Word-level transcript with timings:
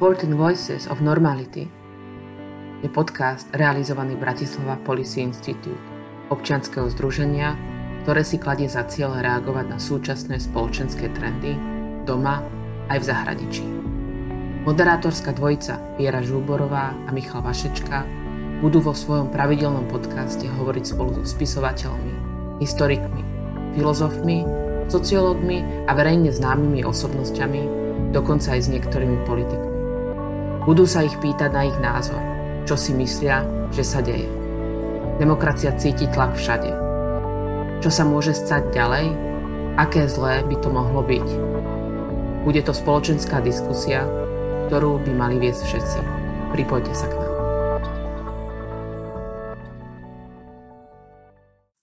14 0.00 0.32
Voices 0.32 0.88
of 0.88 1.04
Normality 1.04 1.68
je 2.80 2.88
podcast 2.88 3.44
realizovaný 3.52 4.16
Bratislava 4.16 4.80
Policy 4.80 5.20
Institute, 5.20 5.76
občianského 6.32 6.88
združenia, 6.88 7.52
ktoré 8.00 8.24
si 8.24 8.40
kladie 8.40 8.64
za 8.64 8.88
cieľ 8.88 9.20
reagovať 9.20 9.66
na 9.68 9.76
súčasné 9.76 10.40
spoločenské 10.40 11.12
trendy 11.12 11.52
doma 12.08 12.40
aj 12.88 12.96
v 12.96 13.08
zahraničí. 13.12 13.64
Moderátorská 14.64 15.36
dvojica 15.36 15.76
Viera 16.00 16.24
Žúborová 16.24 16.96
a 17.04 17.12
Michal 17.12 17.44
Vašečka 17.44 18.00
budú 18.64 18.80
vo 18.80 18.96
svojom 18.96 19.28
pravidelnom 19.28 19.84
podcaste 19.92 20.48
hovoriť 20.48 20.96
spolu 20.96 21.20
so 21.20 21.28
spisovateľmi, 21.28 22.14
historikmi, 22.64 23.20
filozofmi, 23.76 24.48
sociológmi 24.88 25.84
a 25.84 25.92
verejne 25.92 26.32
známymi 26.32 26.88
osobnosťami, 26.88 27.62
dokonca 28.16 28.56
aj 28.56 28.60
s 28.64 28.72
niektorými 28.72 29.28
politikmi. 29.28 29.69
Budú 30.60 30.84
sa 30.84 31.00
ich 31.00 31.16
pýtať 31.16 31.56
na 31.56 31.64
ich 31.64 31.78
názor, 31.80 32.20
čo 32.68 32.76
si 32.76 32.92
myslia, 32.92 33.40
že 33.72 33.80
sa 33.80 34.04
deje. 34.04 34.28
Demokracia 35.16 35.72
cíti 35.80 36.04
tlak 36.12 36.36
všade. 36.36 36.68
Čo 37.80 37.88
sa 37.88 38.04
môže 38.04 38.36
stať 38.36 38.68
ďalej? 38.68 39.08
Aké 39.80 40.04
zlé 40.04 40.44
by 40.44 40.56
to 40.60 40.68
mohlo 40.68 41.00
byť? 41.00 41.28
Bude 42.44 42.60
to 42.60 42.76
spoločenská 42.76 43.40
diskusia, 43.40 44.04
ktorú 44.68 45.00
by 45.00 45.12
mali 45.16 45.40
viesť 45.40 45.64
všetci. 45.64 45.98
Pripojte 46.52 46.92
sa 46.92 47.08
k 47.08 47.16
nám. 47.16 47.32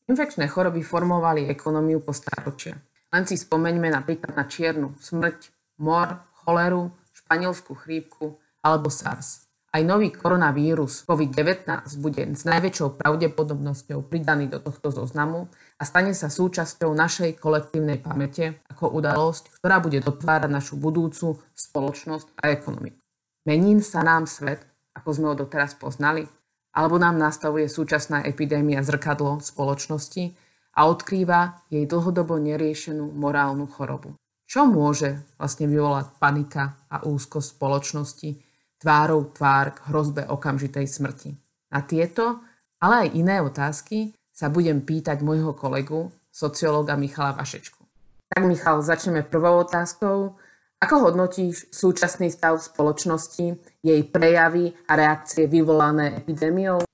Infekčné 0.05 0.45
choroby 0.45 0.85
formovali 0.85 1.49
ekonómiu 1.49 2.05
po 2.05 2.13
stáročia. 2.13 2.77
Len 3.09 3.25
si 3.25 3.41
spomeňme 3.41 3.89
napríklad 3.89 4.37
na 4.37 4.45
čiernu 4.45 4.93
smrť, 5.01 5.49
mor, 5.81 6.29
choleru, 6.45 6.93
španielskú 7.17 7.73
chrípku 7.73 8.37
alebo 8.67 8.91
SARS. 8.91 9.47
Aj 9.71 9.83
nový 9.83 10.11
koronavírus 10.11 11.03
COVID-19 11.07 11.67
bude 11.99 12.23
s 12.33 12.43
najväčšou 12.47 12.99
pravdepodobnosťou 12.99 14.03
pridaný 14.07 14.47
do 14.47 14.59
tohto 14.63 14.91
zoznamu 14.91 15.51
a 15.79 15.83
stane 15.83 16.15
sa 16.15 16.31
súčasťou 16.31 16.91
našej 16.91 17.37
kolektívnej 17.37 17.99
pamäte 17.99 18.63
ako 18.71 18.95
udalosť, 18.95 19.59
ktorá 19.59 19.77
bude 19.83 19.99
dotvárať 20.01 20.49
našu 20.49 20.75
budúcu 20.79 21.39
spoločnosť 21.53 22.27
a 22.41 22.51
ekonomiku. 22.55 22.97
Mení 23.45 23.79
sa 23.83 24.01
nám 24.01 24.25
svet, 24.25 24.63
ako 24.95 25.09
sme 25.13 25.25
ho 25.29 25.35
doteraz 25.35 25.75
poznali, 25.77 26.25
alebo 26.73 26.97
nám 26.97 27.19
nastavuje 27.19 27.69
súčasná 27.69 28.25
epidémia 28.25 28.81
zrkadlo 28.81 29.43
spoločnosti 29.43 30.31
a 30.79 30.89
odkrýva 30.89 31.67
jej 31.69 31.85
dlhodobo 31.85 32.39
neriešenú 32.39 33.13
morálnu 33.13 33.69
chorobu. 33.69 34.17
Čo 34.47 34.63
môže 34.63 35.27
vlastne 35.35 35.67
vyvolať 35.67 36.17
panika 36.23 36.79
a 36.87 37.03
úzkosť 37.03 37.59
spoločnosti, 37.59 38.46
tvárou 38.77 39.29
tvár 39.33 39.73
k 39.73 39.83
hrozbe 39.89 40.23
okamžitej 40.29 40.85
smrti. 40.85 41.29
Na 41.73 41.83
tieto, 41.83 42.41
ale 42.79 43.07
aj 43.07 43.17
iné 43.17 43.41
otázky 43.41 44.13
sa 44.31 44.53
budem 44.53 44.85
pýtať 44.85 45.25
môjho 45.25 45.57
kolegu, 45.57 46.13
sociológa 46.29 46.93
Michala 46.93 47.33
Vašečku. 47.33 47.81
Tak 48.29 48.43
Michal, 48.45 48.85
začneme 48.85 49.25
prvou 49.25 49.65
otázkou. 49.65 50.37
Ako 50.77 51.09
hodnotíš 51.09 51.73
súčasný 51.73 52.29
stav 52.29 52.61
spoločnosti, 52.61 53.57
jej 53.81 54.01
prejavy 54.05 54.77
a 54.85 54.93
reakcie 54.93 55.49
vyvolané 55.49 56.21
epidémiou? 56.21 56.85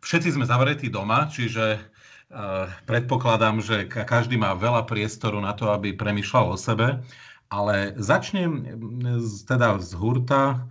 Všetci 0.00 0.40
sme 0.40 0.48
zavretí 0.48 0.88
doma, 0.88 1.28
čiže 1.28 1.76
uh, 1.76 2.64
predpokladám, 2.88 3.60
že 3.60 3.84
každý 3.92 4.40
má 4.40 4.56
veľa 4.56 4.88
priestoru 4.88 5.36
na 5.36 5.52
to, 5.52 5.68
aby 5.68 5.92
premyšľal 5.92 6.54
o 6.54 6.56
sebe. 6.56 7.04
Ale 7.52 7.92
začnem 8.00 8.64
teda 9.44 9.78
z 9.84 9.90
hurta 10.00 10.64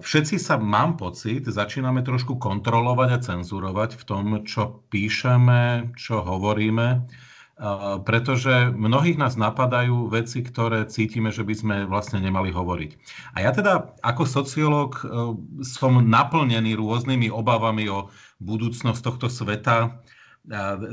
Všetci 0.00 0.36
sa, 0.36 0.60
mám 0.60 1.00
pocit, 1.00 1.48
začíname 1.48 2.04
trošku 2.04 2.36
kontrolovať 2.36 3.08
a 3.08 3.22
cenzurovať 3.24 3.96
v 3.96 4.02
tom, 4.04 4.24
čo 4.44 4.84
píšeme, 4.92 5.96
čo 5.96 6.20
hovoríme, 6.20 7.08
pretože 8.04 8.68
mnohých 8.76 9.16
nás 9.16 9.40
napadajú 9.40 10.12
veci, 10.12 10.44
ktoré 10.44 10.84
cítime, 10.92 11.32
že 11.32 11.40
by 11.40 11.54
sme 11.56 11.76
vlastne 11.88 12.20
nemali 12.20 12.52
hovoriť. 12.52 12.90
A 13.32 13.48
ja 13.48 13.50
teda 13.56 13.96
ako 14.04 14.28
sociológ 14.28 15.00
e, 15.00 15.04
som 15.64 16.04
naplnený 16.04 16.76
rôznymi 16.76 17.32
obavami 17.32 17.88
o 17.88 18.12
budúcnosť 18.44 19.00
tohto 19.00 19.32
sveta, 19.32 20.04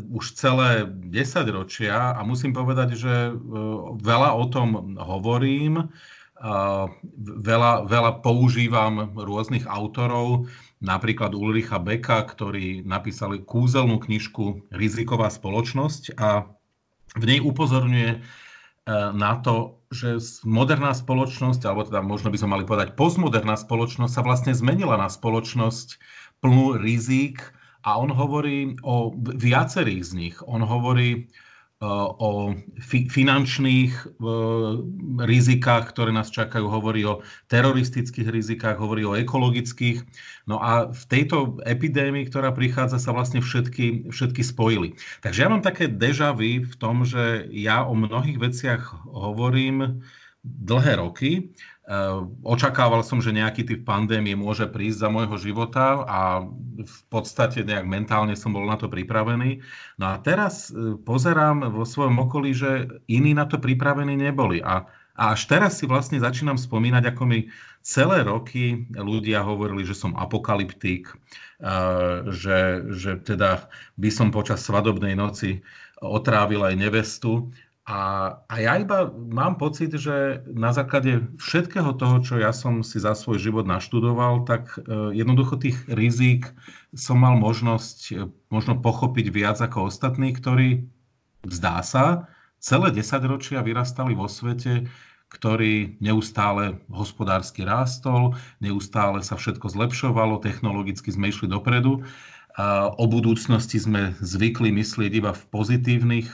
už 0.09 0.33
celé 0.33 0.89
10 0.89 1.13
ročia 1.53 2.17
a 2.17 2.25
musím 2.25 2.57
povedať, 2.57 2.97
že 2.97 3.13
veľa 4.01 4.33
o 4.33 4.45
tom 4.49 4.97
hovorím, 4.97 5.93
veľa, 6.43 7.87
veľa 7.87 8.11
používam 8.19 9.15
rôznych 9.15 9.63
autorov, 9.63 10.51
napríklad 10.83 11.31
Ulricha 11.31 11.79
Beka, 11.79 12.27
ktorí 12.27 12.83
napísali 12.83 13.39
kúzelnú 13.39 14.03
knižku 14.03 14.67
Riziková 14.75 15.31
spoločnosť 15.31 16.19
a 16.19 16.43
v 17.15 17.23
nej 17.23 17.39
upozorňuje 17.39 18.11
e, 18.11 18.19
na 19.15 19.39
to, 19.39 19.79
že 19.93 20.19
moderná 20.43 20.91
spoločnosť, 20.91 21.63
alebo 21.63 21.87
teda 21.87 22.03
možno 22.03 22.27
by 22.33 22.37
sme 22.41 22.53
mali 22.59 22.63
povedať 22.67 22.99
postmoderná 22.99 23.55
spoločnosť 23.55 24.11
sa 24.11 24.25
vlastne 24.25 24.51
zmenila 24.51 24.99
na 24.99 25.07
spoločnosť 25.07 26.01
plnú 26.43 26.75
rizík 26.75 27.39
a 27.87 27.95
on 27.95 28.11
hovorí 28.11 28.75
o 28.83 29.15
viacerých 29.15 30.03
z 30.03 30.11
nich. 30.17 30.35
On 30.43 30.59
hovorí 30.59 31.31
o 31.91 32.55
fi- 32.79 33.11
finančných 33.11 33.91
e, 33.91 34.05
rizikách, 35.27 35.91
ktoré 35.91 36.15
nás 36.15 36.31
čakajú, 36.31 36.71
hovorí 36.71 37.03
o 37.03 37.19
teroristických 37.51 38.31
rizikách, 38.31 38.79
hovorí 38.79 39.03
o 39.03 39.17
ekologických. 39.19 40.01
No 40.47 40.63
a 40.63 40.91
v 40.91 41.03
tejto 41.11 41.59
epidémii, 41.67 42.31
ktorá 42.31 42.55
prichádza, 42.55 43.03
sa 43.03 43.11
vlastne 43.11 43.43
všetky, 43.43 44.07
všetky 44.09 44.41
spojili. 44.41 44.95
Takže 45.21 45.43
ja 45.43 45.51
mám 45.51 45.63
také 45.63 45.91
deja 45.91 46.31
vu 46.31 46.63
v 46.63 46.75
tom, 46.79 47.03
že 47.03 47.47
ja 47.51 47.83
o 47.83 47.93
mnohých 47.93 48.39
veciach 48.39 49.07
hovorím 49.11 50.03
dlhé 50.43 50.99
roky 50.99 51.55
očakával 52.47 53.03
som, 53.03 53.19
že 53.19 53.35
nejaký 53.35 53.67
typ 53.67 53.81
pandémie 53.83 54.39
môže 54.39 54.63
prísť 54.71 55.03
za 55.03 55.09
môjho 55.11 55.35
života 55.35 56.07
a 56.07 56.47
v 56.79 56.99
podstate 57.11 57.67
nejak 57.67 57.83
mentálne 57.83 58.39
som 58.39 58.55
bol 58.55 58.63
na 58.63 58.79
to 58.79 58.87
pripravený. 58.87 59.59
No 59.99 60.15
a 60.15 60.23
teraz 60.23 60.71
e, 60.71 60.95
pozerám 60.95 61.75
vo 61.75 61.83
svojom 61.83 62.23
okolí, 62.23 62.55
že 62.55 62.87
iní 63.11 63.35
na 63.35 63.43
to 63.43 63.59
pripravení 63.59 64.15
neboli. 64.15 64.63
A, 64.63 64.87
a 65.19 65.23
až 65.35 65.51
teraz 65.51 65.83
si 65.83 65.85
vlastne 65.85 66.23
začínam 66.23 66.55
spomínať, 66.55 67.03
ako 67.11 67.23
mi 67.27 67.51
celé 67.83 68.23
roky 68.23 68.87
ľudia 68.95 69.43
hovorili, 69.43 69.83
že 69.83 69.99
som 69.99 70.15
apokalyptik, 70.15 71.11
e, 71.11 71.15
že, 72.31 72.87
že 72.95 73.19
teda 73.27 73.67
by 73.99 74.07
som 74.07 74.31
počas 74.31 74.63
svadobnej 74.63 75.19
noci 75.19 75.59
otrávil 75.99 76.63
aj 76.63 76.75
nevestu. 76.79 77.51
A, 77.83 78.31
a 78.47 78.55
ja 78.63 78.79
iba 78.79 79.11
mám 79.11 79.59
pocit, 79.59 79.91
že 79.91 80.39
na 80.47 80.71
základe 80.71 81.27
všetkého 81.35 81.91
toho, 81.99 82.23
čo 82.23 82.39
ja 82.39 82.55
som 82.55 82.79
si 82.79 82.95
za 82.95 83.11
svoj 83.11 83.43
život 83.43 83.67
naštudoval, 83.67 84.47
tak 84.47 84.79
e, 84.79 85.11
jednoducho 85.11 85.59
tých 85.59 85.75
rizík 85.91 86.47
som 86.95 87.19
mal 87.19 87.35
možnosť 87.35 87.99
e, 88.15 88.31
možno 88.47 88.79
pochopiť 88.79 89.27
viac 89.35 89.59
ako 89.59 89.91
ostatní, 89.91 90.31
ktorí, 90.31 90.87
zdá 91.43 91.83
sa, 91.83 92.31
celé 92.63 92.95
desaťročia 92.95 93.59
vyrastali 93.59 94.15
vo 94.15 94.31
svete, 94.31 94.87
ktorý 95.27 95.99
neustále 95.99 96.79
hospodársky 96.87 97.67
rástol, 97.67 98.39
neustále 98.63 99.19
sa 99.27 99.35
všetko 99.35 99.67
zlepšovalo, 99.67 100.39
technologicky 100.39 101.11
sme 101.11 101.35
išli 101.35 101.51
dopredu 101.51 102.07
O 102.97 103.05
budúcnosti 103.09 103.81
sme 103.81 104.13
zvykli 104.21 104.69
myslieť 104.69 105.11
iba 105.17 105.33
v 105.33 105.43
pozitívnych 105.49 106.29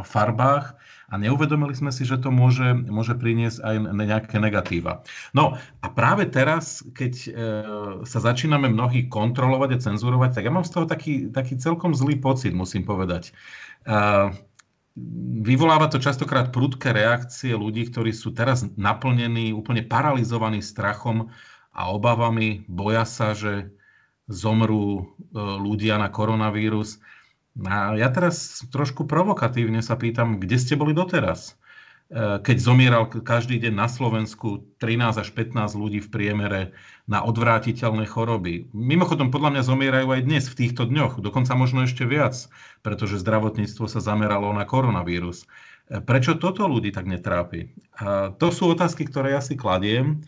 farbách 0.00 0.66
a 1.12 1.14
neuvedomili 1.20 1.76
sme 1.76 1.92
si, 1.92 2.08
že 2.08 2.16
to 2.16 2.32
môže, 2.32 2.88
môže 2.88 3.12
priniesť 3.12 3.60
aj 3.60 3.76
nejaké 3.92 4.36
negatíva. 4.40 5.04
No 5.36 5.60
a 5.84 5.86
práve 5.92 6.24
teraz, 6.32 6.80
keď 6.96 7.12
e, 7.12 7.28
sa 8.08 8.18
začíname 8.24 8.72
mnohí 8.72 9.12
kontrolovať 9.12 9.76
a 9.76 9.82
cenzurovať, 9.92 10.40
tak 10.40 10.48
ja 10.48 10.56
mám 10.56 10.64
z 10.64 10.72
toho 10.72 10.88
taký, 10.88 11.28
taký 11.28 11.60
celkom 11.60 11.92
zlý 11.92 12.16
pocit, 12.16 12.56
musím 12.56 12.88
povedať. 12.88 13.36
Vyvoláva 15.44 15.92
to 15.92 16.00
častokrát 16.00 16.48
prudké 16.48 16.96
reakcie 16.96 17.52
ľudí, 17.52 17.92
ktorí 17.92 18.16
sú 18.16 18.32
teraz 18.32 18.64
naplnení, 18.80 19.52
úplne 19.52 19.84
paralizovaní 19.84 20.64
strachom 20.64 21.28
a 21.76 21.92
obavami, 21.92 22.64
boja 22.72 23.04
sa, 23.04 23.36
že 23.36 23.68
zomrú 24.30 24.86
e, 24.98 25.02
ľudia 25.38 25.98
na 25.98 26.12
koronavírus. 26.12 27.02
A 27.58 27.98
ja 27.98 28.08
teraz 28.08 28.64
trošku 28.72 29.04
provokatívne 29.04 29.84
sa 29.84 29.98
pýtam, 29.98 30.40
kde 30.40 30.56
ste 30.56 30.74
boli 30.78 30.94
doteraz? 30.94 31.58
E, 32.12 32.38
keď 32.44 32.56
zomieral 32.60 33.08
každý 33.08 33.56
deň 33.56 33.72
na 33.72 33.88
Slovensku 33.88 34.68
13 34.76 35.16
až 35.16 35.28
15 35.32 35.80
ľudí 35.80 36.04
v 36.04 36.12
priemere 36.12 36.60
na 37.08 37.24
odvrátiteľné 37.24 38.04
choroby. 38.04 38.68
Mimochodom, 38.76 39.32
podľa 39.32 39.58
mňa 39.58 39.62
zomierajú 39.64 40.08
aj 40.12 40.22
dnes, 40.28 40.44
v 40.46 40.58
týchto 40.60 40.84
dňoch, 40.84 41.24
dokonca 41.24 41.56
možno 41.56 41.88
ešte 41.88 42.04
viac, 42.04 42.36
pretože 42.84 43.20
zdravotníctvo 43.20 43.88
sa 43.88 44.04
zameralo 44.04 44.52
na 44.52 44.68
koronavírus. 44.68 45.48
E, 45.88 46.04
prečo 46.04 46.36
toto 46.36 46.68
ľudí 46.68 46.92
tak 46.92 47.08
netrápi? 47.08 47.72
A 47.96 48.30
to 48.36 48.52
sú 48.52 48.76
otázky, 48.76 49.08
ktoré 49.08 49.32
ja 49.32 49.40
si 49.40 49.56
kladiem 49.56 50.20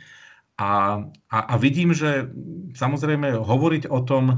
A, 0.55 1.03
a, 1.35 1.39
a 1.51 1.55
vidím, 1.59 1.91
že 1.91 2.31
samozrejme 2.79 3.43
hovoriť 3.43 3.91
o 3.91 4.07
tom 4.07 4.25
e, 4.31 4.37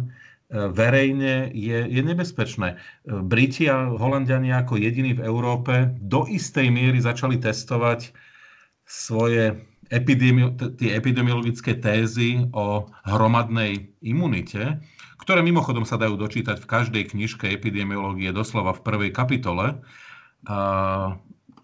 verejne 0.73 1.53
je, 1.53 1.85
je 1.93 2.01
nebezpečné. 2.01 2.69
E, 2.73 2.77
Briti 3.21 3.69
a 3.69 3.93
Holandiani 3.93 4.57
ako 4.57 4.81
jediní 4.81 5.13
v 5.13 5.25
Európe 5.29 5.93
do 6.01 6.25
istej 6.25 6.73
miery 6.73 7.05
začali 7.05 7.37
testovať 7.37 8.17
svoje 8.89 9.61
epidemi- 9.93 10.57
tie 10.81 10.97
epidemiologické 10.97 11.77
tézy 11.77 12.49
o 12.57 12.89
hromadnej 13.05 13.93
imunite, 14.01 14.81
ktoré 15.21 15.43
mimochodom 15.45 15.85
sa 15.85 16.01
dajú 16.01 16.17
dočítať 16.17 16.63
v 16.63 16.71
každej 16.71 17.03
knižke 17.13 17.51
epidemiológie 17.51 18.33
doslova 18.33 18.73
v 18.73 18.85
prvej 18.87 19.11
kapitole. 19.13 19.85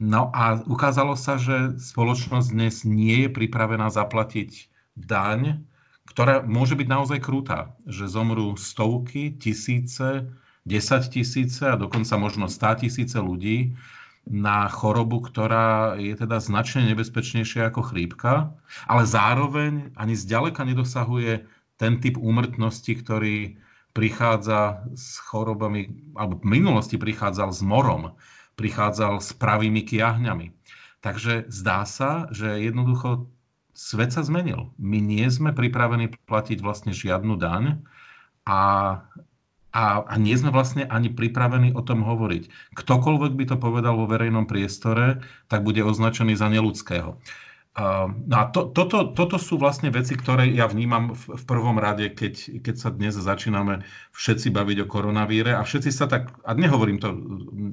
No 0.01 0.33
a 0.33 0.63
ukázalo 0.65 1.19
sa, 1.19 1.37
že 1.37 1.77
spoločnosť 1.77 2.49
dnes 2.53 2.75
nie 2.89 3.27
je 3.27 3.31
pripravená 3.31 3.93
zaplatiť 3.93 4.73
daň, 4.97 5.63
ktorá 6.09 6.45
môže 6.45 6.77
byť 6.77 6.89
naozaj 6.89 7.19
krutá. 7.23 7.77
Že 7.89 8.13
zomrú 8.13 8.49
stovky, 8.57 9.37
tisíce, 9.37 10.29
desať 10.69 11.21
tisíce 11.21 11.65
a 11.67 11.79
dokonca 11.79 12.15
možno 12.19 12.47
stá 12.47 12.75
tisíce 12.75 13.19
ľudí 13.19 13.75
na 14.23 14.71
chorobu, 14.71 15.19
ktorá 15.19 15.99
je 15.99 16.15
teda 16.15 16.39
značne 16.39 16.87
nebezpečnejšia 16.95 17.75
ako 17.75 17.91
chrípka, 17.91 18.55
ale 18.87 19.03
zároveň 19.03 19.91
ani 19.99 20.15
zďaleka 20.15 20.63
nedosahuje 20.63 21.43
ten 21.75 21.99
typ 21.99 22.15
úmrtnosti, 22.15 22.95
ktorý 23.03 23.59
prichádza 23.93 24.87
s 24.95 25.19
chorobami, 25.27 26.15
alebo 26.15 26.39
v 26.39 26.49
minulosti 26.49 26.97
prichádzal 26.97 27.51
s 27.51 27.61
morom 27.67 28.15
prichádzal 28.63 29.19
s 29.19 29.35
pravými 29.35 29.83
kiahňami. 29.83 30.55
Takže 31.03 31.51
zdá 31.51 31.83
sa, 31.83 32.31
že 32.31 32.63
jednoducho 32.63 33.27
svet 33.75 34.15
sa 34.15 34.23
zmenil. 34.23 34.71
My 34.79 35.03
nie 35.03 35.27
sme 35.27 35.51
pripravení 35.51 36.15
platiť 36.31 36.63
vlastne 36.63 36.95
žiadnu 36.95 37.35
daň 37.43 37.83
a, 38.47 38.63
a, 39.75 39.85
a 40.07 40.15
nie 40.15 40.39
sme 40.39 40.55
vlastne 40.55 40.87
ani 40.87 41.11
pripravení 41.11 41.75
o 41.75 41.83
tom 41.83 42.07
hovoriť. 42.07 42.77
Ktokoľvek 42.79 43.33
by 43.35 43.45
to 43.51 43.57
povedal 43.59 43.99
vo 43.99 44.07
verejnom 44.07 44.47
priestore, 44.47 45.27
tak 45.51 45.67
bude 45.67 45.83
označený 45.83 46.39
za 46.39 46.47
neludského. 46.47 47.19
No 47.73 48.37
a 48.37 48.53
to, 48.53 48.69
toto, 48.69 49.17
toto 49.17 49.41
sú 49.41 49.57
vlastne 49.57 49.89
veci, 49.89 50.13
ktoré 50.13 50.45
ja 50.53 50.69
vnímam 50.69 51.17
v, 51.17 51.41
v 51.41 51.45
prvom 51.49 51.81
rade, 51.81 52.13
keď, 52.13 52.61
keď 52.61 52.75
sa 52.77 52.93
dnes 52.93 53.17
začíname 53.17 53.81
všetci 54.13 54.53
baviť 54.53 54.85
o 54.85 54.91
koronavíre 54.93 55.57
a 55.57 55.65
všetci 55.65 55.89
sa 55.89 56.05
tak, 56.05 56.37
a 56.45 56.53
nehovorím 56.53 57.01
to 57.01 57.17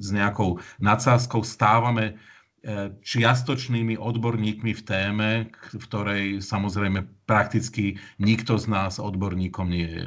s 0.00 0.08
nejakou 0.08 0.56
nadsázkou, 0.80 1.44
stávame 1.44 2.16
e, 2.64 2.96
čiastočnými 2.96 4.00
odborníkmi 4.00 4.72
v 4.72 4.82
téme, 4.88 5.30
v 5.76 5.84
ktorej 5.84 6.40
samozrejme 6.40 7.04
prakticky 7.28 8.00
nikto 8.16 8.56
z 8.56 8.72
nás 8.72 8.96
odborníkom 8.96 9.68
nie 9.68 9.88
je. 10.00 10.06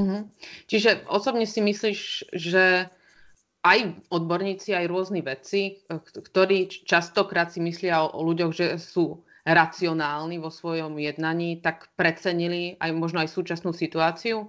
Mhm. 0.00 0.18
Čiže 0.64 1.04
osobne 1.12 1.44
si 1.44 1.60
myslíš, 1.60 2.32
že 2.32 2.88
aj 3.60 4.08
odborníci, 4.08 4.72
aj 4.72 4.88
rôzni 4.88 5.20
vedci, 5.20 5.84
ktorí 6.16 6.72
častokrát 6.88 7.52
si 7.52 7.60
myslia 7.60 8.00
o, 8.00 8.08
o 8.08 8.20
ľuďoch, 8.24 8.52
že 8.56 8.66
sú 8.80 9.20
racionálni 9.44 10.36
vo 10.40 10.52
svojom 10.52 10.96
jednaní, 11.00 11.60
tak 11.60 11.88
precenili 11.96 12.76
aj 12.80 12.90
možno 12.92 13.20
aj 13.24 13.32
súčasnú 13.32 13.72
situáciu. 13.72 14.48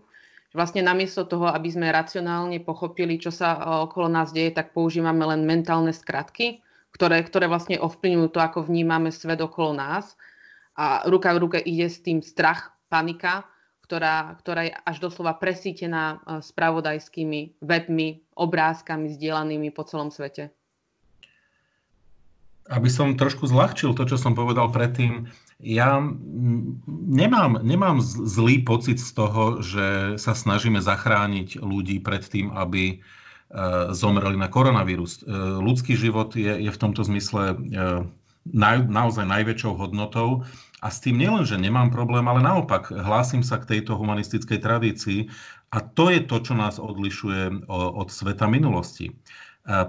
Vlastne 0.51 0.83
namiesto 0.83 1.23
toho, 1.23 1.47
aby 1.47 1.71
sme 1.71 1.95
racionálne 1.95 2.59
pochopili, 2.59 3.15
čo 3.15 3.31
sa 3.31 3.55
eh, 3.55 3.59
okolo 3.87 4.11
nás 4.11 4.35
deje, 4.35 4.51
tak 4.51 4.75
používame 4.75 5.23
len 5.23 5.47
mentálne 5.47 5.95
skratky, 5.95 6.59
ktoré, 6.91 7.23
ktoré 7.23 7.47
vlastne 7.47 7.79
ovplyvňujú 7.79 8.27
to, 8.35 8.39
ako 8.43 8.67
vnímame 8.67 9.11
svet 9.15 9.39
okolo 9.39 9.75
nás. 9.79 10.19
A 10.75 11.07
ruka 11.07 11.31
v 11.35 11.41
ruke 11.47 11.59
ide 11.59 11.87
s 11.87 12.03
tým 12.03 12.19
strach, 12.19 12.75
panika, 12.91 13.47
ktorá, 13.91 14.35
ktorá 14.39 14.61
je 14.67 14.73
až 14.87 14.97
doslova 15.03 15.35
presítená 15.35 16.15
e, 16.23 16.39
spravodajskými 16.39 17.59
webmi, 17.59 18.23
obrázkami 18.41 19.13
zdieľanými 19.13 19.69
po 19.69 19.85
celom 19.85 20.09
svete. 20.09 20.49
Aby 22.69 22.89
som 22.89 23.13
trošku 23.13 23.45
zľahčil 23.45 23.93
to, 23.93 24.09
čo 24.09 24.17
som 24.17 24.33
povedal 24.33 24.73
predtým, 24.73 25.29
ja 25.61 26.01
nemám, 26.89 27.61
nemám 27.61 28.01
zlý 28.01 28.65
pocit 28.65 28.97
z 28.97 29.11
toho, 29.13 29.61
že 29.61 30.17
sa 30.17 30.33
snažíme 30.33 30.81
zachrániť 30.81 31.61
ľudí 31.61 32.01
pred 32.01 32.25
tým, 32.25 32.49
aby 32.57 32.83
e, 32.89 32.95
zomreli 33.93 34.39
na 34.39 34.49
koronavírus. 34.49 35.21
E, 35.21 35.29
ľudský 35.61 35.94
život 35.94 36.33
je, 36.33 36.65
je 36.65 36.71
v 36.73 36.81
tomto 36.81 37.05
zmysle 37.05 37.61
naj, 38.49 38.89
naozaj 38.89 39.25
najväčšou 39.25 39.77
hodnotou 39.77 40.41
a 40.81 40.87
s 40.89 40.97
tým 40.97 41.21
nielen, 41.21 41.45
že 41.45 41.61
nemám 41.61 41.94
problém, 41.94 42.25
ale 42.25 42.41
naopak 42.41 42.89
hlásim 42.89 43.45
sa 43.45 43.61
k 43.61 43.77
tejto 43.77 43.94
humanistickej 43.94 44.57
tradícii 44.57 45.19
a 45.71 45.77
to 45.79 46.12
je 46.12 46.19
to, 46.27 46.38
čo 46.44 46.53
nás 46.53 46.77
odlišuje 46.77 47.71
od 47.71 48.07
sveta 48.12 48.45
minulosti. 48.51 49.15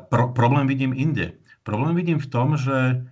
Pro, 0.09 0.31
problém 0.31 0.71
vidím 0.71 0.95
inde. 0.95 1.43
Problém 1.67 1.99
vidím 1.99 2.23
v 2.23 2.31
tom, 2.31 2.55
že 2.55 3.03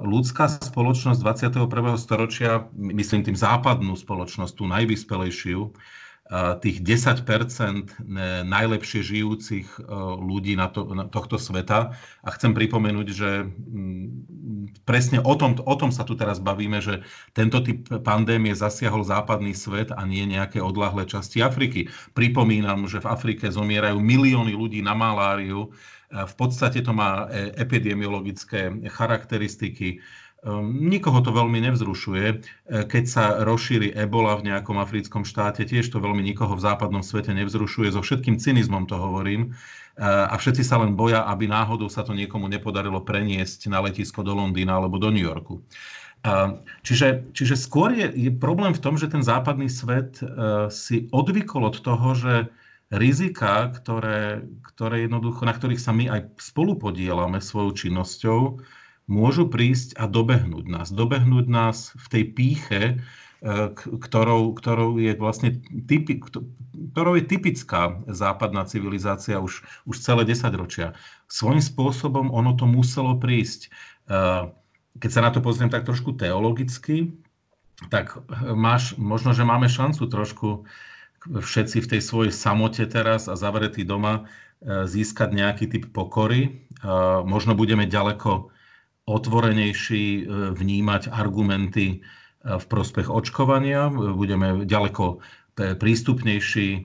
ľudská 0.00 0.48
spoločnosť 0.48 1.18
21. 1.18 1.66
storočia, 1.98 2.70
myslím 2.72 3.26
tým 3.26 3.36
západnú 3.36 3.98
spoločnosť, 3.98 4.52
tú 4.54 4.64
najvyspelejšiu, 4.70 5.60
tých 6.32 6.80
10 6.80 7.28
najlepšie 8.46 9.00
žijúcich 9.04 9.68
e, 9.76 9.78
ľudí 10.16 10.56
na, 10.56 10.72
to, 10.72 10.88
na 10.88 11.04
tohto 11.04 11.36
sveta. 11.36 11.92
A 12.24 12.28
chcem 12.32 12.56
pripomenúť, 12.56 13.08
že 13.12 13.30
mm, 13.44 14.06
presne 14.88 15.20
o 15.20 15.34
tom, 15.36 15.60
o 15.60 15.74
tom 15.76 15.92
sa 15.92 16.08
tu 16.08 16.16
teraz 16.16 16.40
bavíme, 16.40 16.80
že 16.80 17.04
tento 17.36 17.60
typ 17.60 17.84
pandémie 18.00 18.56
zasiahol 18.56 19.04
západný 19.04 19.52
svet 19.52 19.92
a 19.92 20.00
nie 20.08 20.24
nejaké 20.24 20.56
odlahlé 20.56 21.04
časti 21.04 21.44
Afriky. 21.44 21.92
Pripomínam, 22.16 22.88
že 22.88 23.04
v 23.04 23.10
Afrike 23.12 23.52
zomierajú 23.52 24.00
milióny 24.00 24.56
ľudí 24.56 24.80
na 24.80 24.96
maláriu. 24.96 25.68
V 26.12 26.34
podstate 26.38 26.80
to 26.80 26.96
má 26.96 27.28
e, 27.28 27.52
epidemiologické 27.60 28.72
charakteristiky 28.88 30.00
nikoho 30.66 31.22
to 31.22 31.30
veľmi 31.30 31.62
nevzrušuje. 31.62 32.26
E, 32.26 32.34
keď 32.90 33.04
sa 33.06 33.24
rozšíri 33.46 33.94
ebola 33.94 34.34
v 34.34 34.50
nejakom 34.50 34.74
africkom 34.82 35.22
štáte, 35.22 35.62
tiež 35.62 35.86
to 35.86 36.02
veľmi 36.02 36.18
nikoho 36.18 36.58
v 36.58 36.64
západnom 36.66 37.06
svete 37.06 37.30
nevzrušuje. 37.30 37.94
So 37.94 38.02
všetkým 38.02 38.42
cynizmom 38.42 38.90
to 38.90 38.98
hovorím. 38.98 39.54
E, 39.94 40.02
a 40.02 40.34
všetci 40.34 40.66
sa 40.66 40.82
len 40.82 40.98
boja, 40.98 41.22
aby 41.30 41.46
náhodou 41.46 41.86
sa 41.86 42.02
to 42.02 42.10
niekomu 42.10 42.50
nepodarilo 42.50 43.06
preniesť 43.06 43.70
na 43.70 43.86
letisko 43.86 44.26
do 44.26 44.34
Londýna 44.34 44.82
alebo 44.82 44.98
do 44.98 45.14
New 45.14 45.22
Yorku. 45.22 45.62
Čiže, 46.86 47.34
čiže 47.34 47.58
skôr 47.58 47.90
je, 47.98 48.06
je 48.14 48.30
problém 48.30 48.70
v 48.70 48.78
tom, 48.78 48.94
že 48.94 49.10
ten 49.10 49.26
západný 49.26 49.66
svet 49.66 50.22
si 50.70 51.10
odvykol 51.10 51.66
od 51.66 51.82
toho, 51.82 52.14
že 52.14 52.34
rizika, 52.94 53.74
ktoré, 53.74 54.46
ktoré 54.62 55.02
jednoducho, 55.02 55.42
na 55.42 55.50
ktorých 55.50 55.82
sa 55.82 55.90
my 55.90 56.14
aj 56.14 56.38
spolu 56.38 56.78
podielame 56.78 57.42
svojou 57.42 57.74
činnosťou, 57.74 58.62
môžu 59.10 59.50
prísť 59.50 59.98
a 59.98 60.06
dobehnúť 60.06 60.66
nás. 60.70 60.88
Dobehnúť 60.94 61.46
nás 61.50 61.94
v 61.98 62.06
tej 62.08 62.24
píche, 62.34 62.82
e, 62.82 62.94
ktorou, 63.74 64.54
ktorou, 64.54 64.98
je 64.98 65.12
vlastne 65.18 65.58
typi, 65.86 66.22
ktorou 66.22 67.18
je 67.18 67.24
typická 67.26 67.98
západná 68.06 68.62
civilizácia 68.66 69.42
už, 69.42 69.66
už 69.86 69.96
celé 69.98 70.22
10 70.22 70.54
ročia. 70.54 70.94
Svojím 71.26 71.62
spôsobom 71.62 72.30
ono 72.30 72.54
to 72.54 72.68
muselo 72.68 73.18
prísť. 73.18 73.68
E, 73.68 73.70
keď 75.00 75.10
sa 75.10 75.24
na 75.24 75.30
to 75.32 75.42
pozriem 75.42 75.72
tak 75.72 75.88
trošku 75.88 76.14
teologicky, 76.14 77.16
tak 77.90 78.14
máš, 78.54 78.94
možno, 78.94 79.34
že 79.34 79.42
máme 79.42 79.66
šancu 79.66 80.06
trošku 80.06 80.48
všetci 81.26 81.82
v 81.82 81.90
tej 81.96 82.00
svojej 82.02 82.32
samote 82.34 82.86
teraz 82.86 83.26
a 83.26 83.34
zavretí 83.34 83.82
doma 83.82 84.22
e, 84.62 84.86
získať 84.86 85.34
nejaký 85.34 85.66
typ 85.66 85.84
pokory. 85.90 86.62
Možno 87.22 87.54
budeme 87.54 87.86
ďaleko 87.86 88.50
otvorenejší 89.06 90.04
e, 90.04 90.22
vnímať 90.54 91.10
argumenty 91.10 91.86
e, 91.90 91.96
v 92.44 92.64
prospech 92.70 93.10
očkovania, 93.10 93.90
budeme 93.90 94.62
ďaleko 94.62 95.18
prístupnejší 95.52 96.68
e, 96.74 96.80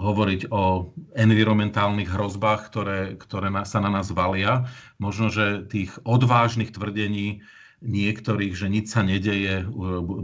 hovoriť 0.00 0.48
o 0.48 0.90
environmentálnych 1.14 2.08
hrozbách, 2.08 2.60
ktoré, 2.72 3.00
ktoré 3.20 3.52
sa 3.68 3.78
na 3.84 3.90
nás 3.92 4.08
valia. 4.10 4.68
Možno, 4.96 5.28
že 5.28 5.68
tých 5.68 5.92
odvážnych 6.08 6.72
tvrdení 6.72 7.44
niektorých, 7.84 8.56
že 8.56 8.72
nič 8.72 8.96
sa 8.96 9.04
nedeje, 9.04 9.60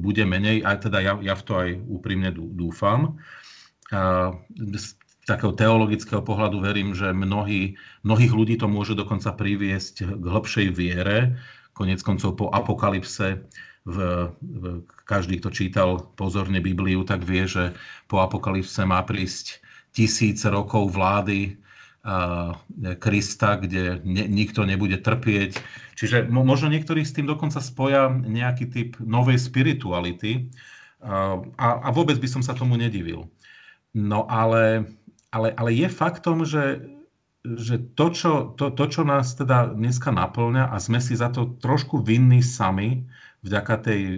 bude 0.01 0.25
menej, 0.25 0.65
aj 0.65 0.89
teda 0.89 0.99
ja, 1.05 1.15
ja 1.21 1.37
v 1.37 1.43
to 1.45 1.53
aj 1.61 1.71
úprimne 1.77 2.33
dúfam 2.33 3.21
takého 5.29 5.53
teologického 5.53 6.25
pohľadu 6.25 6.65
verím, 6.65 6.97
že 6.97 7.13
mnohí, 7.13 7.77
mnohých 8.05 8.33
ľudí 8.33 8.55
to 8.57 8.69
môže 8.69 8.97
dokonca 8.97 9.33
priviesť 9.37 10.07
k 10.07 10.25
hĺbšej 10.25 10.69
viere. 10.73 11.41
Konec 11.77 12.01
koncov 12.01 12.37
po 12.37 12.47
apokalypse 12.53 13.45
v, 13.85 13.97
v, 14.41 14.63
každý, 15.09 15.41
kto 15.41 15.49
čítal 15.53 15.89
pozorne 16.17 16.61
Bibliu, 16.61 17.05
tak 17.05 17.25
vie, 17.25 17.49
že 17.49 17.73
po 18.09 18.21
apokalypse 18.21 18.85
má 18.85 19.01
prísť 19.05 19.61
tisíc 19.93 20.45
rokov 20.47 20.93
vlády 20.95 21.61
Krista, 22.97 23.61
kde 23.61 24.01
ne, 24.09 24.25
nikto 24.25 24.65
nebude 24.65 24.97
trpieť. 24.97 25.61
Čiže 26.01 26.33
možno 26.33 26.73
niektorí 26.73 27.05
s 27.05 27.13
tým 27.13 27.29
dokonca 27.29 27.61
spoja 27.61 28.09
nejaký 28.09 28.65
typ 28.73 28.91
novej 29.05 29.37
spirituality 29.37 30.49
a, 31.05 31.69
a 31.85 31.89
vôbec 31.93 32.17
by 32.17 32.29
som 32.29 32.41
sa 32.41 32.57
tomu 32.57 32.81
nedivil. 32.81 33.29
No 33.93 34.25
ale, 34.31 34.87
ale, 35.31 35.55
ale 35.55 35.71
je 35.75 35.89
faktom, 35.91 36.43
že, 36.47 36.85
že 37.43 37.79
to, 37.95 38.07
čo, 38.11 38.33
to, 38.55 38.71
to, 38.75 38.85
čo 38.91 39.03
nás 39.03 39.35
teda 39.35 39.73
dneska 39.73 40.11
naplňa 40.11 40.71
a 40.71 40.77
sme 40.79 40.99
si 40.99 41.15
za 41.15 41.31
to 41.31 41.57
trošku 41.59 42.03
vinní 42.03 42.43
sami, 42.43 43.07
vďaka 43.41 43.75
tej 43.81 44.01
e, 44.05 44.17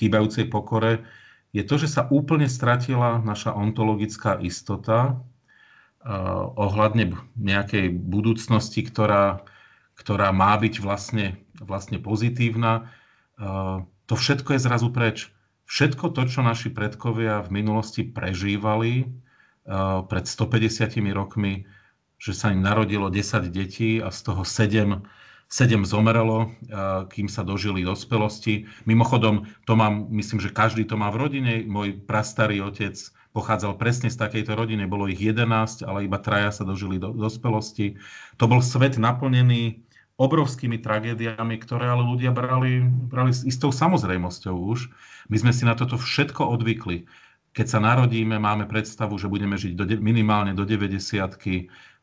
chýbajúcej 0.00 0.50
pokore, 0.50 1.06
je 1.54 1.62
to, 1.62 1.78
že 1.78 1.86
sa 1.86 2.02
úplne 2.10 2.50
stratila 2.50 3.22
naša 3.22 3.54
ontologická 3.54 4.42
istota, 4.42 5.22
ohľadne 6.54 7.16
nejakej 7.40 7.88
budúcnosti, 7.96 8.84
ktorá, 8.84 9.40
ktorá 9.96 10.36
má 10.36 10.52
byť 10.60 10.84
vlastne, 10.84 11.40
vlastne 11.56 11.96
pozitívna. 11.96 12.92
To 14.04 14.14
všetko 14.14 14.56
je 14.56 14.60
zrazu 14.60 14.88
preč. 14.92 15.32
Všetko 15.64 16.12
to, 16.12 16.28
čo 16.28 16.44
naši 16.44 16.68
predkovia 16.68 17.40
v 17.40 17.64
minulosti 17.64 18.04
prežívali 18.04 19.08
pred 20.08 20.24
150 20.28 20.92
rokmi, 21.16 21.64
že 22.20 22.32
sa 22.36 22.52
im 22.52 22.60
narodilo 22.60 23.08
10 23.08 23.48
detí 23.48 24.00
a 24.00 24.12
z 24.12 24.20
toho 24.24 24.42
7, 24.44 25.00
7 25.48 25.84
zomrelo, 25.84 26.52
kým 27.12 27.28
sa 27.28 27.44
dožili 27.44 27.84
dospelosti. 27.84 28.68
Mimochodom, 28.88 29.48
to 29.68 29.76
mám, 29.76 30.08
myslím, 30.12 30.40
že 30.40 30.52
každý 30.52 30.88
to 30.88 30.96
má 30.96 31.12
v 31.12 31.20
rodine. 31.28 31.52
Môj 31.68 32.00
prastarý 32.04 32.64
otec 32.64 32.96
pochádzal 33.34 33.76
presne 33.76 34.08
z 34.08 34.16
takejto 34.16 34.54
rodiny. 34.56 34.86
Bolo 34.86 35.10
ich 35.10 35.20
11, 35.20 35.84
ale 35.84 36.06
iba 36.06 36.16
traja 36.22 36.54
sa 36.54 36.64
dožili 36.64 36.96
do 37.02 37.12
dospelosti. 37.12 37.98
To 38.38 38.46
bol 38.46 38.62
svet 38.62 38.96
naplnený 38.96 39.84
obrovskými 40.14 40.78
tragédiami, 40.78 41.58
ktoré 41.58 41.90
ale 41.90 42.06
ľudia 42.06 42.30
brali, 42.30 42.86
brali 42.86 43.34
s 43.34 43.42
istou 43.42 43.74
samozrejmosťou 43.74 44.54
už. 44.54 44.86
My 45.26 45.36
sme 45.42 45.50
si 45.50 45.66
na 45.66 45.74
toto 45.74 45.98
všetko 45.98 46.54
odvykli. 46.54 47.10
Keď 47.54 47.66
sa 47.70 47.78
narodíme, 47.78 48.34
máme 48.42 48.66
predstavu, 48.66 49.14
že 49.14 49.30
budeme 49.30 49.54
žiť 49.54 49.72
do, 49.78 49.84
minimálne 50.02 50.58
do 50.58 50.66
90 50.66 50.98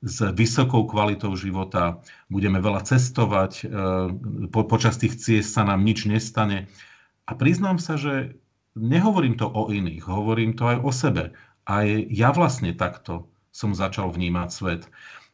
s 0.02 0.18
vysokou 0.34 0.88
kvalitou 0.88 1.36
života, 1.36 2.00
budeme 2.32 2.58
veľa 2.58 2.88
cestovať, 2.88 3.52
e, 3.62 3.66
po, 4.50 4.64
počas 4.66 4.96
tých 4.98 5.20
ciest 5.20 5.54
sa 5.54 5.68
nám 5.68 5.84
nič 5.84 6.08
nestane. 6.08 6.72
A 7.28 7.36
priznám 7.36 7.78
sa, 7.78 8.00
že 8.00 8.40
nehovorím 8.80 9.36
to 9.36 9.46
o 9.46 9.70
iných, 9.70 10.08
hovorím 10.08 10.56
to 10.56 10.72
aj 10.72 10.78
o 10.82 10.92
sebe. 10.96 11.24
Aj 11.68 11.86
ja 12.10 12.32
vlastne 12.32 12.72
takto 12.74 13.30
som 13.52 13.76
začal 13.76 14.10
vnímať 14.10 14.50
svet. 14.50 14.84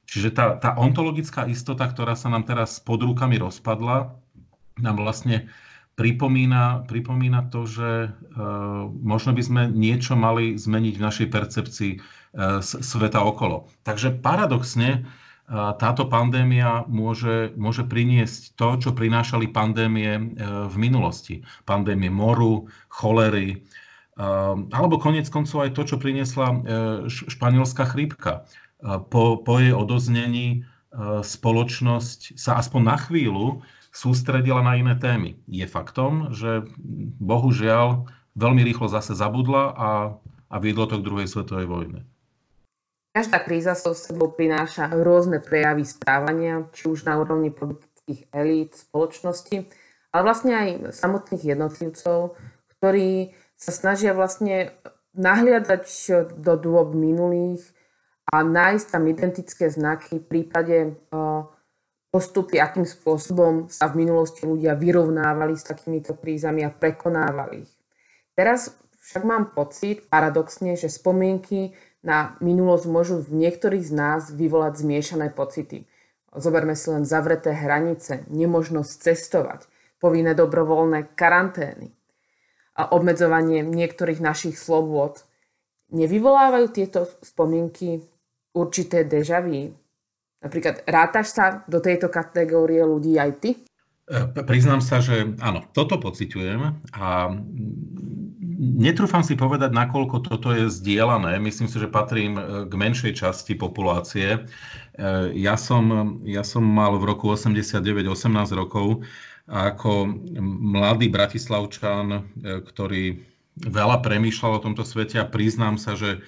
Čiže 0.10 0.30
tá, 0.34 0.46
tá 0.58 0.74
ontologická 0.76 1.46
istota, 1.46 1.86
ktorá 1.86 2.18
sa 2.18 2.34
nám 2.34 2.48
teraz 2.48 2.82
pod 2.82 3.06
rukami 3.06 3.38
rozpadla, 3.38 4.18
nám 4.82 4.96
vlastne 4.98 5.52
pripomína, 5.98 6.86
pripomína 6.86 7.50
to, 7.50 7.66
že 7.66 7.90
e, 8.06 8.10
možno 9.02 9.34
by 9.34 9.42
sme 9.42 9.62
niečo 9.74 10.14
mali 10.14 10.54
zmeniť 10.54 10.94
v 10.94 11.06
našej 11.10 11.28
percepcii 11.34 11.92
e, 11.98 12.00
sveta 12.62 13.20
okolo. 13.26 13.68
Takže 13.82 14.22
paradoxne, 14.22 15.10
táto 15.80 16.12
pandémia 16.12 16.84
môže, 16.92 17.56
môže 17.56 17.88
priniesť 17.88 18.60
to, 18.60 18.76
čo 18.84 18.90
prinášali 18.92 19.48
pandémie 19.48 20.20
e, 20.20 20.24
v 20.68 20.76
minulosti. 20.76 21.40
Pandémie 21.64 22.12
moru, 22.12 22.68
cholery, 22.92 23.56
e, 23.56 23.58
alebo 24.76 25.00
konec 25.00 25.32
koncov 25.32 25.64
aj 25.64 25.72
to, 25.72 25.88
čo 25.88 25.96
priniesla 26.04 26.48
e, 26.52 26.58
španielská 27.08 27.88
chrípka. 27.88 28.44
Po, 29.10 29.42
po 29.42 29.58
jej 29.58 29.74
odoznení 29.74 30.62
spoločnosť 31.26 32.38
sa 32.38 32.62
aspoň 32.62 32.82
na 32.86 32.98
chvíľu 33.02 33.66
sústredila 33.98 34.62
na 34.62 34.78
iné 34.78 34.94
témy. 34.94 35.42
Je 35.50 35.66
faktom, 35.66 36.30
že 36.30 36.70
bohužiaľ 37.18 38.06
veľmi 38.38 38.62
rýchlo 38.62 38.86
zase 38.86 39.18
zabudla 39.18 39.74
a, 39.74 39.90
a 40.54 40.56
viedlo 40.62 40.86
to 40.86 41.02
k 41.02 41.08
druhej 41.10 41.26
svetovej 41.26 41.66
vojne. 41.66 42.00
Každá 43.18 43.42
kríza 43.42 43.74
so 43.74 43.98
sebou 43.98 44.30
prináša 44.30 44.94
rôzne 44.94 45.42
prejavy 45.42 45.82
správania, 45.82 46.70
či 46.70 46.86
už 46.86 47.10
na 47.10 47.18
úrovni 47.18 47.50
politických 47.50 48.30
elít, 48.30 48.78
spoločnosti, 48.78 49.66
ale 50.14 50.22
vlastne 50.22 50.54
aj 50.54 50.70
samotných 50.94 51.58
jednotlivcov, 51.58 52.38
ktorí 52.78 53.34
sa 53.58 53.74
snažia 53.74 54.14
vlastne 54.14 54.78
nahliadať 55.18 55.86
do 56.38 56.54
dôb 56.62 56.94
minulých 56.94 57.66
a 58.30 58.46
nájsť 58.46 58.86
tam 58.94 59.10
identické 59.10 59.66
znaky 59.74 60.22
v 60.22 60.30
prípade 60.30 60.78
postupy, 62.18 62.58
akým 62.58 62.82
spôsobom 62.82 63.70
sa 63.70 63.86
v 63.94 64.02
minulosti 64.02 64.42
ľudia 64.42 64.74
vyrovnávali 64.74 65.54
s 65.54 65.70
takýmito 65.70 66.18
krízami 66.18 66.66
a 66.66 66.74
prekonávali 66.74 67.62
ich. 67.62 67.74
Teraz 68.34 68.74
však 69.06 69.22
mám 69.22 69.54
pocit, 69.54 70.10
paradoxne, 70.10 70.74
že 70.74 70.90
spomienky 70.90 71.78
na 72.02 72.34
minulosť 72.42 72.86
môžu 72.90 73.22
v 73.22 73.46
niektorých 73.46 73.86
z 73.86 73.94
nás 73.94 74.22
vyvolať 74.34 74.82
zmiešané 74.82 75.30
pocity. 75.30 75.86
Zoberme 76.34 76.74
si 76.74 76.90
len 76.90 77.06
zavreté 77.06 77.54
hranice, 77.54 78.26
nemožnosť 78.34 78.92
cestovať, 78.98 79.70
povinné 80.02 80.34
dobrovoľné 80.34 81.14
karantény 81.14 81.94
a 82.74 82.90
obmedzovanie 82.98 83.62
niektorých 83.62 84.18
našich 84.26 84.58
slobôd. 84.58 85.22
Nevyvolávajú 85.94 86.66
tieto 86.74 87.06
spomienky 87.22 88.10
určité 88.58 89.06
dežavy? 89.06 89.78
Napríklad 90.38 90.86
rátaš 90.86 91.34
sa 91.34 91.66
do 91.66 91.82
tejto 91.82 92.14
kategórie 92.14 92.82
ľudí 92.86 93.18
aj 93.18 93.32
ty? 93.42 93.50
E, 94.08 94.44
priznám 94.46 94.80
sa, 94.80 95.02
že 95.02 95.36
áno, 95.42 95.66
toto 95.74 95.98
pociťujem 95.98 96.62
a 96.94 97.34
Netrúfam 98.58 99.22
si 99.22 99.38
povedať, 99.38 99.70
nakoľko 99.70 100.34
toto 100.34 100.50
je 100.50 100.66
zdieľané. 100.66 101.38
Myslím 101.38 101.70
si, 101.70 101.78
že 101.78 101.86
patrím 101.86 102.42
e, 102.42 102.66
k 102.66 102.74
menšej 102.74 103.14
časti 103.14 103.54
populácie. 103.54 104.34
E, 104.34 104.40
ja 105.38 105.54
som, 105.54 106.18
ja 106.26 106.42
som 106.42 106.66
mal 106.66 106.98
v 106.98 107.06
roku 107.06 107.30
89 107.30 107.86
18 108.10 108.50
rokov 108.58 109.06
a 109.46 109.70
ako 109.70 110.10
mladý 110.42 111.08
bratislavčan, 111.08 112.26
ktorý 112.44 113.22
veľa 113.62 114.02
premýšľal 114.02 114.58
o 114.58 114.64
tomto 114.66 114.84
svete 114.84 115.22
a 115.22 115.30
priznám 115.30 115.78
sa, 115.78 115.94
že 115.94 116.26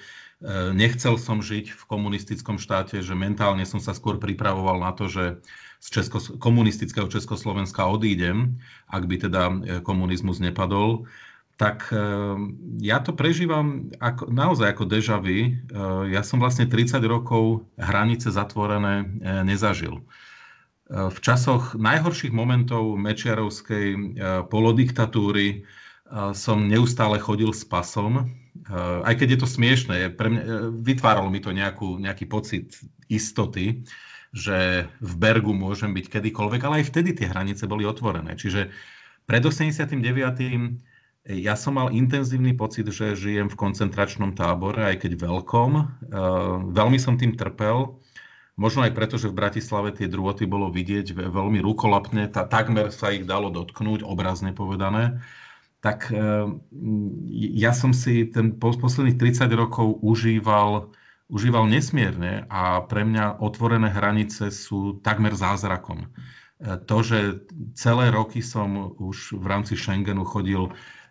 nechcel 0.72 1.20
som 1.20 1.44
žiť 1.44 1.76
v 1.76 1.82
komunistickom 1.84 2.56
štáte, 2.56 3.04
že 3.04 3.12
mentálne 3.12 3.68
som 3.68 3.76
sa 3.76 3.92
skôr 3.92 4.16
pripravoval 4.16 4.80
na 4.80 4.92
to, 4.96 5.08
že 5.08 5.44
z 5.80 5.86
Česko- 6.00 6.36
komunistického 6.40 7.08
Československa 7.08 7.84
odídem, 7.88 8.60
ak 8.88 9.04
by 9.04 9.16
teda 9.16 9.42
komunizmus 9.84 10.40
nepadol 10.40 11.08
tak 11.60 11.92
eh, 11.92 12.00
ja 12.80 13.04
to 13.04 13.12
prežívam 13.12 13.92
ako, 14.00 14.32
naozaj 14.32 14.72
ako 14.72 14.84
deja 14.88 15.20
vu. 15.20 15.60
Ja 16.08 16.24
som 16.24 16.40
vlastne 16.40 16.64
30 16.64 17.04
rokov 17.04 17.68
hranice 17.76 18.32
zatvorené 18.32 19.04
nezažil. 19.44 20.00
V 20.90 21.18
časoch 21.22 21.78
najhorších 21.78 22.34
momentov 22.34 22.98
Mečiarovskej 22.98 24.18
polodiktatúry 24.50 25.62
som 26.34 26.66
neustále 26.66 27.22
chodil 27.22 27.54
s 27.54 27.62
pasom, 27.62 28.26
aj 29.04 29.14
keď 29.16 29.28
je 29.36 29.40
to 29.40 29.48
smiešné, 29.48 29.96
pre 30.14 30.28
mňa, 30.30 30.42
vytváralo 30.82 31.30
mi 31.30 31.40
to 31.42 31.50
nejakú, 31.50 31.98
nejaký 31.98 32.26
pocit 32.26 32.76
istoty, 33.10 33.82
že 34.30 34.86
v 35.02 35.12
Bergu 35.18 35.50
môžem 35.50 35.90
byť 35.90 36.06
kedykoľvek, 36.06 36.60
ale 36.62 36.74
aj 36.82 36.88
vtedy 36.94 37.14
tie 37.18 37.30
hranice 37.30 37.66
boli 37.66 37.82
otvorené. 37.82 38.38
Čiže 38.38 38.70
pred 39.26 39.42
89 39.42 39.98
ja 41.28 41.52
som 41.52 41.76
mal 41.76 41.92
intenzívny 41.92 42.56
pocit, 42.56 42.88
že 42.88 43.12
žijem 43.12 43.52
v 43.52 43.58
koncentračnom 43.58 44.32
tábore, 44.32 44.80
aj 44.80 45.04
keď 45.04 45.20
veľkom. 45.20 45.70
Eh, 45.76 45.84
veľmi 46.72 46.96
som 46.96 47.20
tým 47.20 47.36
trpel. 47.36 48.00
Možno 48.56 48.84
aj 48.84 48.92
preto, 48.92 49.16
že 49.16 49.28
v 49.28 49.38
Bratislave 49.40 49.92
tie 49.92 50.08
druhoty 50.08 50.44
bolo 50.44 50.68
vidieť 50.68 51.16
veľmi 51.16 51.64
rukolapne, 51.64 52.28
tá, 52.28 52.44
takmer 52.44 52.92
sa 52.92 53.08
ich 53.08 53.24
dalo 53.24 53.48
dotknúť, 53.48 54.04
obrazne 54.04 54.52
povedané. 54.52 55.20
Tak 55.80 56.12
eh, 56.12 56.46
ja 57.56 57.72
som 57.72 57.96
si 57.96 58.28
ten 58.28 58.56
posledných 58.60 59.16
30 59.16 59.48
rokov 59.56 60.00
užíval, 60.04 60.92
užíval 61.32 61.64
nesmierne 61.68 62.44
a 62.52 62.84
pre 62.84 63.04
mňa 63.04 63.40
otvorené 63.40 63.88
hranice 63.88 64.52
sú 64.52 65.00
takmer 65.00 65.32
zázrakom. 65.32 66.04
Eh, 66.04 66.76
to, 66.84 67.00
že 67.00 67.18
celé 67.72 68.12
roky 68.12 68.44
som 68.44 68.92
už 69.00 69.40
v 69.40 69.44
rámci 69.48 69.72
Schengenu 69.74 70.28
chodil 70.28 70.68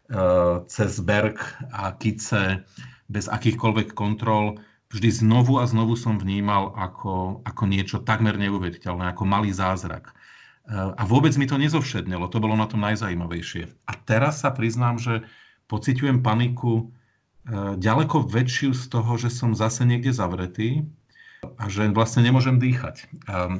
Eh, 0.10 0.66
cez 0.66 0.98
Berg 1.06 1.38
a 1.70 1.94
Kice 1.94 2.66
bez 3.06 3.30
akýchkoľvek 3.30 3.94
kontrol, 3.94 4.58
vždy 4.90 5.22
znovu 5.22 5.62
a 5.62 5.70
znovu 5.70 5.94
som 5.94 6.18
vnímal 6.18 6.74
ako, 6.74 7.46
ako 7.46 7.64
niečo 7.70 8.02
takmer 8.02 8.34
neuveriteľné, 8.42 9.14
ako 9.14 9.30
malý 9.30 9.54
zázrak. 9.54 10.10
A 10.70 11.04
vôbec 11.10 11.34
mi 11.34 11.50
to 11.50 11.58
nezovšednelo, 11.58 12.30
to 12.30 12.38
bolo 12.38 12.54
na 12.54 12.70
tom 12.70 12.86
najzajímavejšie. 12.86 13.90
A 13.90 13.92
teraz 14.06 14.46
sa 14.46 14.54
priznám, 14.54 15.02
že 15.02 15.26
pociťujem 15.66 16.22
paniku 16.22 16.90
eh, 17.50 17.74
ďaleko 17.78 18.30
väčšiu 18.30 18.78
z 18.78 18.84
toho, 18.94 19.18
že 19.18 19.34
som 19.34 19.58
zase 19.58 19.82
niekde 19.84 20.14
zavretý, 20.14 20.86
a 21.60 21.72
že 21.72 21.88
vlastne 21.96 22.24
nemôžem 22.24 22.60
dýchať. 22.60 23.08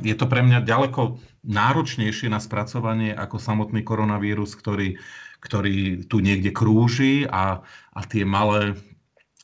Je 0.04 0.16
to 0.16 0.26
pre 0.28 0.44
mňa 0.44 0.68
ďaleko 0.68 1.20
náročnejšie 1.48 2.28
na 2.28 2.44
spracovanie 2.44 3.16
ako 3.16 3.40
samotný 3.40 3.88
koronavírus, 3.88 4.56
ktorý, 4.56 5.00
ktorý 5.40 6.04
tu 6.12 6.20
niekde 6.20 6.52
krúži 6.52 7.24
a, 7.32 7.64
a 7.96 8.02
tie 8.04 8.28
malé 8.28 8.76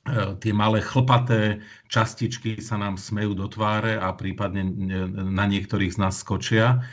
e, 0.03 0.35
tie 0.43 0.51
malé 0.51 0.83
chlpaté 0.83 1.63
častičky 1.87 2.59
sa 2.59 2.75
nám 2.75 2.99
smejú 2.99 3.39
do 3.39 3.47
tváre 3.47 3.95
a 3.95 4.11
prípadne 4.11 4.67
na 5.15 5.45
niektorých 5.47 5.95
z 5.95 6.01
nás 6.03 6.19
skočia. 6.19 6.83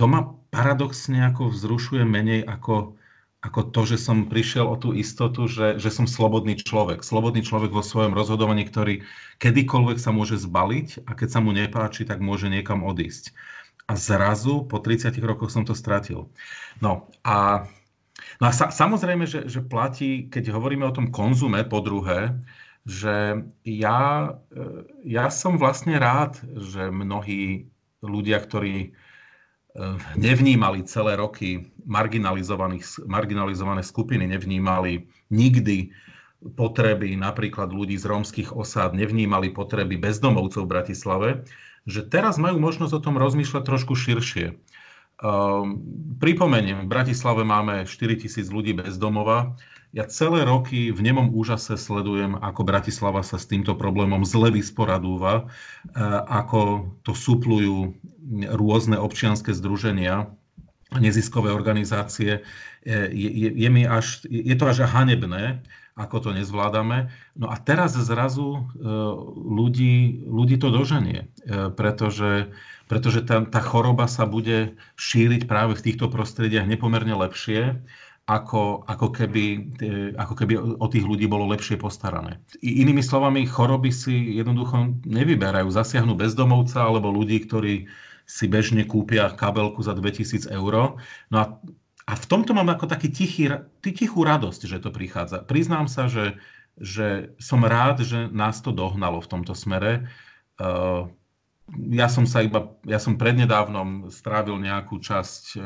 To 0.00 0.04
ma 0.08 0.32
paradoxne 0.52 1.20
ako 1.28 1.52
vzrušuje 1.52 2.04
menej 2.04 2.44
ako, 2.44 2.96
ako 3.44 3.60
to, 3.72 3.82
že 3.94 3.96
som 4.00 4.28
prišiel 4.28 4.68
o 4.68 4.76
tú 4.76 4.92
istotu, 4.96 5.48
že, 5.48 5.76
že 5.76 5.90
som 5.92 6.08
slobodný 6.08 6.56
človek. 6.60 7.04
Slobodný 7.04 7.44
človek 7.44 7.72
vo 7.72 7.84
svojom 7.84 8.16
rozhodovaní, 8.16 8.64
ktorý 8.68 9.04
kedykoľvek 9.40 9.98
sa 10.00 10.12
môže 10.12 10.40
zbaliť 10.40 11.04
a 11.08 11.12
keď 11.16 11.28
sa 11.28 11.40
mu 11.40 11.50
nepáči, 11.52 12.08
tak 12.08 12.24
môže 12.24 12.48
niekam 12.48 12.84
odísť. 12.84 13.32
A 13.90 13.98
zrazu 13.98 14.64
po 14.64 14.78
30 14.78 15.12
rokoch 15.26 15.50
som 15.50 15.66
to 15.66 15.74
stratil. 15.74 16.30
No 16.78 17.10
a, 17.26 17.68
no 18.38 18.44
a 18.46 18.52
sa, 18.54 18.70
samozrejme, 18.70 19.26
že, 19.26 19.50
že 19.50 19.60
platí, 19.60 20.30
keď 20.30 20.54
hovoríme 20.54 20.86
o 20.86 20.94
tom 20.94 21.10
konzume 21.10 21.66
po 21.66 21.82
druhé, 21.82 22.32
že 22.86 23.42
ja, 23.62 24.34
e, 24.50 24.62
ja 25.06 25.30
som 25.30 25.58
vlastne 25.58 25.98
rád, 25.98 26.38
že 26.46 26.90
mnohí 26.90 27.70
ľudia, 28.02 28.42
ktorí 28.42 28.94
nevnímali 30.20 30.84
celé 30.84 31.16
roky 31.16 31.72
marginalizované 33.08 33.82
skupiny, 33.82 34.28
nevnímali 34.28 35.08
nikdy 35.32 35.92
potreby 36.42 37.14
napríklad 37.16 37.70
ľudí 37.70 37.96
z 37.96 38.04
rómskych 38.04 38.52
osád, 38.52 38.92
nevnímali 38.98 39.54
potreby 39.54 39.96
bezdomovcov 39.96 40.66
v 40.66 40.72
Bratislave, 40.72 41.28
že 41.86 42.04
teraz 42.06 42.36
majú 42.36 42.58
možnosť 42.58 42.92
o 42.98 43.02
tom 43.02 43.16
rozmýšľať 43.16 43.62
trošku 43.62 43.94
širšie. 43.94 44.58
Um, 45.22 45.78
pripomeniem, 46.18 46.82
v 46.86 46.90
Bratislave 46.90 47.46
máme 47.46 47.86
4 47.86 48.26
tisíc 48.26 48.50
ľudí 48.50 48.74
bez 48.74 48.98
domova. 48.98 49.54
Ja 49.92 50.08
celé 50.08 50.48
roky 50.48 50.88
v 50.88 51.04
nemom 51.04 51.28
úžase 51.36 51.76
sledujem, 51.76 52.40
ako 52.40 52.64
Bratislava 52.64 53.20
sa 53.20 53.36
s 53.36 53.44
týmto 53.44 53.76
problémom 53.76 54.24
zle 54.24 54.48
vysporadúva, 54.48 55.44
uh, 55.44 55.46
ako 56.32 56.88
to 57.04 57.12
suplujú 57.12 57.92
rôzne 58.56 58.96
občianské 58.96 59.52
združenia 59.52 60.32
neziskové 60.96 61.52
organizácie. 61.52 62.40
Uh, 62.88 63.12
je, 63.12 63.28
je, 63.28 63.48
je, 63.52 63.68
mi 63.68 63.84
až, 63.84 64.24
je 64.32 64.56
to 64.56 64.64
až 64.64 64.88
hanebné, 64.88 65.60
ako 65.92 66.24
to 66.24 66.30
nezvládame. 66.32 67.12
No 67.36 67.52
a 67.52 67.60
teraz 67.60 67.92
zrazu 67.92 68.48
uh, 68.48 68.64
ľudí, 69.36 70.24
ľudí 70.24 70.56
to 70.56 70.72
doženie, 70.72 71.28
pretože 71.76 72.48
pretože 72.92 73.24
tá, 73.24 73.40
tá 73.48 73.64
choroba 73.64 74.04
sa 74.04 74.28
bude 74.28 74.76
šíriť 75.00 75.48
práve 75.48 75.72
v 75.72 75.84
týchto 75.88 76.12
prostrediach 76.12 76.68
nepomerne 76.68 77.16
lepšie, 77.16 77.80
ako, 78.30 78.86
ako, 78.86 79.08
keby, 79.10 79.74
ako 80.14 80.34
keby 80.38 80.54
o 80.58 80.86
tých 80.86 81.02
ľudí 81.02 81.26
bolo 81.26 81.50
lepšie 81.50 81.74
postarané. 81.74 82.38
Inými 82.62 83.02
slovami, 83.02 83.42
choroby 83.42 83.90
si 83.90 84.38
jednoducho 84.38 85.02
nevyberajú. 85.02 85.66
Zasiahnu 85.66 86.14
bezdomovca 86.14 86.86
alebo 86.86 87.10
ľudí, 87.10 87.42
ktorí 87.42 87.90
si 88.22 88.46
bežne 88.46 88.86
kúpia 88.86 89.26
kabelku 89.34 89.82
za 89.82 89.98
2000 89.98 90.54
eur. 90.54 91.02
No 91.34 91.36
a, 91.36 91.58
a 92.06 92.12
v 92.14 92.24
tomto 92.30 92.54
mám 92.54 92.70
ako 92.70 92.86
taký 92.86 93.10
tichý, 93.10 93.50
tichú 93.82 94.22
radosť, 94.22 94.70
že 94.70 94.78
to 94.78 94.94
prichádza. 94.94 95.42
Priznám 95.42 95.90
sa, 95.90 96.06
že, 96.06 96.38
že 96.78 97.34
som 97.42 97.66
rád, 97.66 98.06
že 98.06 98.30
nás 98.30 98.62
to 98.62 98.70
dohnalo 98.70 99.18
v 99.18 99.30
tomto 99.34 99.58
smere. 99.58 100.06
Uh, 100.62 101.10
ja 101.72 102.08
som 102.08 102.28
sa 102.28 102.44
iba, 102.44 102.76
ja 102.84 103.00
som 103.00 103.16
prednedávnom 103.16 104.12
strávil 104.12 104.60
nejakú 104.60 105.00
časť, 105.00 105.42
e, 105.56 105.60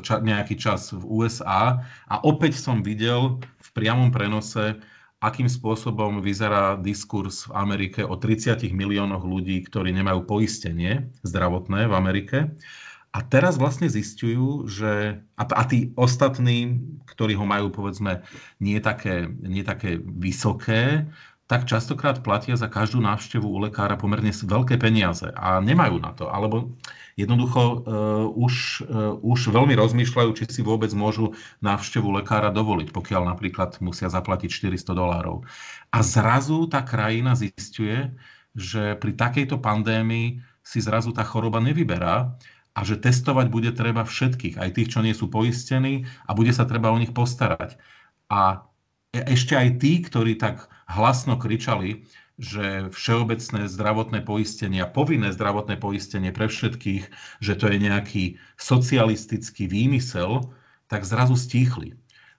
ča, 0.00 0.24
nejaký 0.24 0.56
čas 0.56 0.96
v 0.96 1.04
USA 1.04 1.84
a 2.08 2.16
opäť 2.24 2.56
som 2.56 2.80
videl 2.80 3.40
v 3.60 3.68
priamom 3.76 4.08
prenose, 4.08 4.80
akým 5.22 5.46
spôsobom 5.46 6.18
vyzerá 6.18 6.74
diskurs 6.80 7.46
v 7.46 7.54
Amerike 7.54 8.02
o 8.02 8.18
30 8.18 8.74
miliónoch 8.74 9.22
ľudí, 9.22 9.62
ktorí 9.62 9.94
nemajú 9.94 10.26
poistenie 10.26 11.12
zdravotné 11.22 11.86
v 11.86 11.94
Amerike. 11.94 12.38
A 13.12 13.20
teraz 13.20 13.60
vlastne 13.60 13.92
zistujú, 13.92 14.64
že 14.64 15.20
a, 15.36 15.44
a 15.44 15.62
tí 15.68 15.92
ostatní, 16.00 16.80
ktorí 17.04 17.36
ho 17.36 17.44
majú 17.44 17.68
povedzme 17.68 18.24
nie 18.56 18.80
také, 18.80 19.28
nie 19.28 19.60
také 19.60 20.00
vysoké, 20.00 21.12
tak 21.52 21.68
častokrát 21.68 22.24
platia 22.24 22.56
za 22.56 22.64
každú 22.64 23.04
návštevu 23.04 23.44
u 23.44 23.60
lekára 23.60 24.00
pomerne 24.00 24.32
veľké 24.32 24.80
peniaze 24.80 25.28
a 25.36 25.60
nemajú 25.60 26.00
na 26.00 26.16
to. 26.16 26.32
Alebo 26.32 26.72
jednoducho 27.12 27.60
uh, 27.60 28.24
už, 28.32 28.88
uh, 28.88 29.20
už 29.20 29.52
veľmi 29.52 29.76
rozmýšľajú, 29.76 30.32
či 30.32 30.48
si 30.48 30.64
vôbec 30.64 30.88
môžu 30.96 31.36
návštevu 31.60 32.08
lekára 32.08 32.48
dovoliť, 32.48 32.96
pokiaľ 32.96 33.36
napríklad 33.36 33.84
musia 33.84 34.08
zaplatiť 34.08 34.48
400 34.48 34.96
dolárov. 34.96 35.44
A 35.92 36.00
zrazu 36.00 36.64
tá 36.72 36.80
krajina 36.80 37.36
zistuje, 37.36 38.16
že 38.56 38.96
pri 38.96 39.12
takejto 39.12 39.60
pandémii 39.60 40.40
si 40.64 40.80
zrazu 40.80 41.12
tá 41.12 41.20
choroba 41.20 41.60
nevyberá 41.60 42.32
a 42.72 42.80
že 42.80 42.96
testovať 42.96 43.52
bude 43.52 43.76
treba 43.76 44.08
všetkých, 44.08 44.56
aj 44.56 44.70
tých, 44.72 44.88
čo 44.96 45.04
nie 45.04 45.12
sú 45.12 45.28
poistení 45.28 46.08
a 46.24 46.32
bude 46.32 46.56
sa 46.56 46.64
treba 46.64 46.88
o 46.88 46.96
nich 46.96 47.12
postarať. 47.12 47.76
A 48.32 48.71
ešte 49.12 49.54
aj 49.54 49.68
tí, 49.78 50.00
ktorí 50.00 50.40
tak 50.40 50.72
hlasno 50.88 51.36
kričali, 51.36 52.08
že 52.40 52.88
všeobecné 52.90 53.68
zdravotné 53.68 54.24
poistenie 54.24 54.80
a 54.80 54.88
povinné 54.88 55.30
zdravotné 55.30 55.76
poistenie 55.76 56.32
pre 56.32 56.48
všetkých, 56.48 57.04
že 57.44 57.54
to 57.54 57.68
je 57.68 57.76
nejaký 57.78 58.24
socialistický 58.56 59.68
výmysel, 59.68 60.48
tak 60.88 61.04
zrazu 61.04 61.36
stíchli. 61.36 61.94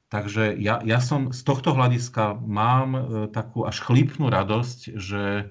Takže 0.09 0.53
ja, 0.61 0.77
ja 0.85 1.01
som 1.01 1.33
z 1.33 1.41
tohto 1.41 1.73
hľadiska 1.73 2.37
mám 2.45 2.89
e, 2.93 3.01
takú 3.33 3.65
až 3.65 3.81
chlípnú 3.81 4.29
radosť, 4.29 4.93
že, 4.93 5.49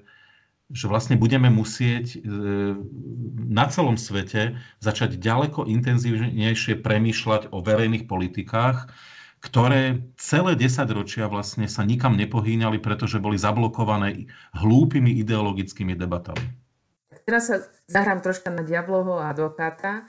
že 0.71 0.85
vlastne 0.87 1.19
budeme 1.19 1.51
musieť 1.51 2.15
e, 2.15 2.17
na 3.43 3.67
celom 3.67 3.99
svete 3.99 4.55
začať 4.79 5.19
ďaleko 5.19 5.67
intenzívnejšie 5.67 6.79
premýšľať 6.79 7.51
o 7.51 7.59
verejných 7.59 8.07
politikách, 8.07 8.87
ktoré 9.43 9.99
celé 10.15 10.55
desaťročia 10.55 11.27
vlastne 11.27 11.67
sa 11.67 11.83
nikam 11.83 12.15
nepohýňali, 12.15 12.79
pretože 12.79 13.19
boli 13.19 13.35
zablokované 13.35 14.31
hlúpými 14.55 15.19
ideologickými 15.19 15.99
debatami. 15.99 16.47
Teraz 17.27 17.51
sa 17.51 17.59
zahrám 17.91 18.23
troška 18.23 18.47
na 18.51 18.63
diablovho 18.63 19.19
advokáta 19.19 20.07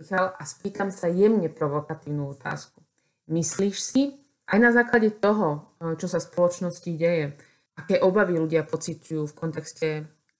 Michal, 0.00 0.32
a 0.32 0.42
spýtam 0.48 0.88
sa 0.88 1.12
jemne 1.12 1.52
provokatívnu 1.52 2.32
otázku. 2.32 2.80
Myslíš 3.28 3.76
si, 3.76 4.02
aj 4.48 4.58
na 4.58 4.72
základe 4.72 5.12
toho, 5.12 5.76
čo 6.00 6.08
sa 6.08 6.16
v 6.16 6.28
spoločnosti 6.32 6.90
deje, 6.96 7.36
aké 7.76 8.00
obavy 8.00 8.40
ľudia 8.40 8.64
pociťujú 8.64 9.28
v 9.28 9.36
kontexte 9.36 9.88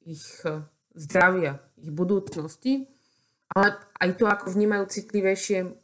ich 0.08 0.24
zdravia, 0.96 1.60
ich 1.76 1.92
budúcnosti, 1.92 2.88
ale 3.52 3.76
aj 4.00 4.10
to, 4.16 4.24
ako 4.24 4.48
vnímajú 4.56 4.88
citlivejšie 4.88 5.76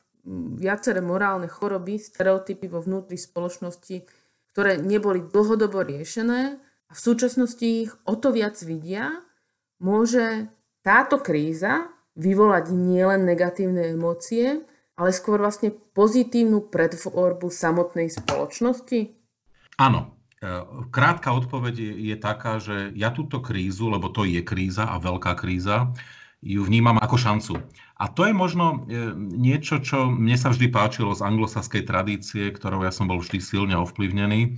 viaceré 0.59 0.99
morálne 0.99 1.47
choroby, 1.47 2.03
stereotypy 2.03 2.67
vo 2.67 2.83
vnútri 2.83 3.15
spoločnosti, 3.15 4.03
ktoré 4.51 4.77
neboli 4.83 5.23
dlhodobo 5.23 5.87
riešené 5.87 6.59
a 6.91 6.93
v 6.93 7.01
súčasnosti 7.01 7.67
ich 7.67 7.93
o 8.05 8.19
to 8.19 8.35
viac 8.35 8.59
vidia, 8.67 9.23
môže 9.79 10.51
táto 10.83 11.23
kríza 11.23 11.91
vyvolať 12.17 12.73
nielen 12.73 13.29
negatívne 13.29 13.95
emócie, 13.95 14.65
ale 14.97 15.11
skôr 15.13 15.39
vlastne 15.39 15.71
pozitívnu 15.71 16.73
predvorbu 16.73 17.53
samotnej 17.53 18.09
spoločnosti? 18.09 19.13
Áno. 19.77 20.17
E, 20.41 20.65
krátka 20.89 21.37
odpoveď 21.37 21.77
je 22.01 22.17
taká, 22.17 22.57
že 22.57 22.97
ja 22.97 23.13
túto 23.13 23.45
krízu, 23.45 23.93
lebo 23.93 24.09
to 24.09 24.25
je 24.25 24.41
kríza 24.41 24.89
a 24.89 24.97
veľká 24.97 25.37
kríza, 25.37 25.93
ju 26.45 26.63
vnímam 26.65 27.01
ako 27.01 27.17
šancu. 27.17 27.55
A 27.97 28.13
to 28.13 28.29
je 28.29 28.35
možno 28.37 28.85
e, 28.85 29.13
niečo, 29.17 29.81
čo 29.81 30.13
mne 30.13 30.37
sa 30.37 30.53
vždy 30.53 30.69
páčilo 30.69 31.17
z 31.17 31.25
anglosaskej 31.25 31.89
tradície, 31.89 32.53
ktorou 32.53 32.85
ja 32.85 32.93
som 32.93 33.09
bol 33.09 33.25
vždy 33.25 33.41
silne 33.41 33.77
ovplyvnený. 33.81 34.41
E, 34.45 34.49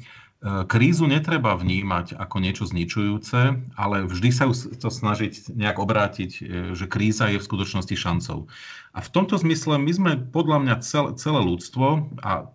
krízu 0.67 1.07
netreba 1.07 1.55
vnímať 1.55 2.19
ako 2.19 2.37
niečo 2.43 2.67
zničujúce, 2.67 3.41
ale 3.79 3.97
vždy 4.11 4.29
sa 4.35 4.51
to 4.51 4.91
snažiť 4.91 5.55
nejak 5.55 5.79
obrátiť, 5.79 6.31
e, 6.35 6.41
že 6.75 6.91
kríza 6.91 7.31
je 7.31 7.39
v 7.39 7.47
skutočnosti 7.47 7.95
šancou. 7.95 8.51
A 8.91 8.99
v 8.99 9.09
tomto 9.15 9.39
zmysle 9.39 9.79
my 9.79 9.93
sme 9.95 10.13
podľa 10.19 10.59
mňa 10.67 10.75
celé, 10.83 11.11
celé 11.15 11.41
ľudstvo 11.47 12.19
a 12.27 12.51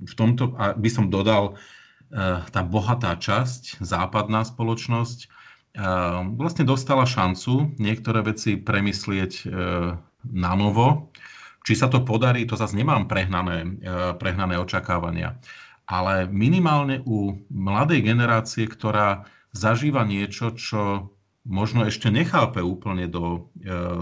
v 0.00 0.14
tomto 0.16 0.56
a 0.56 0.72
by 0.72 0.88
som 0.88 1.12
dodal 1.12 1.56
tá 2.52 2.62
bohatá 2.62 3.18
časť, 3.18 3.82
západná 3.82 4.46
spoločnosť, 4.46 5.26
vlastne 6.38 6.62
dostala 6.62 7.02
šancu 7.02 7.74
niektoré 7.82 8.22
veci 8.22 8.54
premyslieť 8.54 9.50
na 10.30 10.52
novo. 10.54 11.10
Či 11.64 11.80
sa 11.80 11.88
to 11.88 12.04
podarí, 12.04 12.44
to 12.44 12.60
zase 12.60 12.76
nemám 12.76 13.08
prehnané, 13.08 13.64
e, 13.64 13.68
prehnané 14.20 14.60
očakávania. 14.60 15.40
Ale 15.88 16.28
minimálne 16.28 17.00
u 17.08 17.40
mladej 17.48 18.04
generácie, 18.04 18.68
ktorá 18.68 19.24
zažíva 19.56 20.04
niečo, 20.04 20.52
čo 20.52 21.12
možno 21.44 21.88
ešte 21.88 22.12
nechápe 22.12 22.60
úplne 22.64 23.04
do, 23.04 23.52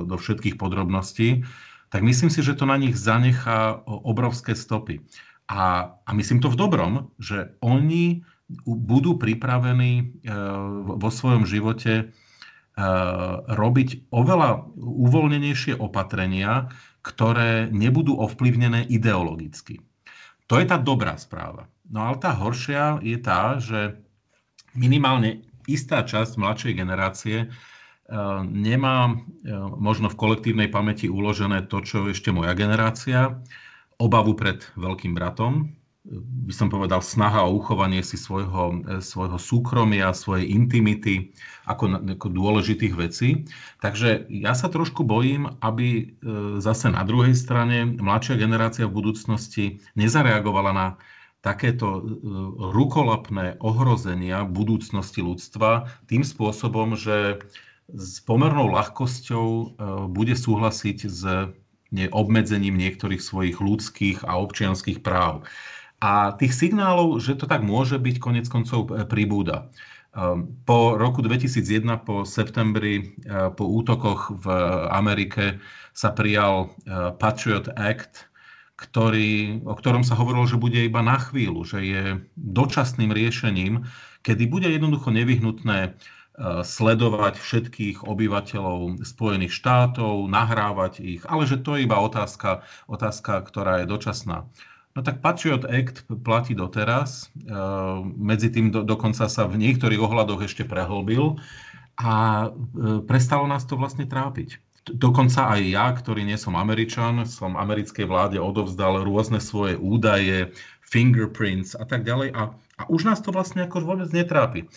do 0.07 0.15
všetkých 0.15 0.59
podrobností, 0.59 1.43
tak 1.91 2.07
myslím 2.07 2.31
si, 2.31 2.39
že 2.39 2.55
to 2.55 2.71
na 2.71 2.79
nich 2.79 2.95
zanechá 2.95 3.83
obrovské 3.85 4.55
stopy. 4.55 5.03
A, 5.51 5.93
a 6.07 6.11
myslím 6.15 6.39
to 6.39 6.49
v 6.49 6.57
dobrom, 6.57 6.93
že 7.19 7.59
oni 7.61 8.23
budú 8.65 9.17
pripravení 9.17 10.23
vo 10.87 11.11
svojom 11.11 11.45
živote 11.49 12.13
robiť 13.53 14.09
oveľa 14.09 14.65
uvoľnenejšie 14.81 15.77
opatrenia, 15.77 16.73
ktoré 17.05 17.69
nebudú 17.69 18.17
ovplyvnené 18.17 18.89
ideologicky. 18.89 19.83
To 20.49 20.57
je 20.57 20.67
tá 20.69 20.81
dobrá 20.81 21.19
správa. 21.21 21.69
No 21.93 22.09
ale 22.09 22.17
tá 22.17 22.33
horšia 22.33 23.03
je 23.05 23.19
tá, 23.21 23.61
že 23.61 24.01
minimálne 24.73 25.45
istá 25.69 26.01
časť 26.01 26.41
mladšej 26.41 26.73
generácie 26.73 27.53
nemá 28.49 29.17
možno 29.77 30.09
v 30.13 30.19
kolektívnej 30.19 30.69
pamäti 30.69 31.09
uložené 31.09 31.69
to, 31.69 31.81
čo 31.85 32.09
ešte 32.09 32.33
moja 32.33 32.53
generácia, 32.53 33.41
obavu 34.01 34.37
pred 34.37 34.65
veľkým 34.77 35.13
bratom, 35.17 35.73
by 36.11 36.51
som 36.51 36.67
povedal, 36.67 36.99
snaha 36.99 37.47
o 37.47 37.55
uchovanie 37.63 38.03
si 38.03 38.19
svojho, 38.19 38.83
e, 38.83 38.99
svojho 38.99 39.39
súkromia, 39.39 40.11
svojej 40.11 40.51
intimity 40.51 41.31
ako, 41.63 42.19
ako 42.19 42.27
dôležitých 42.27 42.95
vecí. 42.99 43.47
Takže 43.79 44.27
ja 44.27 44.59
sa 44.59 44.67
trošku 44.67 45.07
bojím, 45.07 45.55
aby 45.63 45.89
e, 45.95 46.05
zase 46.59 46.91
na 46.91 47.07
druhej 47.07 47.39
strane 47.39 47.87
mladšia 47.87 48.35
generácia 48.35 48.91
v 48.91 48.99
budúcnosti 48.99 49.65
nezareagovala 49.95 50.73
na 50.75 50.87
takéto 51.39 51.87
e, 51.87 52.01
rukolapné 52.75 53.63
ohrozenia 53.63 54.43
budúcnosti 54.43 55.23
ľudstva 55.23 55.87
tým 56.11 56.27
spôsobom, 56.27 56.99
že 56.99 57.47
s 57.93 58.19
pomernou 58.25 58.73
ľahkosťou 58.73 59.77
bude 60.09 60.33
súhlasiť 60.33 60.99
s 61.13 61.23
obmedzením 61.93 62.79
niektorých 62.79 63.21
svojich 63.21 63.61
ľudských 63.61 64.25
a 64.25 64.41
občianských 64.41 65.05
práv. 65.05 65.45
A 66.03 66.35
tých 66.35 66.51
signálov, 66.59 67.23
že 67.23 67.39
to 67.39 67.47
tak 67.47 67.63
môže 67.63 67.95
byť, 67.95 68.17
konec 68.19 68.51
koncov 68.51 68.91
e, 68.91 69.07
pribúda. 69.07 69.71
Ehm, 70.19 70.51
po 70.67 70.99
roku 70.99 71.23
2001, 71.23 72.03
po 72.03 72.27
septembri, 72.27 73.15
e, 73.23 73.55
po 73.55 73.71
útokoch 73.71 74.35
v 74.43 74.47
Amerike 74.91 75.63
sa 75.95 76.11
prijal 76.11 76.67
e, 76.67 76.69
Patriot 77.23 77.71
Act, 77.79 78.27
ktorý, 78.75 79.63
o 79.63 79.79
ktorom 79.79 80.03
sa 80.03 80.19
hovorilo, 80.19 80.43
že 80.43 80.59
bude 80.59 80.83
iba 80.83 81.07
na 81.07 81.23
chvíľu, 81.23 81.63
že 81.63 81.79
je 81.87 82.03
dočasným 82.35 83.15
riešením, 83.15 83.87
kedy 84.27 84.51
bude 84.51 84.67
jednoducho 84.67 85.15
nevyhnutné 85.15 85.95
sledovať 86.65 87.37
všetkých 87.37 88.09
obyvateľov 88.09 89.05
Spojených 89.05 89.53
štátov, 89.53 90.27
nahrávať 90.33 91.05
ich, 91.05 91.23
ale 91.29 91.45
že 91.45 91.61
to 91.61 91.77
je 91.77 91.85
iba 91.85 92.01
otázka, 92.01 92.65
otázka 92.89 93.45
ktorá 93.45 93.85
je 93.85 93.87
dočasná. 93.87 94.49
No 94.93 95.01
tak 95.01 95.25
Patriot 95.25 95.65
Act 95.65 96.05
platí 96.21 96.53
doteraz. 96.53 97.33
E, 97.33 97.57
medzi 98.05 98.53
tým 98.53 98.69
do, 98.69 98.85
dokonca 98.85 99.25
sa 99.25 99.49
v 99.49 99.57
niektorých 99.57 100.01
ohľadoch 100.01 100.45
ešte 100.45 100.69
prehlbil 100.69 101.41
a 101.97 102.47
e, 102.49 103.01
prestalo 103.05 103.49
nás 103.49 103.65
to 103.65 103.81
vlastne 103.81 104.05
trápiť. 104.05 104.61
Dokonca 104.83 105.55
aj 105.55 105.61
ja, 105.63 105.87
ktorý 105.95 106.27
nie 106.27 106.37
som 106.37 106.59
Američan, 106.59 107.23
som 107.25 107.55
americkej 107.55 108.05
vláde 108.05 108.43
odovzdal 108.43 109.07
rôzne 109.07 109.39
svoje 109.39 109.79
údaje, 109.79 110.51
fingerprints 110.93 111.73
a 111.73 111.89
tak 111.89 112.05
ďalej 112.05 112.37
a, 112.37 112.53
a 112.53 112.83
už 112.93 113.09
nás 113.09 113.25
to 113.25 113.33
vlastne 113.33 113.65
ako 113.65 113.81
vôbec 113.81 114.13
netrápi. 114.13 114.69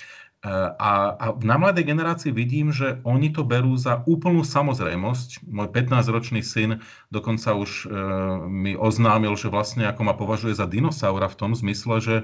A, 0.46 1.18
a 1.18 1.26
na 1.42 1.58
mladej 1.58 1.90
generácii 1.90 2.30
vidím, 2.30 2.70
že 2.70 3.02
oni 3.02 3.34
to 3.34 3.42
berú 3.42 3.74
za 3.74 4.06
úplnú 4.06 4.46
samozrejmosť. 4.46 5.42
Môj 5.50 5.74
15-ročný 5.74 6.46
syn 6.46 6.86
dokonca 7.10 7.58
už 7.58 7.90
e, 7.90 7.98
mi 8.46 8.78
oznámil, 8.78 9.34
že 9.34 9.50
vlastne 9.50 9.90
ako 9.90 10.06
ma 10.06 10.14
považuje 10.14 10.54
za 10.54 10.70
dinosaura 10.70 11.26
v 11.34 11.40
tom 11.42 11.58
zmysle, 11.58 11.98
že, 11.98 12.18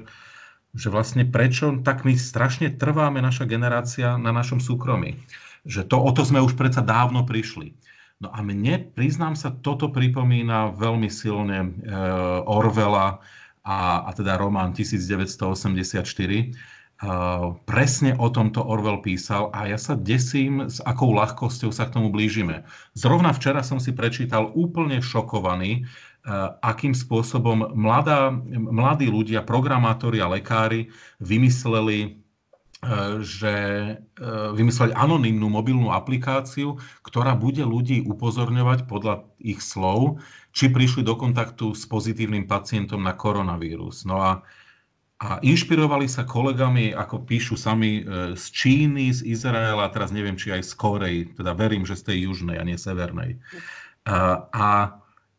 že 0.78 0.94
vlastne 0.94 1.26
prečo 1.26 1.82
tak 1.82 2.06
my 2.06 2.14
strašne 2.14 2.70
trváme 2.70 3.26
naša 3.26 3.50
generácia 3.50 4.22
na 4.22 4.30
našom 4.30 4.62
súkromí. 4.62 5.18
Že 5.66 5.90
to, 5.90 5.98
o 5.98 6.12
to 6.14 6.22
sme 6.22 6.46
už 6.46 6.54
predsa 6.54 6.86
dávno 6.86 7.26
prišli. 7.26 7.74
No 8.22 8.30
a 8.30 8.46
mne, 8.46 8.86
priznám 8.94 9.34
sa, 9.34 9.50
toto 9.50 9.90
pripomína 9.90 10.78
veľmi 10.78 11.10
silne 11.10 11.58
e, 11.66 11.70
Orvela 12.46 13.18
a, 13.66 14.06
a 14.06 14.10
teda 14.14 14.38
román 14.38 14.78
1984, 14.78 16.06
presne 17.66 18.14
o 18.22 18.30
tomto 18.30 18.62
Orwell 18.62 19.02
písal 19.02 19.50
a 19.58 19.66
ja 19.66 19.78
sa 19.82 19.98
desím, 19.98 20.70
s 20.70 20.78
akou 20.86 21.10
ľahkosťou 21.18 21.74
sa 21.74 21.90
k 21.90 21.98
tomu 21.98 22.14
blížime. 22.14 22.62
Zrovna 22.94 23.34
včera 23.34 23.66
som 23.66 23.82
si 23.82 23.90
prečítal 23.90 24.54
úplne 24.54 25.02
šokovaný, 25.02 25.90
akým 26.62 26.94
spôsobom 26.94 27.74
mladá, 27.74 28.30
mladí 28.54 29.10
ľudia, 29.10 29.42
programátori 29.42 30.22
a 30.22 30.30
lekári 30.30 30.94
vymysleli 31.18 32.22
že 33.22 33.54
vymysleli 34.58 34.98
anonymnú 34.98 35.54
mobilnú 35.54 35.94
aplikáciu, 35.94 36.82
ktorá 37.06 37.38
bude 37.38 37.62
ľudí 37.62 38.02
upozorňovať 38.10 38.90
podľa 38.90 39.30
ich 39.38 39.62
slov, 39.62 40.18
či 40.50 40.74
prišli 40.74 41.06
do 41.06 41.14
kontaktu 41.14 41.78
s 41.78 41.86
pozitívnym 41.86 42.50
pacientom 42.50 43.06
na 43.06 43.14
koronavírus. 43.14 44.02
No 44.02 44.18
a 44.26 44.42
a 45.22 45.38
inšpirovali 45.46 46.10
sa 46.10 46.26
kolegami, 46.26 46.98
ako 46.98 47.30
píšu 47.30 47.54
sami, 47.54 48.02
e, 48.02 48.34
z 48.34 48.46
Číny, 48.50 49.14
z 49.14 49.22
Izraela, 49.22 49.94
teraz 49.94 50.10
neviem, 50.10 50.34
či 50.34 50.50
aj 50.50 50.66
z 50.66 50.74
Korei, 50.74 51.18
teda 51.30 51.54
verím, 51.54 51.86
že 51.86 51.94
z 51.94 52.10
tej 52.10 52.18
južnej 52.26 52.58
a 52.58 52.66
nie 52.66 52.74
severnej. 52.74 53.38
A, 54.10 54.50
a, 54.50 54.70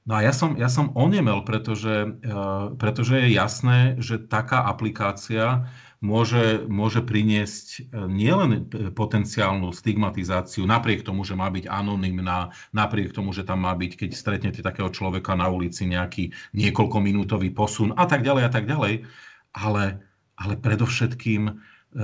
no 0.07 0.12
a 0.14 0.21
ja 0.23 0.31
som, 0.31 0.55
ja 0.55 0.71
som 0.71 0.95
onemel, 0.95 1.42
pretože, 1.42 2.14
e, 2.14 2.38
pretože 2.79 3.27
je 3.27 3.35
jasné, 3.35 3.99
že 3.99 4.23
taká 4.23 4.71
aplikácia 4.71 5.66
môže, 5.99 6.62
môže 6.71 7.03
priniesť 7.03 7.66
e, 7.75 8.07
nielen 8.07 8.71
potenciálnu 8.95 9.75
stigmatizáciu, 9.75 10.62
napriek 10.62 11.03
tomu, 11.03 11.27
že 11.27 11.35
má 11.35 11.51
byť 11.51 11.66
anonymná, 11.66 12.55
napriek 12.71 13.11
tomu, 13.11 13.35
že 13.35 13.42
tam 13.42 13.66
má 13.66 13.75
byť, 13.75 13.99
keď 13.99 14.11
stretnete 14.14 14.62
takého 14.62 14.95
človeka 14.95 15.35
na 15.35 15.51
ulici, 15.51 15.90
nejaký 15.90 16.31
niekoľkominútový 16.55 17.51
posun 17.51 17.99
a 17.99 18.07
tak 18.07 18.23
ďalej 18.23 18.47
a 18.47 18.51
tak 18.55 18.71
ďalej, 18.71 19.11
ale, 19.53 20.01
ale 20.37 20.55
predovšetkým 20.57 21.43
e, 21.49 21.53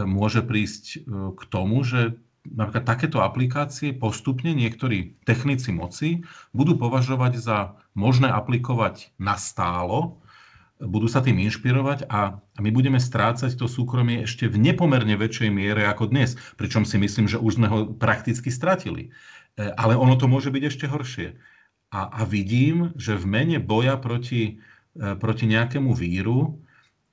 môže 0.05 0.45
prísť 0.45 0.85
e, 0.85 0.97
k 1.35 1.43
tomu, 1.49 1.83
že 1.83 2.21
napríklad 2.49 2.85
takéto 2.85 3.21
aplikácie 3.21 3.93
postupne 3.93 4.53
niektorí 4.57 5.21
technici 5.25 5.73
moci 5.73 6.25
budú 6.57 6.81
považovať 6.81 7.33
za 7.41 7.59
možné 7.93 8.33
aplikovať 8.33 9.13
na 9.21 9.37
stálo, 9.37 10.23
budú 10.79 11.11
sa 11.11 11.19
tým 11.19 11.43
inšpirovať 11.43 12.07
a, 12.07 12.39
my 12.63 12.71
budeme 12.71 13.03
strácať 13.03 13.59
to 13.59 13.67
súkromie 13.67 14.23
ešte 14.23 14.47
v 14.47 14.63
nepomerne 14.63 15.19
väčšej 15.19 15.51
miere 15.51 15.83
ako 15.91 16.15
dnes, 16.15 16.39
pričom 16.55 16.87
si 16.87 17.03
myslím, 17.03 17.27
že 17.27 17.43
už 17.43 17.59
sme 17.59 17.67
ho 17.67 17.79
prakticky 17.91 18.53
stratili. 18.53 19.11
E, 19.59 19.73
ale 19.75 19.99
ono 19.99 20.15
to 20.15 20.31
môže 20.31 20.55
byť 20.55 20.63
ešte 20.69 20.87
horšie. 20.87 21.35
A, 21.89 22.05
a 22.05 22.29
vidím, 22.29 22.93
že 23.01 23.17
v 23.17 23.25
mene 23.25 23.59
boja 23.65 23.97
proti, 23.97 24.61
proti 24.93 25.49
nejakému 25.49 25.97
víru 25.97 26.61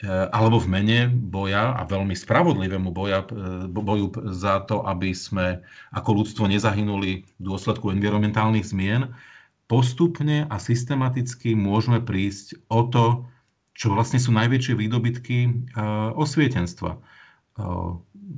alebo 0.04 0.60
v 0.60 0.68
mene 0.68 1.00
boja 1.08 1.72
a 1.72 1.88
veľmi 1.88 2.12
spravodlivému 2.12 2.92
boja, 2.92 3.24
e, 3.32 3.64
boju 3.72 4.12
za 4.36 4.60
to, 4.68 4.84
aby 4.84 5.16
sme 5.16 5.64
ako 5.96 6.20
ľudstvo 6.20 6.52
nezahynuli 6.52 7.24
v 7.24 7.42
dôsledku 7.42 7.96
environmentálnych 7.96 8.68
zmien, 8.68 9.16
postupne 9.72 10.52
a 10.52 10.56
systematicky 10.60 11.56
môžeme 11.56 12.04
prísť 12.04 12.60
o 12.68 12.84
to, 12.92 13.24
čo 13.72 13.96
vlastne 13.96 14.20
sú 14.20 14.36
najväčšie 14.36 14.76
výdobytky 14.76 15.38
e, 15.48 15.52
osvietenstva. 16.16 17.00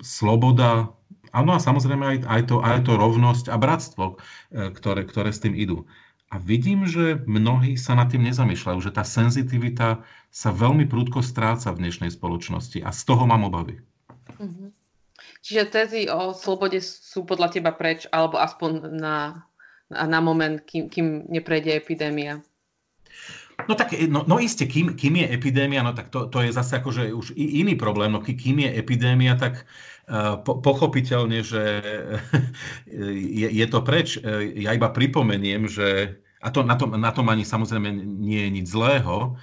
Sloboda, 0.05 0.93
áno 1.33 1.51
a 1.57 1.59
samozrejme 1.59 2.21
aj, 2.21 2.53
to, 2.53 2.61
aj 2.61 2.85
to 2.85 2.93
rovnosť 2.93 3.49
a 3.49 3.57
bratstvo, 3.57 4.21
ktoré, 4.53 5.09
ktoré 5.09 5.33
s 5.33 5.41
tým 5.41 5.57
idú. 5.57 5.89
A 6.27 6.35
vidím, 6.43 6.83
že 6.83 7.23
mnohí 7.23 7.79
sa 7.79 7.95
nad 7.95 8.11
tým 8.11 8.27
nezamýšľajú, 8.27 8.79
že 8.83 8.91
tá 8.91 9.07
senzitivita 9.07 10.03
sa 10.27 10.49
veľmi 10.51 10.83
prúdko 10.83 11.23
stráca 11.23 11.71
v 11.71 11.87
dnešnej 11.87 12.11
spoločnosti 12.11 12.83
a 12.83 12.91
z 12.91 13.01
toho 13.07 13.23
mám 13.23 13.47
obavy. 13.47 13.79
Mm-hmm. 14.35 14.69
Čiže 15.39 15.71
tezy 15.71 16.01
o 16.11 16.35
slobode 16.35 16.83
sú 16.83 17.23
podľa 17.23 17.55
teba 17.55 17.71
preč, 17.71 18.03
alebo 18.11 18.35
aspoň 18.35 18.91
na, 18.99 19.47
na, 19.87 20.19
moment, 20.19 20.59
kým, 20.59 20.91
kým 20.91 21.31
neprejde 21.31 21.71
epidémia? 21.71 22.43
No 23.65 23.73
tak, 23.73 23.97
no, 24.05 24.21
no 24.29 24.37
iste, 24.37 24.69
kým, 24.69 24.93
kým 24.93 25.17
je 25.17 25.33
epidémia, 25.33 25.81
no 25.81 25.89
tak 25.97 26.13
to, 26.13 26.29
to 26.29 26.45
je 26.45 26.53
zase 26.53 26.77
akože 26.77 27.09
už 27.09 27.33
iný 27.33 27.73
problém. 27.73 28.13
No 28.13 28.21
kým 28.21 28.61
je 28.61 28.69
epidémia, 28.69 29.33
tak 29.33 29.65
uh, 30.05 30.37
po, 30.37 30.61
pochopiteľne, 30.61 31.41
že 31.41 31.81
je, 33.41 33.47
je 33.49 33.65
to 33.65 33.81
preč. 33.81 34.21
Ja 34.53 34.77
iba 34.77 34.93
pripomeniem, 34.93 35.65
že 35.65 36.21
a 36.37 36.53
to, 36.53 36.61
na, 36.61 36.77
tom, 36.77 36.93
na 36.93 37.09
tom 37.09 37.25
ani 37.33 37.41
samozrejme 37.41 37.89
nie 37.97 38.45
je 38.45 38.49
nič 38.61 38.67
zlého, 38.69 39.35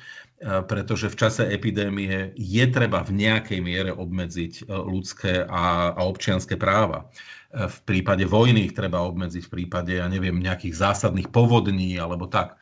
pretože 0.44 1.08
v 1.08 1.18
čase 1.18 1.42
epidémie 1.48 2.36
je 2.36 2.64
treba 2.68 3.00
v 3.02 3.16
nejakej 3.16 3.60
miere 3.64 3.90
obmedziť 3.94 4.68
ľudské 4.68 5.42
a, 5.46 5.94
a 5.94 6.00
občianské 6.04 6.60
práva. 6.60 7.08
v 7.54 7.78
prípade 7.86 8.28
vojny 8.28 8.68
ich 8.70 8.74
treba 8.76 9.02
obmedziť, 9.08 9.42
v 9.46 9.52
prípade, 9.62 9.94
ja 9.96 10.06
neviem, 10.10 10.36
nejakých 10.36 10.74
zásadných 10.74 11.32
povodní 11.32 11.96
alebo 11.96 12.28
tak. 12.28 12.60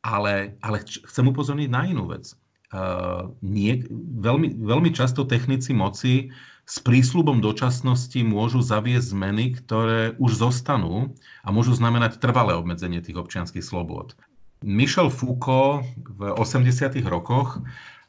Ale, 0.00 0.56
ale 0.64 0.76
chcem 0.84 1.26
upozorniť 1.28 1.68
na 1.68 1.84
inú 1.84 2.08
vec. 2.08 2.32
Uh, 2.70 3.34
nie, 3.42 3.82
veľmi, 4.22 4.62
veľmi 4.62 4.94
často 4.94 5.26
technici 5.26 5.74
moci 5.74 6.30
s 6.70 6.78
prísľubom 6.78 7.42
dočasnosti 7.42 8.22
môžu 8.22 8.62
zaviesť 8.62 9.10
zmeny, 9.10 9.58
ktoré 9.58 10.14
už 10.22 10.38
zostanú 10.38 11.10
a 11.42 11.50
môžu 11.50 11.74
znamenať 11.74 12.22
trvalé 12.22 12.54
obmedzenie 12.54 13.02
tých 13.02 13.18
občianských 13.18 13.66
slobôd. 13.66 14.14
Michel 14.62 15.10
Foucault 15.10 15.82
v 15.98 16.30
80. 16.38 17.02
rokoch 17.10 17.58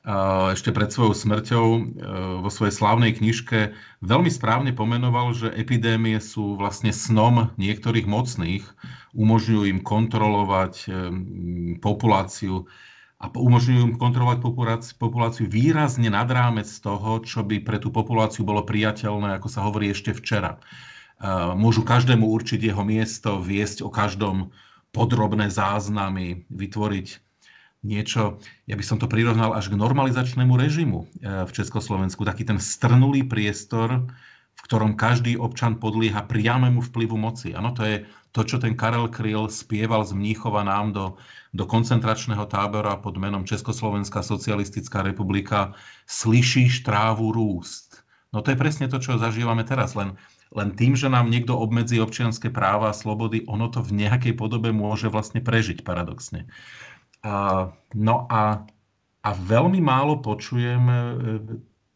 ešte 0.01 0.73
pred 0.73 0.89
svojou 0.89 1.13
smrťou 1.13 1.65
e, 1.77 1.81
vo 2.41 2.49
svojej 2.49 2.73
slávnej 2.73 3.13
knižke 3.21 3.77
veľmi 4.01 4.33
správne 4.33 4.73
pomenoval, 4.73 5.37
že 5.37 5.53
epidémie 5.53 6.17
sú 6.17 6.57
vlastne 6.57 6.89
snom 6.89 7.53
niektorých 7.61 8.09
mocných, 8.09 8.65
umožňujú 9.13 9.63
im 9.69 9.79
kontrolovať 9.85 10.73
e, 10.81 10.85
populáciu 11.77 12.65
a 13.21 13.29
umožňujú 13.29 13.93
im 13.93 13.95
kontrolovať 14.01 14.41
populáciu 14.97 15.45
výrazne 15.45 16.09
nad 16.09 16.25
rámec 16.25 16.65
toho, 16.81 17.21
čo 17.21 17.45
by 17.45 17.61
pre 17.61 17.77
tú 17.77 17.93
populáciu 17.93 18.41
bolo 18.41 18.65
priateľné, 18.65 19.37
ako 19.37 19.53
sa 19.53 19.61
hovorí 19.69 19.93
ešte 19.93 20.17
včera. 20.17 20.57
E, 20.57 21.29
môžu 21.53 21.85
každému 21.85 22.25
určiť 22.25 22.57
jeho 22.73 22.81
miesto, 22.81 23.37
viesť 23.37 23.85
o 23.85 23.93
každom 23.93 24.49
podrobné 24.89 25.53
záznamy, 25.53 26.49
vytvoriť 26.49 27.30
niečo, 27.81 28.37
ja 28.69 28.77
by 28.77 28.83
som 28.85 28.97
to 29.01 29.09
prirovnal 29.09 29.57
až 29.57 29.73
k 29.73 29.77
normalizačnému 29.77 30.53
režimu 30.53 31.05
eh, 31.21 31.45
v 31.45 31.51
Československu, 31.51 32.21
taký 32.25 32.45
ten 32.45 32.61
strnulý 32.61 33.25
priestor, 33.25 34.05
v 34.51 34.61
ktorom 34.69 34.99
každý 34.99 35.39
občan 35.39 35.81
podlieha 35.81 36.27
priamému 36.29 36.85
vplyvu 36.91 37.17
moci. 37.17 37.57
Áno, 37.57 37.73
to 37.73 37.81
je 37.81 38.05
to, 38.31 38.47
čo 38.47 38.61
ten 38.61 38.77
Karel 38.77 39.11
Kryl 39.11 39.51
spieval 39.51 40.07
z 40.07 40.15
Mníchova 40.15 40.63
nám 40.63 40.95
do, 40.95 41.05
do 41.51 41.67
koncentračného 41.67 42.47
tábora 42.47 42.95
pod 42.95 43.19
menom 43.19 43.43
Československá 43.43 44.23
socialistická 44.23 45.03
republika 45.03 45.75
Slyšíš 46.07 46.87
trávu 46.87 47.35
rúst. 47.35 48.05
No 48.31 48.39
to 48.39 48.55
je 48.55 48.61
presne 48.61 48.87
to, 48.87 48.95
čo 49.03 49.19
zažívame 49.19 49.67
teraz, 49.67 49.91
len, 49.91 50.15
len 50.55 50.71
tým, 50.71 50.95
že 50.95 51.11
nám 51.11 51.27
niekto 51.27 51.51
obmedzí 51.51 51.99
občianské 51.99 52.47
práva 52.47 52.95
a 52.95 52.95
slobody, 52.95 53.43
ono 53.43 53.67
to 53.67 53.83
v 53.83 54.07
nejakej 54.07 54.39
podobe 54.39 54.71
môže 54.71 55.11
vlastne 55.11 55.43
prežiť 55.43 55.83
paradoxne. 55.83 56.47
No 57.93 58.15
a, 58.29 58.65
a 59.21 59.29
veľmi 59.37 59.77
málo 59.77 60.17
počujem 60.25 60.83
e, 60.89 60.97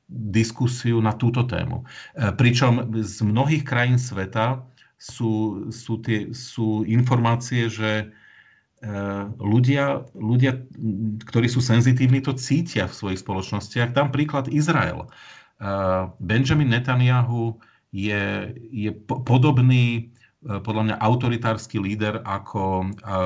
diskusiu 0.10 1.02
na 1.02 1.18
túto 1.18 1.42
tému. 1.50 1.82
E, 1.82 2.30
pričom 2.38 2.94
z 2.94 3.26
mnohých 3.26 3.66
krajín 3.66 3.98
sveta 3.98 4.62
sú, 5.02 5.66
sú, 5.74 5.98
tie, 6.06 6.30
sú 6.30 6.86
informácie, 6.86 7.66
že 7.74 7.92
e, 8.02 8.06
ľudia, 9.42 10.06
ľudia, 10.14 10.62
ktorí 11.26 11.50
sú 11.50 11.58
senzitívni, 11.58 12.22
to 12.22 12.38
cítia 12.38 12.86
v 12.86 12.94
svojich 12.94 13.26
spoločnostiach. 13.26 13.98
Dám 13.98 14.14
príklad 14.14 14.52
Izrael. 14.54 15.10
Benjamin 16.20 16.68
Netanyahu 16.68 17.56
je, 17.96 18.52
je 18.76 18.92
podobný 19.08 20.12
podľa 20.46 20.84
mňa 20.86 20.96
autoritársky 21.02 21.82
líder 21.82 22.22
ako, 22.22 22.94
e, 23.02 23.18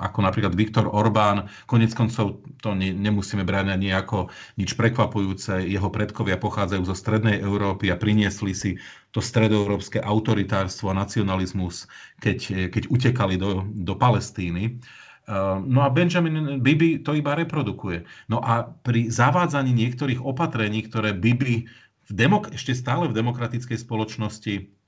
ako 0.00 0.18
napríklad 0.24 0.56
Viktor 0.56 0.88
Orbán. 0.88 1.52
Konec 1.68 1.92
koncov 1.92 2.40
to 2.64 2.72
ne, 2.72 2.96
nemusíme 2.96 3.44
brať 3.44 3.76
ani 3.76 3.92
ako 3.92 4.32
nič 4.56 4.80
prekvapujúce. 4.80 5.60
Jeho 5.68 5.92
predkovia 5.92 6.40
pochádzajú 6.40 6.82
zo 6.88 6.96
strednej 6.96 7.44
Európy 7.44 7.92
a 7.92 8.00
priniesli 8.00 8.56
si 8.56 8.70
to 9.12 9.20
stredoeurópske 9.20 10.00
autoritárstvo 10.00 10.88
a 10.88 10.96
nacionalizmus, 10.96 11.84
keď, 12.24 12.72
keď 12.72 12.82
utekali 12.88 13.36
do, 13.36 13.68
do 13.68 13.92
Palestíny. 13.92 14.62
E, 14.64 14.72
no 15.68 15.84
a 15.84 15.92
Benjamin 15.92 16.64
Bibi 16.64 17.04
to 17.04 17.12
iba 17.12 17.36
reprodukuje. 17.36 18.08
No 18.32 18.40
a 18.40 18.64
pri 18.64 19.12
zavádzaní 19.12 19.76
niektorých 19.76 20.24
opatrení, 20.24 20.80
ktoré 20.88 21.12
Bibi 21.12 21.68
v 22.08 22.12
demok- 22.16 22.56
ešte 22.56 22.72
stále 22.72 23.04
v 23.04 23.20
demokratickej 23.20 23.84
spoločnosti 23.84 24.79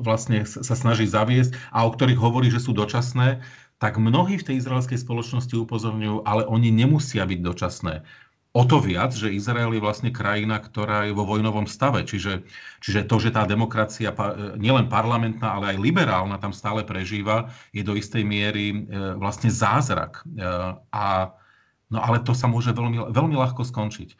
vlastne 0.00 0.46
sa 0.46 0.74
snaží 0.78 1.06
zaviesť 1.06 1.58
a 1.74 1.82
o 1.86 1.90
ktorých 1.90 2.20
hovorí, 2.22 2.48
že 2.54 2.62
sú 2.62 2.70
dočasné, 2.70 3.42
tak 3.80 3.96
mnohí 3.96 4.36
v 4.36 4.46
tej 4.46 4.60
izraelskej 4.60 5.00
spoločnosti 5.00 5.56
upozorňujú, 5.56 6.22
ale 6.28 6.44
oni 6.46 6.68
nemusia 6.70 7.24
byť 7.24 7.40
dočasné. 7.40 8.04
O 8.50 8.66
to 8.66 8.82
viac, 8.82 9.14
že 9.14 9.30
Izrael 9.30 9.70
je 9.70 9.78
vlastne 9.78 10.10
krajina, 10.10 10.58
ktorá 10.58 11.06
je 11.06 11.14
vo 11.14 11.22
vojnovom 11.22 11.70
stave. 11.70 12.02
Čiže, 12.02 12.42
čiže 12.82 13.06
to, 13.06 13.22
že 13.22 13.30
tá 13.30 13.46
demokracia 13.46 14.10
nielen 14.58 14.90
parlamentná, 14.90 15.54
ale 15.54 15.74
aj 15.74 15.78
liberálna 15.78 16.34
tam 16.42 16.50
stále 16.50 16.82
prežíva, 16.82 17.54
je 17.70 17.86
do 17.86 17.94
istej 17.94 18.26
miery 18.26 18.74
e, 18.74 18.76
vlastne 19.22 19.54
zázrak. 19.54 20.26
E, 20.26 20.44
a, 20.90 21.30
no 21.94 21.98
ale 22.02 22.26
to 22.26 22.34
sa 22.34 22.50
môže 22.50 22.74
veľmi, 22.74 23.14
veľmi 23.14 23.38
ľahko 23.38 23.62
skončiť. 23.62 24.18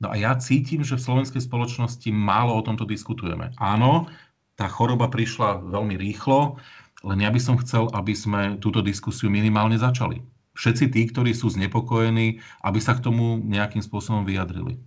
No 0.00 0.08
a 0.08 0.16
ja 0.16 0.32
cítim, 0.40 0.80
že 0.80 0.96
v 0.96 1.04
slovenskej 1.04 1.44
spoločnosti 1.44 2.08
málo 2.08 2.56
o 2.56 2.64
tomto 2.64 2.88
diskutujeme. 2.88 3.52
Áno, 3.60 4.08
tá 4.56 4.64
choroba 4.64 5.12
prišla 5.12 5.60
veľmi 5.60 6.00
rýchlo, 6.00 6.56
len 7.04 7.18
ja 7.20 7.28
by 7.28 7.40
som 7.40 7.60
chcel, 7.60 7.88
aby 7.92 8.16
sme 8.16 8.56
túto 8.60 8.80
diskusiu 8.80 9.28
minimálne 9.28 9.76
začali. 9.76 10.24
Všetci 10.56 10.84
tí, 10.92 11.02
ktorí 11.08 11.32
sú 11.32 11.52
znepokojení, 11.52 12.40
aby 12.64 12.80
sa 12.80 12.96
k 12.96 13.04
tomu 13.04 13.40
nejakým 13.40 13.80
spôsobom 13.80 14.24
vyjadrili. 14.24 14.80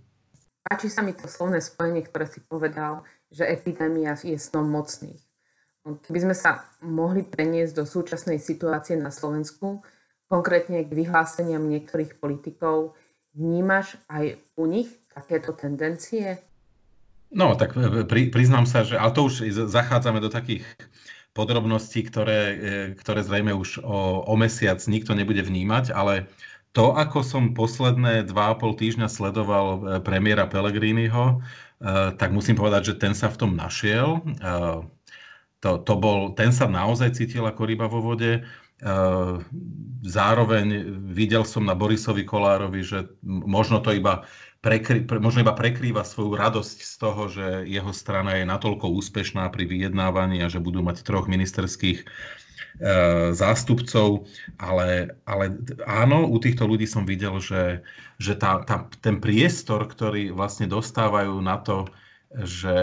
Páči 0.66 0.90
sa 0.90 1.02
mi 1.02 1.14
to 1.14 1.26
slovné 1.26 1.58
spojenie, 1.62 2.06
ktoré 2.06 2.26
si 2.26 2.42
povedal, 2.42 3.02
že 3.30 3.46
epidémia 3.46 4.14
je 4.18 4.38
snom 4.38 4.66
mocných. 4.66 5.18
Keby 5.84 6.18
sme 6.30 6.36
sa 6.38 6.64
mohli 6.80 7.20
preniesť 7.26 7.76
do 7.76 7.84
súčasnej 7.84 8.40
situácie 8.40 8.96
na 8.96 9.12
Slovensku, 9.12 9.84
konkrétne 10.32 10.80
k 10.86 10.90
vyhláseniam 10.90 11.60
niektorých 11.68 12.16
politikov, 12.16 12.96
vnímaš 13.36 13.98
aj 14.08 14.40
u 14.56 14.64
nich 14.64 14.88
takéto 15.14 15.54
tendencie? 15.54 16.42
No, 17.34 17.58
tak 17.58 17.74
e, 17.74 18.06
pri, 18.06 18.30
priznám 18.30 18.64
sa, 18.64 18.86
že, 18.86 18.94
ale 18.94 19.10
to 19.14 19.26
už 19.26 19.42
zachádzame 19.50 20.22
do 20.22 20.30
takých 20.30 20.62
podrobností, 21.34 22.06
ktoré, 22.06 22.40
e, 22.40 22.56
ktoré 22.94 23.26
zrejme 23.26 23.50
už 23.54 23.82
o, 23.82 24.22
o 24.22 24.34
mesiac 24.38 24.78
nikto 24.86 25.18
nebude 25.18 25.42
vnímať, 25.42 25.90
ale 25.90 26.30
to, 26.74 26.94
ako 26.94 27.22
som 27.22 27.54
posledné 27.54 28.26
2,5 28.30 28.80
týždňa 28.82 29.08
sledoval 29.10 29.66
e, 29.66 29.78
premiéra 30.02 30.46
Pellegriniho, 30.46 31.42
tak 32.16 32.32
musím 32.32 32.56
povedať, 32.56 32.94
že 32.94 32.94
ten 32.96 33.12
sa 33.12 33.28
v 33.28 33.44
tom 33.44 33.52
našiel. 33.52 34.24
To, 35.60 35.70
to 35.84 35.94
bol, 36.00 36.32
ten 36.32 36.48
sa 36.48 36.64
naozaj 36.64 37.12
cítil 37.12 37.44
ako 37.44 37.60
ryba 37.68 37.92
vo 37.92 38.00
vode. 38.00 38.40
Zároveň 40.00 40.64
videl 41.12 41.44
som 41.44 41.60
na 41.60 41.76
Borisovi 41.76 42.24
Kolárovi, 42.24 42.80
že 42.80 43.12
možno 43.26 43.84
to 43.84 43.92
iba 43.92 44.24
prekry, 44.64 45.04
pre, 45.04 45.20
možno 45.20 45.44
iba 45.44 45.52
prekrýva 45.52 46.08
svoju 46.08 46.32
radosť 46.40 46.78
z 46.80 46.94
toho, 46.96 47.22
že 47.28 47.46
jeho 47.68 47.92
strana 47.92 48.40
je 48.40 48.48
natoľko 48.48 48.88
úspešná 48.96 49.52
pri 49.52 49.68
vyjednávaní 49.68 50.40
a 50.40 50.48
že 50.48 50.64
budú 50.64 50.80
mať 50.80 51.04
troch 51.04 51.28
ministerských 51.28 52.00
e, 52.00 52.04
zástupcov, 53.36 54.24
ale, 54.56 55.20
ale 55.28 55.60
áno, 55.84 56.24
u 56.24 56.40
týchto 56.40 56.64
ľudí 56.64 56.88
som 56.88 57.04
videl, 57.04 57.36
že, 57.44 57.84
že 58.16 58.32
tá, 58.40 58.64
tá, 58.64 58.88
ten 59.04 59.20
priestor, 59.20 59.84
ktorý 59.84 60.32
vlastne 60.32 60.64
dostávajú 60.64 61.36
na 61.44 61.60
to, 61.60 61.84
že 62.34 62.76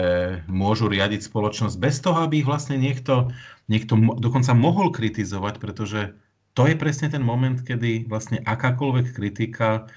môžu 0.46 0.88
riadiť 0.88 1.28
spoločnosť 1.28 1.76
bez 1.76 1.98
toho, 1.98 2.24
aby 2.24 2.40
ich 2.40 2.48
vlastne 2.48 2.78
niekto, 2.78 3.34
niekto 3.66 3.98
dokonca 4.16 4.54
mohol 4.54 4.94
kritizovať, 4.94 5.60
pretože 5.60 6.14
to 6.56 6.64
je 6.70 6.78
presne 6.78 7.12
ten 7.12 7.20
moment, 7.20 7.60
kedy 7.60 8.08
vlastne 8.08 8.40
akákoľvek 8.40 9.12
kritika 9.12 9.68
Eh, 9.82 9.90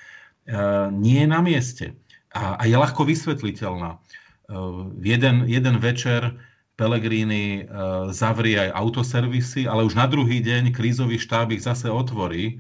nie 0.93 1.17
je 1.21 1.27
na 1.27 1.41
mieste 1.41 1.97
a, 2.35 2.59
a 2.59 2.63
je 2.67 2.75
ľahko 2.75 3.07
vysvetliteľná. 3.07 3.97
Eh, 4.45 4.53
jeden, 5.01 5.47
jeden 5.49 5.75
večer 5.81 6.37
Pelegrini 6.75 7.63
eh, 7.63 7.67
zavrie 8.11 8.69
aj 8.69 8.75
autoservisy, 8.75 9.65
ale 9.65 9.87
už 9.87 9.95
na 9.95 10.05
druhý 10.05 10.43
deň 10.43 10.75
krízový 10.75 11.17
štáb 11.17 11.55
ich 11.55 11.63
zase 11.63 11.89
otvorí. 11.89 12.59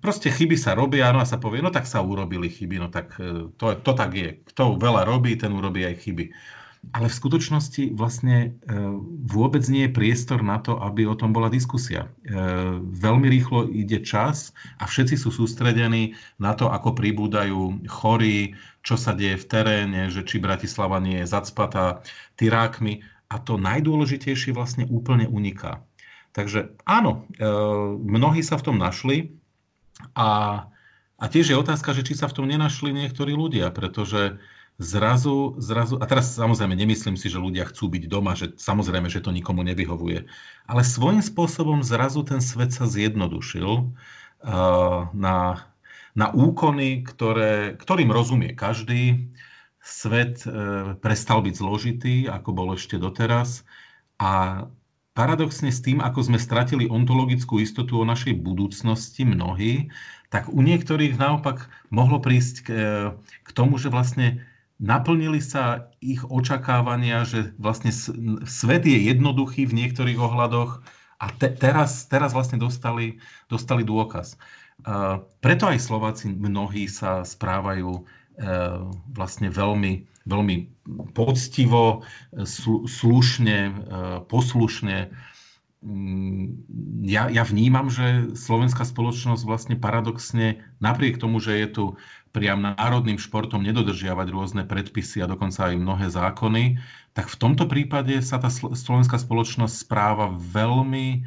Proste 0.00 0.32
chyby 0.32 0.56
sa 0.56 0.72
robia, 0.72 1.12
no 1.12 1.20
a 1.20 1.28
sa 1.28 1.36
povie, 1.36 1.60
no 1.60 1.68
tak 1.68 1.84
sa 1.84 2.00
urobili 2.00 2.48
chyby, 2.48 2.80
no 2.80 2.88
tak 2.88 3.12
to, 3.60 3.76
to 3.76 3.92
tak 3.92 4.16
je. 4.16 4.40
Kto 4.40 4.80
veľa 4.80 5.04
robí, 5.04 5.36
ten 5.36 5.52
urobí 5.52 5.84
aj 5.84 6.00
chyby 6.00 6.32
ale 6.92 7.10
v 7.10 7.18
skutočnosti 7.18 7.92
vlastne 7.92 8.36
e, 8.38 8.48
vôbec 9.28 9.60
nie 9.68 9.86
je 9.86 9.96
priestor 9.96 10.40
na 10.40 10.62
to, 10.62 10.78
aby 10.80 11.04
o 11.04 11.18
tom 11.18 11.34
bola 11.34 11.52
diskusia. 11.52 12.08
E, 12.24 12.38
veľmi 12.80 13.28
rýchlo 13.28 13.68
ide 13.68 14.00
čas 14.00 14.56
a 14.80 14.88
všetci 14.88 15.18
sú 15.18 15.28
sústredení 15.28 16.16
na 16.40 16.56
to, 16.56 16.70
ako 16.72 16.96
pribúdajú 16.96 17.84
chorí, 17.90 18.56
čo 18.86 18.96
sa 18.96 19.12
deje 19.12 19.36
v 19.36 19.48
teréne, 19.48 20.02
že 20.08 20.24
či 20.24 20.40
Bratislava 20.40 21.02
nie 21.02 21.20
je 21.22 21.30
zacpatá 21.30 22.00
tyrákmi 22.40 23.04
a 23.28 23.36
to 23.36 23.60
najdôležitejšie 23.60 24.56
vlastne 24.56 24.88
úplne 24.88 25.28
uniká. 25.28 25.84
Takže 26.32 26.78
áno, 26.88 27.28
e, 27.36 27.44
mnohí 28.00 28.40
sa 28.40 28.56
v 28.56 28.64
tom 28.72 28.76
našli 28.80 29.36
a, 30.14 30.62
a 31.18 31.24
tiež 31.26 31.52
je 31.52 31.56
otázka, 31.58 31.92
že 31.92 32.06
či 32.06 32.14
sa 32.14 32.30
v 32.30 32.36
tom 32.38 32.46
nenašli 32.46 32.94
niektorí 32.94 33.34
ľudia, 33.34 33.74
pretože 33.74 34.38
zrazu, 34.78 35.58
zrazu, 35.58 35.98
a 35.98 36.06
teraz 36.06 36.38
samozrejme 36.38 36.78
nemyslím 36.78 37.18
si, 37.18 37.26
že 37.26 37.42
ľudia 37.42 37.66
chcú 37.66 37.90
byť 37.90 38.04
doma, 38.06 38.38
že 38.38 38.54
samozrejme, 38.54 39.10
že 39.10 39.18
to 39.18 39.34
nikomu 39.34 39.66
nevyhovuje, 39.66 40.30
ale 40.70 40.82
svojím 40.86 41.18
spôsobom 41.18 41.82
zrazu 41.82 42.22
ten 42.22 42.38
svet 42.38 42.70
sa 42.70 42.86
zjednodušil 42.86 43.66
uh, 43.66 45.10
na, 45.10 45.66
na 46.14 46.26
úkony, 46.30 47.02
ktoré, 47.02 47.74
ktorým 47.74 48.14
rozumie 48.14 48.54
každý. 48.54 49.34
Svet 49.82 50.46
uh, 50.46 50.94
prestal 51.02 51.42
byť 51.42 51.54
zložitý, 51.58 52.14
ako 52.30 52.50
bol 52.54 52.68
ešte 52.78 53.02
doteraz. 53.02 53.66
A 54.22 54.66
paradoxne 55.18 55.74
s 55.74 55.82
tým, 55.82 55.98
ako 55.98 56.30
sme 56.30 56.38
stratili 56.38 56.86
ontologickú 56.86 57.58
istotu 57.58 57.98
o 57.98 58.06
našej 58.06 58.38
budúcnosti 58.38 59.26
mnohí, 59.26 59.90
tak 60.30 60.46
u 60.46 60.62
niektorých 60.62 61.18
naopak 61.18 61.66
mohlo 61.90 62.22
prísť 62.22 62.56
k, 62.62 62.68
e, 62.70 62.78
k 63.42 63.50
tomu, 63.50 63.82
že 63.82 63.90
vlastne 63.90 64.46
naplnili 64.78 65.42
sa 65.42 65.90
ich 65.98 66.22
očakávania, 66.26 67.26
že 67.26 67.52
vlastne 67.58 67.90
svet 68.46 68.86
je 68.86 68.98
jednoduchý 69.10 69.66
v 69.66 69.76
niektorých 69.84 70.18
ohľadoch 70.18 70.82
a 71.18 71.26
te, 71.34 71.50
teraz, 71.50 72.06
teraz 72.06 72.30
vlastne 72.30 72.62
dostali, 72.62 73.18
dostali 73.50 73.82
dôkaz. 73.82 74.38
Uh, 74.86 75.26
preto 75.42 75.66
aj 75.66 75.82
Slováci 75.82 76.30
mnohí 76.30 76.86
sa 76.86 77.26
správajú 77.26 77.90
uh, 77.90 78.04
vlastne 79.10 79.50
veľmi, 79.50 80.06
veľmi 80.30 80.56
poctivo, 81.18 82.06
slu, 82.46 82.86
slušne, 82.86 83.74
poslušne 84.30 85.10
Mm, 85.78 86.58
ja, 87.06 87.30
ja 87.30 87.46
vnímam, 87.46 87.86
že 87.86 88.34
slovenská 88.34 88.82
spoločnosť 88.82 89.42
vlastne 89.46 89.76
paradoxne, 89.78 90.58
napriek 90.82 91.22
tomu, 91.22 91.38
že 91.38 91.54
je 91.54 91.68
tu 91.70 91.84
priam 92.30 92.62
národným 92.62 93.16
športom 93.16 93.64
nedodržiavať 93.64 94.26
rôzne 94.30 94.62
predpisy 94.64 95.24
a 95.24 95.30
dokonca 95.30 95.68
aj 95.68 95.80
mnohé 95.80 96.06
zákony, 96.12 96.78
tak 97.16 97.26
v 97.32 97.36
tomto 97.40 97.64
prípade 97.66 98.14
sa 98.22 98.38
tá 98.38 98.52
slovenská 98.52 99.18
spoločnosť 99.18 99.74
správa 99.74 100.30
veľmi, 100.32 101.26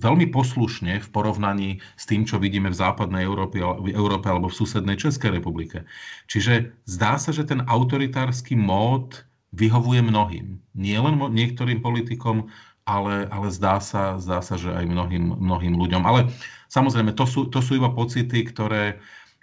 veľmi 0.00 0.26
poslušne 0.28 1.00
v 1.00 1.08
porovnaní 1.08 1.70
s 1.96 2.04
tým, 2.04 2.26
čo 2.28 2.36
vidíme 2.36 2.68
v 2.72 2.80
západnej 2.80 3.24
Európe, 3.24 3.62
v 3.62 3.94
Európe 3.94 4.26
alebo 4.28 4.50
v 4.50 4.58
susednej 4.58 4.98
Českej 4.98 5.38
republike. 5.38 5.86
Čiže 6.28 6.72
zdá 6.84 7.16
sa, 7.16 7.30
že 7.30 7.46
ten 7.46 7.64
autoritársky 7.64 8.58
mód 8.58 9.24
vyhovuje 9.56 10.04
mnohým. 10.04 10.60
Nie 10.76 11.00
len 11.00 11.16
niektorým 11.16 11.80
politikom, 11.80 12.52
ale, 12.86 13.26
ale 13.34 13.50
zdá, 13.50 13.82
sa, 13.82 14.16
zdá 14.22 14.38
sa, 14.40 14.54
že 14.54 14.70
aj 14.70 14.86
mnohým, 14.86 15.34
mnohým 15.42 15.74
ľuďom. 15.74 16.06
Ale 16.06 16.30
samozrejme, 16.70 17.12
to 17.18 17.26
sú, 17.26 17.50
to 17.50 17.58
sú 17.58 17.82
iba 17.82 17.90
pocity, 17.90 18.46
ktoré, 18.46 18.94
e, 18.94 18.96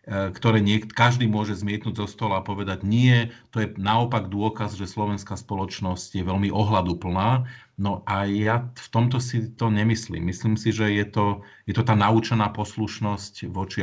ktoré 0.07 0.59
niek- 0.59 0.91
každý 0.91 1.31
môže 1.31 1.55
zmietnúť 1.55 2.03
zo 2.03 2.07
stola 2.11 2.43
a 2.43 2.45
povedať 2.45 2.83
nie, 2.83 3.31
to 3.55 3.63
je 3.63 3.71
naopak 3.79 4.27
dôkaz, 4.27 4.75
že 4.75 4.83
slovenská 4.83 5.39
spoločnosť 5.39 6.19
je 6.19 6.23
veľmi 6.27 6.51
ohľaduplná. 6.51 7.47
No 7.79 8.03
a 8.03 8.27
ja 8.27 8.67
v 8.75 8.87
tomto 8.91 9.23
si 9.23 9.47
to 9.55 9.71
nemyslím. 9.71 10.27
Myslím 10.27 10.59
si, 10.59 10.75
že 10.75 10.91
je 10.91 11.07
to, 11.07 11.25
je 11.63 11.73
to 11.73 11.87
tá 11.87 11.95
naučená 11.95 12.51
poslušnosť 12.51 13.47
voči 13.47 13.79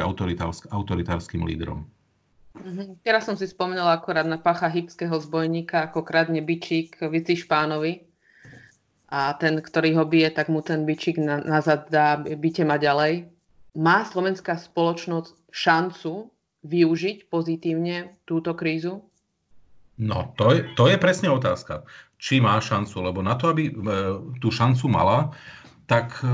autoritárskym 0.68 1.42
lídrom. 1.48 1.88
Mhm. 2.60 3.00
Teraz 3.00 3.24
som 3.24 3.38
si 3.40 3.48
spomenula 3.48 3.96
akorát 3.96 4.28
na 4.28 4.36
pacha 4.36 4.68
hybského 4.68 5.16
zbojníka, 5.16 5.88
ako 5.88 6.04
kradne 6.04 6.44
bičík 6.44 7.00
Vici 7.08 7.40
Špánovi 7.40 8.04
a 9.08 9.32
ten, 9.40 9.58
ktorý 9.58 9.96
ho 9.96 10.04
bije, 10.04 10.30
tak 10.30 10.52
mu 10.52 10.60
ten 10.60 10.84
byčík 10.84 11.16
na, 11.16 11.40
nazad 11.40 11.88
dá, 11.88 12.20
byte 12.20 12.62
ma 12.68 12.76
ďalej. 12.76 13.39
Má 13.76 14.02
slovenská 14.06 14.58
spoločnosť 14.58 15.50
šancu 15.50 16.30
využiť 16.66 17.30
pozitívne 17.30 18.18
túto 18.26 18.52
krízu? 18.58 19.06
No, 20.00 20.32
to 20.40 20.56
je, 20.56 20.60
to 20.74 20.88
je 20.88 20.96
presne 20.96 21.28
otázka. 21.28 21.84
Či 22.16 22.40
má 22.40 22.56
šancu, 22.60 23.04
lebo 23.04 23.20
na 23.20 23.36
to, 23.36 23.52
aby 23.52 23.68
e, 23.68 23.72
tú 24.40 24.48
šancu 24.48 24.88
mala, 24.88 25.32
tak 25.84 26.20
e, 26.20 26.28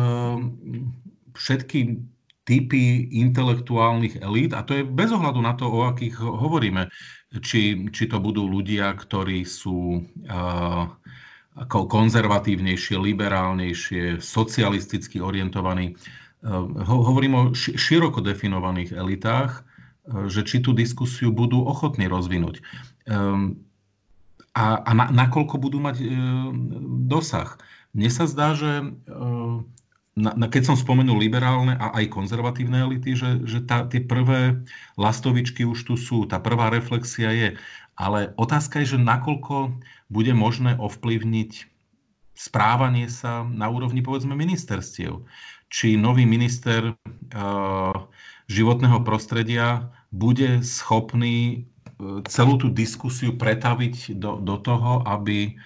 všetky 1.34 1.98
typy 2.46 3.10
intelektuálnych 3.10 4.22
elít, 4.22 4.54
a 4.54 4.62
to 4.62 4.78
je 4.78 4.86
bez 4.86 5.10
ohľadu 5.10 5.42
na 5.42 5.58
to, 5.58 5.66
o 5.66 5.82
akých 5.90 6.22
hovoríme, 6.22 6.86
či, 7.42 7.90
či 7.90 8.06
to 8.06 8.22
budú 8.22 8.46
ľudia, 8.46 8.94
ktorí 8.94 9.42
sú 9.42 9.98
uh, 10.30 10.86
ako 11.58 11.90
konzervatívnejšie, 11.90 12.94
liberálnejšie, 13.00 14.22
socialisticky 14.22 15.18
orientovaní. 15.18 15.98
Eh, 16.44 16.48
hovorím 16.84 17.32
o 17.34 17.42
široko 17.56 18.20
definovaných 18.20 18.92
elitách, 18.92 19.62
eh, 19.62 20.28
že 20.28 20.44
či 20.44 20.60
tú 20.60 20.76
diskusiu 20.76 21.32
budú 21.32 21.64
ochotní 21.64 22.08
rozvinúť. 22.10 22.60
Ehm, 23.06 23.66
a, 24.56 24.80
a 24.80 24.90
na, 24.96 25.12
nakoľko 25.12 25.60
budú 25.60 25.78
mať 25.84 26.00
e, 26.00 26.06
dosah. 27.04 27.60
Mne 27.92 28.08
sa 28.08 28.24
zdá, 28.24 28.56
že 28.56 28.80
e, 28.80 28.86
na, 30.16 30.30
na, 30.32 30.46
keď 30.48 30.72
som 30.72 30.80
spomenul 30.80 31.20
liberálne 31.20 31.76
a 31.76 31.92
aj 31.92 32.08
konzervatívne 32.08 32.80
elity, 32.88 33.12
že, 33.12 33.44
že 33.44 33.60
tá, 33.68 33.84
tie 33.84 34.00
prvé 34.00 34.64
lastovičky 34.96 35.68
už 35.68 35.84
tu 35.84 36.00
sú, 36.00 36.24
tá 36.24 36.40
prvá 36.40 36.72
reflexia 36.72 37.36
je. 37.36 37.48
Ale 38.00 38.32
otázka 38.40 38.80
je, 38.80 38.96
že 38.96 38.98
nakoľko 39.04 39.76
bude 40.08 40.32
možné 40.32 40.72
ovplyvniť 40.80 41.68
správanie 42.36 43.08
sa 43.12 43.44
na 43.44 43.68
úrovni 43.68 44.00
povedzme 44.00 44.32
ministerstiev. 44.36 45.24
Či 45.66 45.98
nový 45.98 46.24
minister 46.24 46.94
uh, 46.94 47.94
životného 48.46 49.02
prostredia 49.02 49.90
bude 50.14 50.62
schopný 50.62 51.66
uh, 51.98 52.22
celú 52.30 52.56
tú 52.58 52.70
diskusiu 52.70 53.34
pretaviť 53.34 54.16
do, 54.16 54.38
do 54.40 54.56
toho, 54.62 55.02
aby 55.04 55.58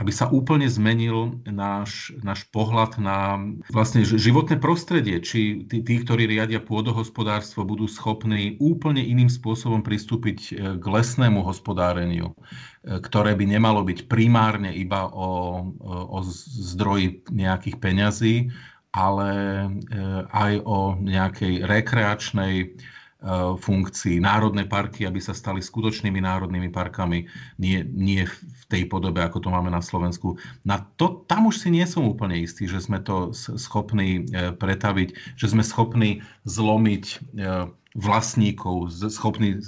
aby 0.00 0.08
sa 0.16 0.32
úplne 0.32 0.64
zmenil 0.64 1.44
náš, 1.44 2.16
náš 2.24 2.48
pohľad 2.48 2.96
na 2.96 3.36
vlastne 3.68 4.00
životné 4.00 4.56
prostredie. 4.56 5.20
Či 5.20 5.68
tí, 5.68 5.84
tí, 5.84 5.94
ktorí 6.00 6.24
riadia 6.24 6.56
pôdohospodárstvo, 6.56 7.68
budú 7.68 7.84
schopní 7.84 8.56
úplne 8.56 9.04
iným 9.04 9.28
spôsobom 9.28 9.84
pristúpiť 9.84 10.38
e, 10.40 10.52
k 10.80 10.84
lesnému 10.84 11.44
hospodáreniu, 11.44 12.32
ktoré 12.80 13.36
by 13.36 13.44
nemalo 13.44 13.84
byť 13.84 14.08
primárne 14.08 14.72
iba 14.72 15.04
o, 15.04 15.68
o 15.84 16.18
zdroji 16.70 17.20
nejakých 17.28 17.76
peňazí, 17.76 18.34
ale 18.90 19.30
e, 19.32 19.68
aj 20.30 20.52
o 20.66 20.98
nejakej 20.98 21.62
rekreačnej 21.66 22.74
Eh, 23.20 23.52
funkcií. 23.60 24.16
Národné 24.16 24.64
parky, 24.64 25.04
aby 25.04 25.20
sa 25.20 25.36
stali 25.36 25.60
skutočnými 25.60 26.24
národnými 26.24 26.72
parkami, 26.72 27.28
nie, 27.60 27.84
nie 27.84 28.24
v 28.24 28.62
tej 28.72 28.88
podobe, 28.88 29.20
ako 29.20 29.44
to 29.44 29.52
máme 29.52 29.68
na 29.68 29.84
Slovensku. 29.84 30.40
Na 30.64 30.80
to, 30.96 31.28
tam 31.28 31.52
už 31.52 31.60
si 31.60 31.68
nie 31.68 31.84
som 31.84 32.08
úplne 32.08 32.40
istý, 32.40 32.64
že 32.64 32.80
sme 32.80 32.96
to 32.96 33.36
schopní 33.36 34.24
eh, 34.32 34.56
pretaviť, 34.56 35.36
že 35.36 35.52
sme 35.52 35.60
schopní 35.60 36.24
zlomiť 36.48 37.04
eh, 37.36 37.68
vlastníkov, 37.92 38.88
schopní 39.12 39.60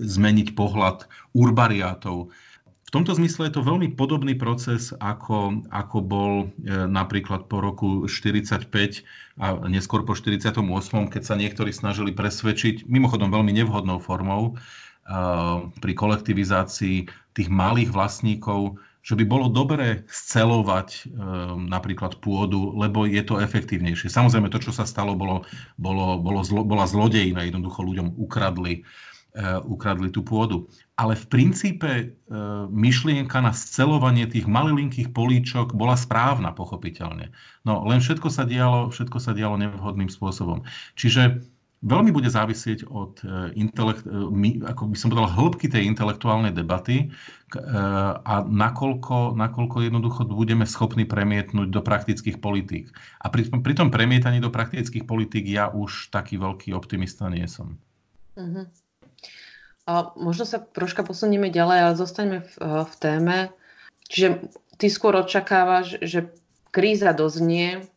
zmeniť 0.00 0.56
pohľad 0.56 1.12
urbariátov 1.36 2.32
v 2.88 2.90
tomto 2.96 3.12
zmysle 3.12 3.52
je 3.52 3.60
to 3.60 3.68
veľmi 3.68 3.92
podobný 4.00 4.32
proces, 4.32 4.96
ako, 4.96 5.60
ako 5.68 5.98
bol 6.00 6.32
e, 6.40 6.72
napríklad 6.88 7.44
po 7.44 7.60
roku 7.60 8.08
45 8.08 8.64
a 9.36 9.60
neskôr 9.68 10.08
po 10.08 10.16
48, 10.16 10.56
keď 11.12 11.22
sa 11.22 11.36
niektorí 11.36 11.68
snažili 11.68 12.16
presvedčiť, 12.16 12.88
mimochodom 12.88 13.28
veľmi 13.28 13.52
nevhodnou 13.52 14.00
formou, 14.00 14.56
e, 14.56 14.64
pri 15.68 15.92
kolektivizácii 15.92 17.12
tých 17.36 17.48
malých 17.52 17.92
vlastníkov, 17.92 18.80
že 19.04 19.20
by 19.20 19.24
bolo 19.28 19.52
dobré 19.52 20.08
scelovať 20.08 20.88
e, 20.88 21.00
napríklad 21.68 22.16
pôdu, 22.24 22.72
lebo 22.72 23.04
je 23.04 23.20
to 23.20 23.36
efektívnejšie. 23.36 24.08
Samozrejme, 24.08 24.48
to, 24.48 24.64
čo 24.64 24.72
sa 24.72 24.88
stalo, 24.88 25.12
bolo, 25.12 25.44
bolo, 25.76 26.16
bolo 26.16 26.40
zlo, 26.40 26.64
bola 26.64 26.88
zlodejina, 26.88 27.44
jednoducho 27.44 27.84
ľuďom 27.84 28.16
ukradli 28.16 28.80
ukradli 29.62 30.10
tú 30.10 30.26
pôdu. 30.26 30.66
Ale 30.98 31.14
v 31.14 31.24
princípe 31.30 31.90
eh, 31.94 32.08
myšlienka 32.66 33.38
na 33.38 33.54
scelovanie 33.54 34.26
tých 34.26 34.50
malilinkých 34.50 35.14
políčok 35.14 35.78
bola 35.78 35.94
správna, 35.94 36.50
pochopiteľne. 36.50 37.30
No 37.62 37.86
len 37.86 38.02
všetko 38.02 38.28
sa 38.34 38.42
dialo, 38.42 38.90
všetko 38.90 39.18
sa 39.22 39.30
dialo 39.30 39.54
nevhodným 39.62 40.10
spôsobom. 40.10 40.66
Čiže 40.98 41.38
veľmi 41.86 42.10
bude 42.10 42.26
závisieť 42.26 42.90
od 42.90 43.22
eh, 43.22 43.54
intelekt, 43.54 44.02
ako 44.66 44.82
by 44.90 44.96
som 44.98 45.14
povedal, 45.14 45.30
hĺbky 45.30 45.70
tej 45.70 45.86
intelektuálnej 45.86 46.50
debaty 46.50 47.14
a 48.28 48.44
nakoľko, 48.44 49.32
nakoľko 49.32 49.80
jednoducho 49.80 50.28
budeme 50.28 50.68
schopní 50.68 51.08
premietnúť 51.08 51.72
do 51.72 51.80
praktických 51.80 52.44
politík. 52.44 52.92
A 53.24 53.32
pri, 53.32 53.48
pri 53.48 53.72
tom 53.72 53.88
premietaní 53.88 54.36
do 54.36 54.52
praktických 54.52 55.08
politík 55.08 55.48
ja 55.48 55.72
už 55.72 56.12
taký 56.12 56.36
veľký 56.36 56.76
optimista 56.76 57.24
nie 57.32 57.48
som. 57.48 57.80
Uh-huh. 58.36 58.68
A 59.88 60.12
možno 60.20 60.44
sa 60.44 60.60
troška 60.60 61.00
posunieme 61.00 61.48
ďalej, 61.48 61.78
ale 61.80 62.00
zostaneme 62.00 62.38
v, 62.44 62.52
eh, 62.60 62.84
v 62.84 62.94
téme. 63.00 63.36
Čiže 64.12 64.52
ty 64.76 64.86
skôr 64.92 65.16
očakávaš, 65.16 65.96
že 66.04 66.28
kríza 66.68 67.16
doznie, 67.16 67.88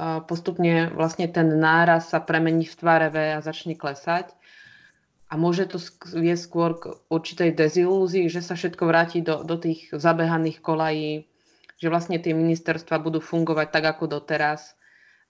a 0.00 0.24
postupne 0.24 0.88
vlastne 0.96 1.28
ten 1.28 1.60
náraz 1.60 2.08
sa 2.08 2.24
premení 2.24 2.64
v 2.64 2.72
tvare 2.72 3.12
V 3.12 3.16
a 3.36 3.44
začne 3.44 3.76
klesať. 3.76 4.32
a 5.30 5.38
môže 5.38 5.70
to 5.70 5.78
viesť 6.10 6.42
skôr 6.42 6.70
k 6.74 6.90
určitej 7.06 7.54
dezilúzii, 7.54 8.26
že 8.26 8.42
sa 8.42 8.58
všetko 8.58 8.82
vráti 8.82 9.22
do, 9.22 9.46
do 9.46 9.54
tých 9.54 9.86
zabehaných 9.94 10.58
kolají, 10.58 11.30
že 11.78 11.86
vlastne 11.86 12.18
tie 12.18 12.34
ministerstva 12.34 12.98
budú 12.98 13.22
fungovať 13.22 13.70
tak 13.70 13.84
ako 13.94 14.10
doteraz. 14.18 14.74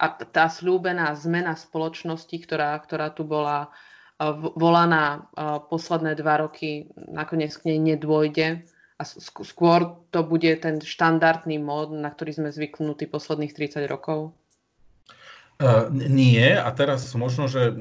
A 0.00 0.08
tá 0.08 0.48
slúbená 0.48 1.12
zmena 1.20 1.52
spoločnosti, 1.52 2.32
ktorá, 2.32 2.72
ktorá 2.80 3.12
tu 3.12 3.28
bola 3.28 3.68
volaná 4.56 5.32
posledné 5.72 6.12
dva 6.20 6.44
roky, 6.44 6.92
nakoniec 7.08 7.56
k 7.56 7.72
nej 7.72 7.78
nedôjde. 7.80 8.68
A 9.00 9.02
skôr 9.40 9.96
to 10.12 10.20
bude 10.20 10.60
ten 10.60 10.76
štandardný 10.76 11.56
mód, 11.56 11.88
na 11.96 12.12
ktorý 12.12 12.36
sme 12.36 12.48
zvyknutí 12.52 13.08
posledných 13.08 13.56
30 13.56 13.88
rokov? 13.88 14.36
Uh, 15.60 15.88
nie, 15.92 16.56
a 16.56 16.68
teraz 16.72 17.12
možno, 17.16 17.48
že 17.48 17.72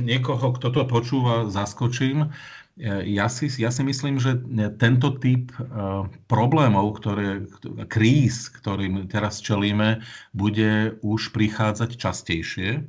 niekoho, 0.00 0.52
kto 0.56 0.68
to 0.72 0.84
počúva, 0.84 1.48
zaskočím. 1.48 2.32
Ja 2.80 3.28
si, 3.28 3.52
ja 3.60 3.68
si 3.68 3.84
myslím, 3.84 4.16
že 4.16 4.40
tento 4.80 5.16
typ 5.20 5.52
uh, 5.60 6.08
problémov, 6.28 7.00
ktoré, 7.00 7.44
kríz, 7.92 8.48
ktorým 8.48 9.08
teraz 9.12 9.44
čelíme, 9.44 10.00
bude 10.32 10.96
už 11.04 11.36
prichádzať 11.36 12.00
častejšie. 12.00 12.84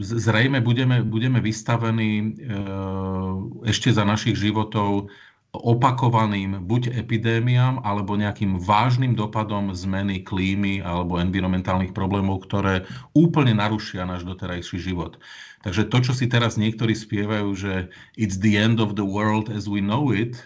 Zrejme 0.00 0.64
budeme, 0.64 1.04
budeme 1.04 1.36
vystavení 1.44 2.32
uh, 2.48 3.68
ešte 3.68 3.92
za 3.92 4.08
našich 4.08 4.40
životov 4.40 5.12
opakovaným 5.52 6.64
buď 6.64 6.96
epidémiám 6.96 7.84
alebo 7.84 8.16
nejakým 8.16 8.56
vážnym 8.56 9.12
dopadom 9.12 9.68
zmeny 9.76 10.24
klímy 10.24 10.80
alebo 10.80 11.20
environmentálnych 11.20 11.92
problémov, 11.92 12.48
ktoré 12.48 12.88
úplne 13.12 13.52
narušia 13.52 14.08
náš 14.08 14.24
doterajší 14.24 14.80
život. 14.80 15.20
Takže 15.60 15.92
to, 15.92 15.98
čo 16.00 16.12
si 16.16 16.24
teraz 16.24 16.56
niektorí 16.56 16.96
spievajú, 16.96 17.52
že 17.52 17.92
it's 18.16 18.40
the 18.40 18.56
end 18.56 18.80
of 18.80 18.96
the 18.96 19.04
world 19.04 19.52
as 19.52 19.68
we 19.68 19.84
know 19.84 20.08
it, 20.08 20.40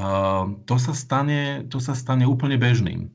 uh, 0.00 0.48
to, 0.64 0.80
sa 0.80 0.96
stane, 0.96 1.68
to 1.68 1.76
sa 1.76 1.92
stane 1.92 2.24
úplne 2.24 2.56
bežným. 2.56 3.12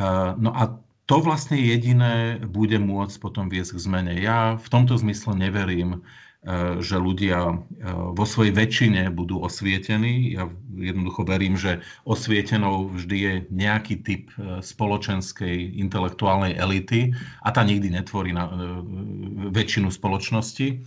Uh, 0.00 0.32
no 0.40 0.56
a 0.56 0.72
to 1.08 1.16
vlastne 1.24 1.56
jediné 1.56 2.36
bude 2.44 2.76
môcť 2.76 3.16
potom 3.16 3.48
viesť 3.48 3.80
k 3.80 3.84
zmene. 3.88 4.12
Ja 4.20 4.60
v 4.60 4.68
tomto 4.68 4.94
zmysle 5.00 5.34
neverím 5.34 6.04
E, 6.38 6.78
že 6.78 6.94
ľudia 6.94 7.50
e, 7.50 7.56
vo 8.14 8.22
svojej 8.22 8.54
väčšine 8.54 9.10
budú 9.10 9.42
osvietení. 9.42 10.38
Ja 10.38 10.46
jednoducho 10.70 11.26
verím, 11.26 11.58
že 11.58 11.82
osvietenou 12.06 12.94
vždy 12.94 13.16
je 13.18 13.34
nejaký 13.50 14.06
typ 14.06 14.30
e, 14.38 14.62
spoločenskej 14.62 15.82
intelektuálnej 15.82 16.54
elity 16.54 17.10
a 17.42 17.50
tá 17.50 17.66
nikdy 17.66 17.90
netvorí 17.90 18.30
na 18.30 18.54
väčšinu 19.50 19.90
spoločnosti 19.90 20.78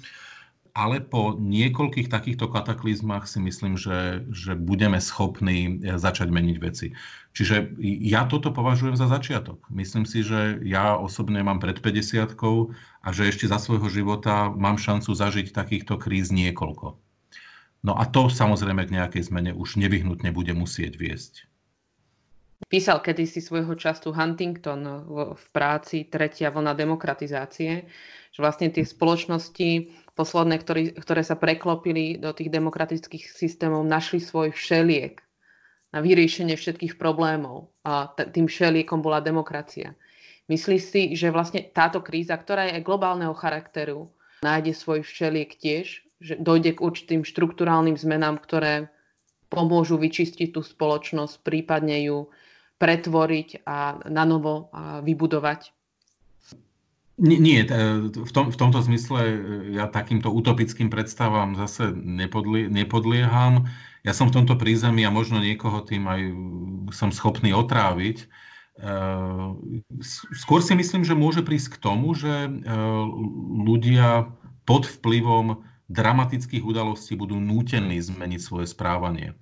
ale 0.71 1.03
po 1.03 1.35
niekoľkých 1.35 2.07
takýchto 2.07 2.47
kataklizmách 2.47 3.27
si 3.27 3.43
myslím, 3.43 3.75
že, 3.75 4.23
že 4.31 4.55
budeme 4.55 4.97
schopní 5.03 5.79
eh, 5.83 5.99
začať 5.99 6.31
meniť 6.31 6.57
veci. 6.59 6.87
Čiže 7.31 7.79
ja 8.03 8.27
toto 8.27 8.51
považujem 8.51 8.99
za 8.99 9.07
začiatok. 9.07 9.63
Myslím 9.71 10.03
si, 10.03 10.19
že 10.19 10.59
ja 10.67 10.99
osobne 10.99 11.39
mám 11.43 11.63
pred 11.63 11.79
50 11.79 12.35
a 13.03 13.07
že 13.15 13.31
ešte 13.31 13.47
za 13.47 13.55
svojho 13.55 13.87
života 13.87 14.51
mám 14.51 14.75
šancu 14.75 15.15
zažiť 15.15 15.55
takýchto 15.55 15.95
kríz 15.95 16.27
niekoľko. 16.27 16.99
No 17.81 17.97
a 17.97 18.03
to 18.05 18.27
samozrejme 18.27 18.83
k 18.85 18.93
nejakej 18.99 19.31
zmene 19.31 19.51
už 19.55 19.79
nevyhnutne 19.79 20.29
bude 20.35 20.53
musieť 20.53 20.99
viesť. 20.99 21.33
Písal 22.69 23.01
kedysi 23.01 23.41
svojho 23.41 23.73
času 23.73 24.13
Huntington 24.13 24.85
v 25.33 25.45
práci 25.49 26.05
Tretia 26.05 26.53
vlna 26.53 26.77
demokratizácie, 26.77 27.89
že 28.31 28.39
vlastne 28.39 28.69
tie 28.69 28.85
spoločnosti 28.85 29.91
posledné, 30.13 30.55
ktorý, 30.59 30.83
ktoré 30.99 31.21
sa 31.23 31.39
preklopili 31.39 32.19
do 32.19 32.35
tých 32.35 32.51
demokratických 32.51 33.31
systémov, 33.31 33.87
našli 33.87 34.19
svoj 34.19 34.51
všeliek 34.51 35.19
na 35.91 35.99
vyriešenie 35.99 36.55
všetkých 36.55 36.95
problémov. 36.95 37.71
A 37.83 38.11
tým 38.15 38.47
všeliekom 38.47 39.03
bola 39.03 39.23
demokracia. 39.23 39.95
Myslí 40.51 40.77
si, 40.83 41.15
že 41.15 41.31
vlastne 41.31 41.63
táto 41.71 42.03
kríza, 42.03 42.35
ktorá 42.35 42.67
je 42.71 42.83
globálneho 42.83 43.31
charakteru, 43.31 44.11
nájde 44.43 44.75
svoj 44.75 45.05
všeliek 45.05 45.55
tiež, 45.55 46.03
že 46.21 46.37
dojde 46.37 46.75
k 46.77 46.83
určitým 46.83 47.21
štruktúrálnym 47.23 47.95
zmenám, 47.95 48.37
ktoré 48.43 48.91
pomôžu 49.47 49.99
vyčistiť 49.99 50.55
tú 50.55 50.61
spoločnosť, 50.63 51.43
prípadne 51.43 51.97
ju 52.07 52.31
pretvoriť 52.79 53.67
a 53.67 54.01
nanovo 54.09 54.71
vybudovať? 55.03 55.71
Nie, 57.19 57.67
v, 58.07 58.31
tom, 58.31 58.49
v 58.49 58.57
tomto 58.57 58.79
zmysle 58.79 59.19
e, 59.21 59.35
ja 59.75 59.91
takýmto 59.91 60.31
utopickým 60.31 60.87
predstavám 60.87 61.59
zase 61.59 61.91
nepodlie, 61.91 62.71
nepodlieham. 62.71 63.67
Ja 64.01 64.15
som 64.15 64.31
v 64.31 64.41
tomto 64.41 64.55
prízemí 64.55 65.03
a 65.03 65.13
možno 65.13 65.43
niekoho 65.43 65.83
tým 65.83 66.07
aj 66.07 66.21
som 66.95 67.11
schopný 67.11 67.51
otráviť. 67.51 68.17
E, 68.23 68.25
skôr 70.33 70.63
si 70.63 70.73
myslím, 70.73 71.03
že 71.03 71.13
môže 71.13 71.43
prísť 71.43 71.77
k 71.77 71.81
tomu, 71.83 72.15
že 72.15 72.47
e, 72.47 72.51
ľudia 73.69 74.31
pod 74.63 74.87
vplyvom 74.87 75.61
dramatických 75.91 76.63
udalostí 76.63 77.19
budú 77.19 77.37
nútení 77.37 77.99
zmeniť 77.99 78.41
svoje 78.41 78.65
správanie. 78.71 79.35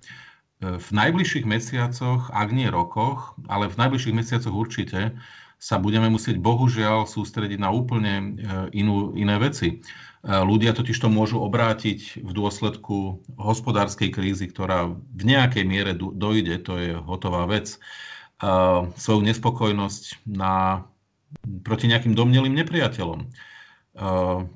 V 0.60 0.88
najbližších 0.92 1.48
mesiacoch, 1.48 2.28
ak 2.34 2.52
nie 2.52 2.68
rokoch, 2.68 3.32
ale 3.48 3.72
v 3.72 3.80
najbližších 3.80 4.12
mesiacoch 4.12 4.52
určite, 4.52 5.16
sa 5.60 5.76
budeme 5.76 6.08
musieť 6.08 6.40
bohužiaľ 6.40 7.04
sústrediť 7.04 7.60
na 7.60 7.68
úplne 7.68 8.14
e, 8.16 8.24
inú, 8.80 9.12
iné 9.12 9.36
veci. 9.36 9.68
E, 9.68 9.76
ľudia 10.24 10.72
totiž 10.72 10.96
to 10.96 11.12
môžu 11.12 11.36
obrátiť 11.44 12.24
v 12.24 12.30
dôsledku 12.32 13.20
hospodárskej 13.36 14.08
krízy, 14.08 14.48
ktorá 14.48 14.88
v 14.88 15.22
nejakej 15.22 15.64
miere 15.68 15.92
dojde, 15.94 16.64
to 16.64 16.80
je 16.80 16.90
hotová 16.96 17.44
vec, 17.44 17.76
e, 17.76 17.78
svoju 18.96 19.20
nespokojnosť 19.20 20.24
na, 20.32 20.88
proti 21.60 21.92
nejakým 21.92 22.16
domnelým 22.16 22.56
nepriateľom. 22.56 23.28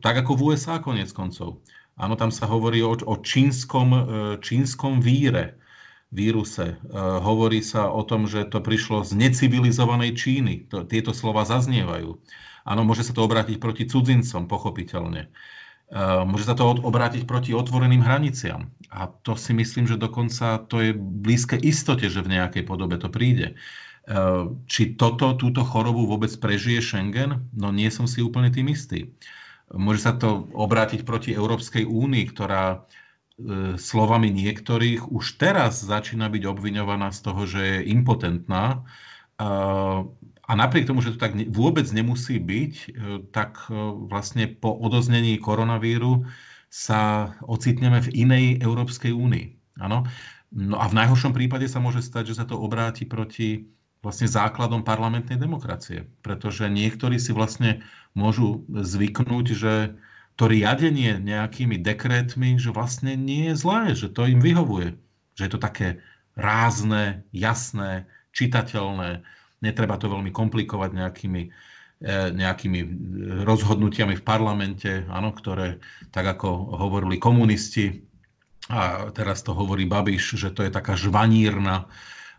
Tak 0.01 0.15
ako 0.25 0.39
v 0.39 0.43
USA 0.55 0.81
konec 0.81 1.11
koncov. 1.13 1.61
Áno, 2.01 2.17
tam 2.17 2.33
sa 2.33 2.49
hovorí 2.49 2.81
o, 2.81 2.97
o 2.97 3.15
čínskom, 3.21 3.93
čínskom 4.41 5.05
víre 5.05 5.59
víruse. 6.15 6.67
E, 6.73 6.77
hovorí 6.97 7.59
sa 7.61 7.91
o 7.91 8.07
tom, 8.07 8.31
že 8.31 8.47
to 8.47 8.63
prišlo 8.63 9.03
z 9.03 9.19
necivilizovanej 9.19 10.15
Číny. 10.15 10.55
To, 10.71 10.87
tieto 10.87 11.11
slova 11.11 11.43
zaznievajú. 11.43 12.15
Áno, 12.65 12.81
môže 12.87 13.05
sa 13.05 13.13
to 13.13 13.27
obrátiť 13.27 13.59
proti 13.59 13.85
cudzincom, 13.85 14.47
pochopiteľne. 14.47 15.27
E, 15.27 15.99
môže 16.25 16.47
sa 16.47 16.55
to 16.55 16.79
obrátiť 16.79 17.27
proti 17.27 17.51
otvoreným 17.53 18.01
hraniciam. 18.01 18.71
A 18.95 19.11
to 19.11 19.35
si 19.35 19.51
myslím, 19.53 19.91
že 19.91 19.99
dokonca 19.99 20.63
to 20.71 20.81
je 20.81 20.91
blízke 20.97 21.59
istote, 21.59 22.07
že 22.07 22.23
v 22.23 22.39
nejakej 22.39 22.63
podobe 22.65 22.97
to 22.97 23.11
príde. 23.11 23.53
E, 23.53 24.15
či 24.71 24.95
toto, 24.95 25.35
túto 25.35 25.67
chorobu 25.67 26.07
vôbec 26.07 26.31
prežije 26.39 26.81
Schengen? 26.81 27.51
No 27.51 27.75
nie 27.75 27.91
som 27.91 28.07
si 28.07 28.23
úplne 28.23 28.55
tým 28.55 28.71
istý. 28.71 29.13
Môže 29.75 30.07
sa 30.07 30.13
to 30.15 30.47
obrátiť 30.55 31.03
proti 31.03 31.35
Európskej 31.35 31.89
únii, 31.89 32.25
ktorá 32.31 32.85
slovami 33.75 34.31
niektorých 34.31 35.11
už 35.11 35.43
teraz 35.43 35.83
začína 35.83 36.31
byť 36.31 36.43
obviňovaná 36.47 37.11
z 37.11 37.21
toho, 37.21 37.43
že 37.51 37.61
je 37.61 37.79
impotentná. 37.91 38.87
A 40.45 40.53
napriek 40.53 40.85
tomu, 40.85 41.01
že 41.01 41.17
to 41.17 41.23
tak 41.25 41.35
vôbec 41.49 41.89
nemusí 41.89 42.37
byť, 42.37 42.75
e, 42.77 42.89
tak 43.33 43.65
e, 43.67 43.73
vlastne 44.13 44.45
po 44.45 44.77
odoznení 44.77 45.41
koronavíru 45.41 46.29
sa 46.69 47.33
ocitneme 47.49 48.05
v 48.05 48.13
inej 48.13 48.45
Európskej 48.61 49.17
únii. 49.17 49.81
Áno? 49.81 50.05
No 50.53 50.77
a 50.77 50.85
v 50.93 51.01
najhoršom 51.01 51.33
prípade 51.33 51.65
sa 51.65 51.81
môže 51.81 52.05
stať, 52.05 52.35
že 52.35 52.39
sa 52.39 52.45
to 52.45 52.61
obráti 52.61 53.09
proti 53.09 53.73
vlastne 54.05 54.29
základom 54.29 54.85
parlamentnej 54.85 55.41
demokracie. 55.41 56.05
Pretože 56.21 56.69
niektorí 56.69 57.17
si 57.17 57.33
vlastne 57.33 57.81
môžu 58.13 58.69
zvyknúť, 58.69 59.47
že 59.57 59.97
to 60.35 60.51
riadenie 60.51 61.23
nejakými 61.23 61.79
dekrétmi, 61.79 62.59
že 62.59 62.75
vlastne 62.75 63.15
nie 63.15 63.51
je 63.51 63.55
zlé, 63.55 63.95
že 63.95 64.11
to 64.11 64.27
im 64.27 64.43
vyhovuje. 64.43 64.99
Že 65.39 65.43
je 65.47 65.51
to 65.51 65.61
také 65.63 65.89
rázne, 66.35 67.23
jasné, 67.31 68.11
čitateľné, 68.35 69.23
netreba 69.63 69.95
to 69.95 70.11
veľmi 70.11 70.35
komplikovať 70.35 70.91
nejakými, 70.91 71.43
e, 72.03 72.11
nejakými 72.35 72.81
rozhodnutiami 73.47 74.19
v 74.19 74.27
parlamente, 74.27 75.07
áno, 75.07 75.31
ktoré, 75.31 75.79
tak 76.11 76.27
ako 76.27 76.75
hovorili 76.75 77.23
komunisti, 77.23 78.03
a 78.69 79.13
teraz 79.13 79.45
to 79.45 79.53
hovorí 79.53 79.85
Babiš, 79.85 80.41
že 80.41 80.49
to 80.49 80.65
je 80.65 80.73
taká 80.73 80.97
žvanírna, 80.97 81.85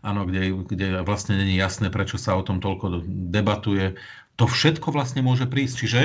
áno, 0.02 0.26
kde, 0.26 0.58
kde 0.66 0.86
vlastne 1.06 1.38
není 1.38 1.54
jasné, 1.54 1.86
prečo 1.86 2.18
sa 2.18 2.34
o 2.34 2.42
tom 2.42 2.58
toľko 2.58 3.06
debatuje. 3.30 3.94
To 4.34 4.50
všetko 4.50 4.90
vlastne 4.90 5.22
môže 5.22 5.46
prísť. 5.46 5.74
Čiže 5.86 6.00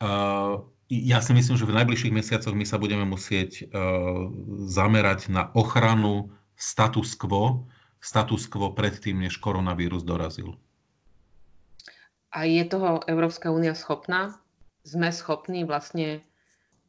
uh, 0.00 0.64
ja 0.88 1.20
si 1.20 1.36
myslím, 1.36 1.60
že 1.60 1.68
v 1.68 1.76
najbližších 1.76 2.16
mesiacoch 2.16 2.56
my 2.56 2.64
sa 2.64 2.80
budeme 2.80 3.04
musieť 3.04 3.68
uh, 3.68 4.32
zamerať 4.64 5.28
na 5.28 5.52
ochranu 5.52 6.32
status 6.56 7.12
quo, 7.14 7.68
status 8.00 8.48
quo 8.48 8.72
predtým, 8.72 9.20
než 9.20 9.36
koronavírus 9.36 10.00
dorazil. 10.00 10.56
A 12.32 12.44
je 12.48 12.64
toho 12.64 13.04
Európska 13.04 13.52
únia 13.52 13.76
schopná? 13.76 14.36
Sme 14.84 15.12
schopní 15.12 15.68
vlastne 15.68 16.24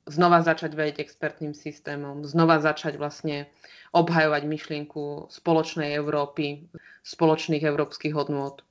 znova 0.08 0.42
začať 0.42 0.74
veriť 0.74 0.96
expertným 1.00 1.52
systémom, 1.52 2.24
znova 2.24 2.60
začať 2.64 2.96
vlastne 2.96 3.52
obhajovať 3.92 4.44
myšlienku 4.48 5.28
spoločnej 5.28 5.96
Európy, 5.96 6.72
spoločných 7.04 7.64
európskych 7.68 8.16
hodnôt? 8.16 8.64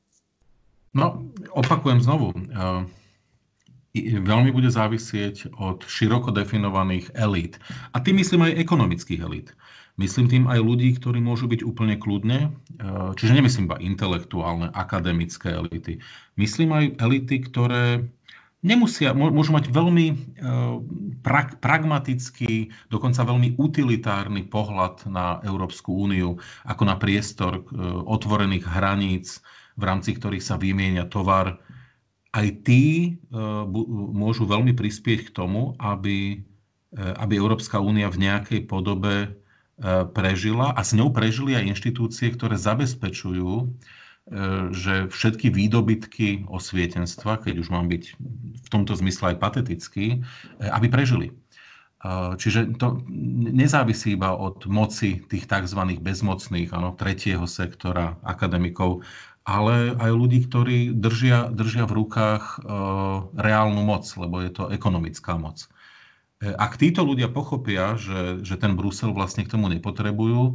No, 0.97 1.21
opakujem 1.53 2.01
znovu. 2.01 2.33
Veľmi 4.23 4.51
bude 4.55 4.71
závisieť 4.71 5.55
od 5.59 5.83
široko 5.87 6.31
definovaných 6.31 7.11
elít. 7.19 7.59
A 7.93 7.99
tým 7.99 8.21
myslím 8.23 8.47
aj 8.47 8.59
ekonomických 8.63 9.21
elít. 9.23 9.55
Myslím 9.99 10.31
tým 10.31 10.47
aj 10.47 10.63
ľudí, 10.63 10.95
ktorí 10.95 11.19
môžu 11.19 11.51
byť 11.51 11.67
úplne 11.67 11.99
kľudne, 11.99 12.55
čiže 13.19 13.35
nemyslím 13.35 13.67
iba 13.67 13.83
intelektuálne, 13.83 14.71
akademické 14.71 15.59
elity. 15.59 15.99
Myslím 16.39 16.71
aj 16.71 17.03
elity, 17.03 17.43
ktoré 17.43 18.07
nemusia, 18.63 19.11
môžu 19.11 19.51
mať 19.51 19.75
veľmi 19.75 20.07
pra, 21.27 21.51
pragmatický, 21.51 22.71
dokonca 22.95 23.27
veľmi 23.27 23.59
utilitárny 23.59 24.47
pohľad 24.47 25.11
na 25.11 25.43
Európsku 25.43 25.91
úniu, 25.91 26.39
ako 26.63 26.83
na 26.87 26.95
priestor 26.95 27.67
otvorených 28.07 28.71
hraníc, 28.71 29.43
v 29.75 29.83
rámci 29.83 30.15
ktorých 30.15 30.47
sa 30.47 30.55
vymieňa 30.59 31.11
tovar. 31.11 31.59
Aj 32.29 32.47
tí 32.65 33.17
môžu 34.13 34.45
veľmi 34.45 34.77
prispieť 34.77 35.29
k 35.29 35.35
tomu, 35.35 35.73
aby, 35.81 36.45
aby 36.95 37.33
Európska 37.37 37.81
únia 37.81 38.13
v 38.13 38.29
nejakej 38.29 38.69
podobe 38.69 39.33
prežila 40.13 40.75
a 40.75 40.81
s 40.83 40.93
ňou 40.93 41.15
prežili 41.15 41.57
aj 41.57 41.73
inštitúcie, 41.73 42.35
ktoré 42.35 42.59
zabezpečujú, 42.59 43.73
že 44.77 45.09
všetky 45.09 45.49
výdobytky 45.49 46.45
osvietenstva, 46.53 47.41
keď 47.41 47.65
už 47.65 47.73
mám 47.73 47.89
byť 47.89 48.05
v 48.61 48.69
tomto 48.69 48.93
zmysle 48.93 49.33
aj 49.33 49.41
patetický, 49.41 50.21
aby 50.61 50.87
prežili. 50.93 51.33
Čiže 52.39 52.79
to 52.79 53.03
nezávisí 53.51 54.15
iba 54.15 54.31
od 54.31 54.69
moci 54.71 55.19
tých 55.27 55.51
tzv. 55.51 55.81
bezmocných, 55.99 56.71
ano, 56.71 56.95
tretieho 56.95 57.43
sektora, 57.49 58.15
akademikov, 58.23 59.03
ale 59.49 59.97
aj 59.97 60.11
ľudí, 60.13 60.45
ktorí 60.45 60.93
držia, 60.93 61.49
držia 61.49 61.89
v 61.89 62.05
rukách 62.05 62.45
e, 62.45 62.59
reálnu 63.33 63.81
moc, 63.81 64.05
lebo 64.21 64.45
je 64.45 64.53
to 64.53 64.69
ekonomická 64.69 65.41
moc. 65.41 65.65
E, 66.45 66.53
ak 66.53 66.77
títo 66.77 67.01
ľudia 67.01 67.33
pochopia, 67.33 67.97
že, 67.97 68.45
že 68.45 68.61
ten 68.61 68.77
Brusel 68.77 69.17
vlastne 69.17 69.49
k 69.49 69.53
tomu 69.57 69.73
nepotrebujú, 69.73 70.43
e, 70.45 70.55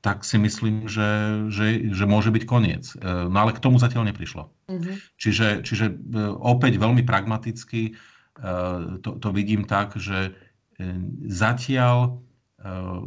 tak 0.00 0.24
si 0.24 0.40
myslím, 0.40 0.88
že, 0.88 1.44
že, 1.52 1.92
že 1.92 2.04
môže 2.08 2.30
byť 2.30 2.44
koniec. 2.46 2.94
No 3.02 3.34
ale 3.34 3.50
k 3.50 3.58
tomu 3.58 3.82
zatiaľ 3.82 4.06
neprišlo. 4.06 4.46
Mm-hmm. 4.70 4.94
Čiže, 5.18 5.66
čiže 5.66 5.90
opäť 6.38 6.78
veľmi 6.78 7.02
pragmaticky 7.02 7.98
to, 9.02 9.10
to 9.18 9.28
vidím 9.34 9.66
tak, 9.66 9.98
že 9.98 10.38
zatiaľ 11.26 12.22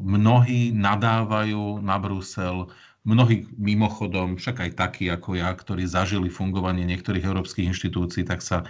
mnohí 0.03 0.75
nadávajú 0.75 1.79
na 1.79 1.95
Brusel, 1.95 2.67
mnohí 3.01 3.49
mimochodom, 3.57 4.37
však 4.37 4.67
aj 4.67 4.71
takí 4.77 5.05
ako 5.09 5.39
ja, 5.41 5.49
ktorí 5.49 5.89
zažili 5.89 6.29
fungovanie 6.29 6.85
niektorých 6.85 7.25
európskych 7.25 7.69
inštitúcií, 7.73 8.23
tak 8.27 8.45
sa 8.45 8.65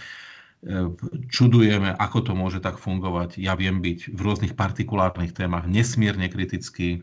čudujeme, 1.33 1.97
ako 1.97 2.19
to 2.21 2.33
môže 2.37 2.61
tak 2.61 2.77
fungovať. 2.77 3.41
Ja 3.41 3.57
viem 3.57 3.81
byť 3.81 4.13
v 4.13 4.19
rôznych 4.21 4.53
partikulárnych 4.53 5.33
témach 5.33 5.65
nesmierne 5.65 6.29
kritický, 6.29 7.01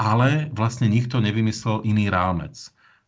ale 0.00 0.48
vlastne 0.56 0.88
nikto 0.88 1.20
nevymyslel 1.20 1.84
iný 1.84 2.08
rámec. 2.08 2.56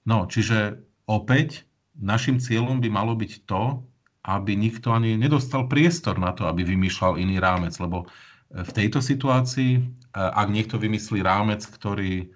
No, 0.05 0.29
čiže 0.29 0.85
opäť 1.09 1.65
našim 1.97 2.37
cieľom 2.37 2.85
by 2.85 2.89
malo 2.93 3.17
byť 3.17 3.49
to, 3.49 3.81
aby 4.29 4.53
nikto 4.53 4.93
ani 4.93 5.17
nedostal 5.17 5.73
priestor 5.73 6.21
na 6.21 6.37
to, 6.37 6.45
aby 6.45 6.61
vymýšľal 6.69 7.17
iný 7.17 7.41
rámec, 7.41 7.73
lebo 7.81 8.05
v 8.53 8.71
tejto 8.77 9.01
situácii, 9.01 9.81
ak 10.13 10.49
niekto 10.53 10.77
vymyslí 10.77 11.25
rámec, 11.25 11.65
ktorý, 11.65 12.29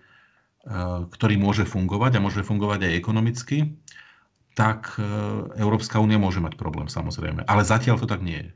ktorý 1.10 1.34
môže 1.42 1.66
fungovať 1.66 2.18
a 2.18 2.24
môže 2.24 2.46
fungovať 2.46 2.86
aj 2.86 2.92
ekonomicky, 2.94 3.58
tak 4.52 4.94
e, 4.94 5.02
Európska 5.58 5.98
únia 5.98 6.20
môže 6.20 6.38
mať 6.38 6.54
problém 6.60 6.86
samozrejme. 6.86 7.48
Ale 7.48 7.66
zatiaľ 7.66 7.98
to 7.98 8.06
tak 8.06 8.22
nie 8.22 8.38
je. 8.38 8.50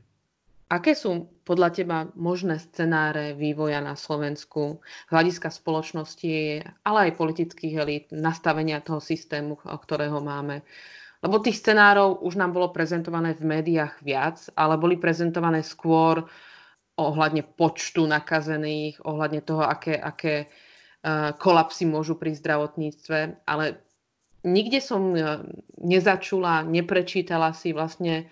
Aké 0.67 0.99
sú 0.99 1.31
podľa 1.47 1.69
teba 1.71 1.97
možné 2.19 2.59
scenáre 2.59 3.31
vývoja 3.39 3.79
na 3.79 3.95
Slovensku 3.95 4.83
hľadiska 5.07 5.47
spoločnosti, 5.47 6.59
ale 6.83 6.97
aj 7.07 7.19
politických 7.19 7.73
elít, 7.79 8.05
nastavenia 8.11 8.83
toho 8.83 8.99
systému, 8.99 9.55
ktorého 9.63 10.19
máme? 10.19 10.67
Lebo 11.23 11.39
tých 11.39 11.63
scenárov 11.63 12.19
už 12.19 12.35
nám 12.35 12.51
bolo 12.51 12.75
prezentované 12.75 13.31
v 13.33 13.47
médiách 13.47 13.95
viac, 14.03 14.43
ale 14.59 14.75
boli 14.75 14.99
prezentované 14.99 15.63
skôr 15.63 16.27
ohľadne 16.99 17.47
počtu 17.47 18.03
nakazených, 18.03 19.01
ohľadne 19.07 19.41
toho, 19.47 19.63
aké, 19.63 19.95
aké 19.95 20.35
e, 20.45 20.47
kolapsy 21.37 21.87
môžu 21.87 22.19
pri 22.19 22.35
zdravotníctve, 22.35 23.43
ale 23.47 23.79
nikde 24.43 24.79
som 24.83 25.15
e, 25.15 25.19
nezačula, 25.79 26.67
neprečítala 26.67 27.55
si 27.55 27.71
vlastne 27.71 28.27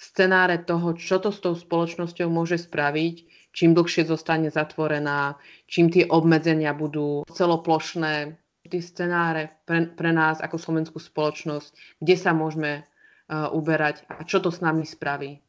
scenáre 0.00 0.60
toho, 0.64 0.96
čo 0.96 1.20
to 1.20 1.30
s 1.30 1.40
tou 1.40 1.54
spoločnosťou 1.54 2.28
môže 2.28 2.60
spraviť, 2.60 3.14
čím 3.54 3.72
dlhšie 3.72 4.04
zostane 4.08 4.50
zatvorená, 4.50 5.38
čím 5.70 5.88
tie 5.88 6.04
obmedzenia 6.10 6.74
budú 6.74 7.22
celoplošné. 7.30 8.34
Tie 8.64 8.80
scenáre 8.80 9.52
pre, 9.68 9.92
pre 9.92 10.10
nás 10.10 10.40
ako 10.40 10.56
slovenskú 10.56 10.96
spoločnosť, 10.96 12.00
kde 12.00 12.16
sa 12.16 12.32
môžeme 12.32 12.80
uh, 12.80 13.52
uberať 13.52 14.08
a 14.08 14.24
čo 14.24 14.40
to 14.40 14.48
s 14.48 14.64
nami 14.64 14.88
spraví. 14.88 15.43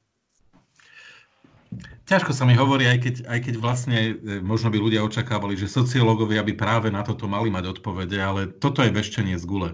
Ťažko 2.06 2.32
sa 2.38 2.46
mi 2.46 2.54
hovorí, 2.54 2.86
aj 2.86 3.00
keď, 3.02 3.16
aj 3.26 3.40
keď 3.50 3.56
vlastne 3.58 3.98
e, 3.98 4.14
možno 4.40 4.70
by 4.70 4.78
ľudia 4.78 5.02
očakávali, 5.02 5.58
že 5.58 5.72
sociológovia 5.72 6.46
by 6.46 6.54
práve 6.54 6.88
na 6.94 7.02
toto 7.02 7.26
mali 7.26 7.50
mať 7.50 7.78
odpovede, 7.78 8.18
ale 8.22 8.42
toto 8.48 8.86
je 8.86 8.94
veštenie 8.94 9.36
z 9.36 9.46
gule 9.46 9.70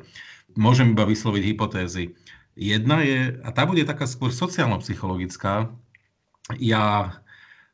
môžem 0.55 0.91
iba 0.91 1.07
vysloviť 1.07 1.43
hypotézy. 1.53 2.15
Jedna 2.55 2.99
je, 3.03 3.39
a 3.41 3.49
tá 3.55 3.63
bude 3.63 3.87
taká 3.87 4.03
skôr 4.03 4.33
sociálno-psychologická, 4.33 5.71
ja 6.59 7.15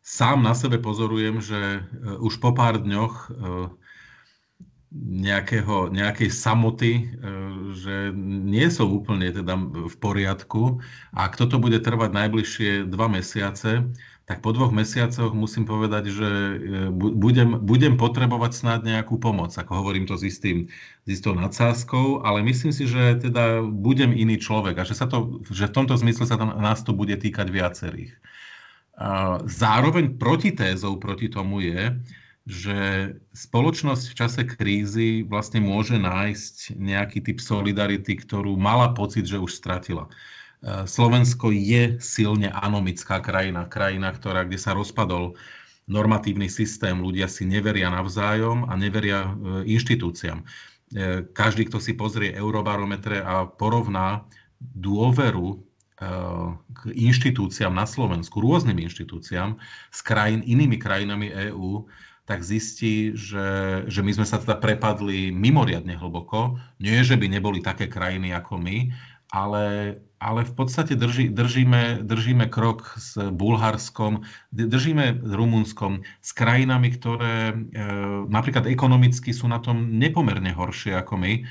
sám 0.05 0.45
na 0.45 0.53
sebe 0.53 0.78
pozorujem, 0.78 1.41
že 1.41 1.57
e, 1.57 1.80
už 2.21 2.38
po 2.38 2.53
pár 2.53 2.78
dňoch 2.78 3.13
e, 3.17 3.30
nejakého, 4.97 5.91
nejakej 5.91 6.32
samoty, 6.32 7.11
že 7.75 8.15
nie 8.15 8.71
som 8.71 8.88
úplne 8.88 9.36
teda 9.36 9.59
v 9.84 9.95
poriadku. 9.99 10.80
A 11.11 11.28
ak 11.28 11.36
toto 11.36 11.59
bude 11.59 11.84
trvať 11.84 12.15
najbližšie 12.15 12.88
dva 12.88 13.11
mesiace, 13.11 13.84
tak 14.28 14.43
po 14.43 14.51
dvoch 14.51 14.75
mesiacoch 14.75 15.32
musím 15.32 15.63
povedať, 15.63 16.11
že 16.11 16.28
e, 16.28 16.55
budem, 16.91 17.63
budem 17.63 17.95
potrebovať 17.95 18.59
snáď 18.59 18.80
nejakú 18.84 19.15
pomoc. 19.15 19.55
Ako 19.55 19.80
hovorím 19.80 20.03
to 20.03 20.19
s, 20.19 20.28
istým, 20.28 20.67
s 20.67 21.07
istou 21.07 21.32
nadsázkou, 21.32 22.28
ale 22.28 22.43
myslím 22.43 22.75
si, 22.75 22.91
že 22.91 23.23
teda 23.23 23.63
budem 23.63 24.11
iný 24.11 24.36
človek 24.36 24.84
a 24.84 24.88
že, 24.88 24.99
sa 24.99 25.07
to, 25.07 25.39
že 25.47 25.71
v 25.71 25.75
tomto 25.80 25.95
zmysle 25.95 26.28
sa 26.28 26.36
tam, 26.36 26.51
nás 26.59 26.84
to 26.84 26.91
bude 26.91 27.15
týkať 27.15 27.47
viacerých. 27.47 28.11
A 28.99 29.39
zároveň 29.47 30.19
protitézou 30.19 30.99
proti 30.99 31.32
tomu 31.32 31.63
je, 31.63 31.95
že 32.47 32.80
spoločnosť 33.32 34.03
v 34.11 34.17
čase 34.17 34.41
krízy 34.43 35.23
vlastne 35.23 35.63
môže 35.63 35.95
nájsť 35.95 36.75
nejaký 36.75 37.23
typ 37.23 37.39
solidarity, 37.39 38.19
ktorú 38.19 38.59
mala 38.59 38.91
pocit, 38.91 39.23
že 39.23 39.39
už 39.39 39.55
stratila. 39.55 40.11
E, 40.62 40.89
Slovensko 40.89 41.53
je 41.53 42.01
silne 42.01 42.49
anomická 42.49 43.22
krajina, 43.22 43.70
krajina, 43.70 44.10
ktorá, 44.14 44.45
kde 44.45 44.58
sa 44.58 44.74
rozpadol 44.74 45.38
normatívny 45.88 46.51
systém, 46.51 46.99
ľudia 46.99 47.32
si 47.32 47.47
neveria 47.47 47.88
navzájom 47.93 48.68
a 48.68 48.74
neveria 48.76 49.30
e, 49.30 49.32
inštitúciám. 49.78 50.41
E, 50.41 50.45
každý, 51.32 51.70
kto 51.70 51.78
si 51.78 51.93
pozrie 51.93 52.34
eurobarometre 52.34 53.22
a 53.22 53.45
porovná 53.45 54.26
dôveru 54.58 55.62
k 55.97 56.82
inštitúciám 56.93 57.74
na 57.74 57.89
Slovensku, 57.89 58.38
rôznym 58.38 58.78
inštitúciám, 58.86 59.58
s 59.89 59.99
krajín, 60.05 60.45
inými 60.45 60.78
krajinami 60.78 61.34
EÚ, 61.49 61.89
tak 62.28 62.45
zistí, 62.45 63.16
že, 63.18 63.82
že 63.88 64.05
my 64.05 64.12
sme 64.14 64.28
sa 64.28 64.38
teda 64.38 64.60
prepadli 64.60 65.32
mimoriadne 65.32 65.95
hlboko. 65.95 66.60
Nie, 66.78 67.01
že 67.01 67.16
by 67.16 67.32
neboli 67.32 67.64
také 67.64 67.88
krajiny 67.89 68.36
ako 68.36 68.62
my, 68.62 68.91
ale 69.32 69.95
ale 70.18 70.41
v 70.45 70.53
podstate 70.57 70.97
drží, 70.97 71.30
držíme, 71.30 72.01
držíme 72.01 72.49
krok 72.49 72.97
s 72.97 73.18
Bulharskom, 73.18 74.26
držíme 74.49 75.22
Rumunskom, 75.22 76.01
s 76.22 76.34
krajinami, 76.34 76.89
ktoré 76.97 77.53
e, 77.53 77.55
napríklad 78.26 78.65
ekonomicky 78.65 79.30
sú 79.30 79.45
na 79.45 79.61
tom 79.61 80.01
nepomerne 80.01 80.49
horšie 80.57 80.97
ako 80.97 81.13
my. 81.22 81.34
E, 81.38 81.41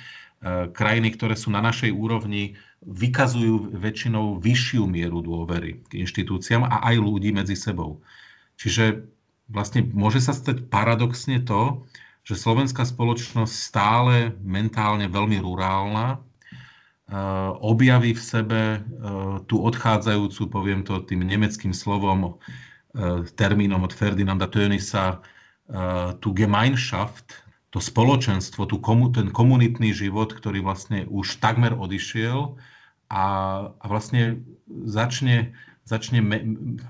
krajiny, 0.74 1.14
ktoré 1.14 1.38
sú 1.38 1.54
na 1.54 1.62
našej 1.62 1.94
úrovni, 1.94 2.58
vykazujú 2.82 3.70
väčšinou 3.78 4.42
vyššiu 4.42 4.82
mieru 4.90 5.22
dôvery 5.22 5.86
k 5.86 6.02
inštitúciám 6.02 6.66
a 6.66 6.82
aj 6.90 6.96
ľudí 6.98 7.30
medzi 7.30 7.54
sebou. 7.54 8.02
Čiže 8.58 9.06
vlastne 9.46 9.86
môže 9.94 10.18
sa 10.18 10.34
stať 10.34 10.66
paradoxne 10.66 11.38
to, 11.42 11.86
že 12.26 12.34
slovenská 12.34 12.82
spoločnosť 12.82 13.54
stále 13.54 14.34
mentálne 14.42 15.06
veľmi 15.06 15.38
rurálna, 15.38 16.25
objaví 17.62 18.18
v 18.18 18.22
sebe 18.22 18.62
tú 19.46 19.62
odchádzajúcu, 19.62 20.42
poviem 20.50 20.82
to 20.82 20.98
tým 21.06 21.22
nemeckým 21.22 21.70
slovom, 21.70 22.42
termínom 23.38 23.86
od 23.86 23.92
Ferdinanda 23.94 24.50
Tönisa, 24.50 25.22
tú 26.18 26.34
Gemeinschaft, 26.34 27.46
to 27.70 27.78
spoločenstvo, 27.78 28.66
tú 28.66 28.80
komu, 28.82 29.12
ten 29.12 29.30
komunitný 29.30 29.92
život, 29.92 30.32
ktorý 30.32 30.64
vlastne 30.64 31.04
už 31.06 31.38
takmer 31.38 31.76
odišiel 31.76 32.56
a, 33.12 33.24
a 33.70 33.84
vlastne 33.86 34.42
začne, 34.88 35.52
začne 35.86 36.18
me, 36.18 36.38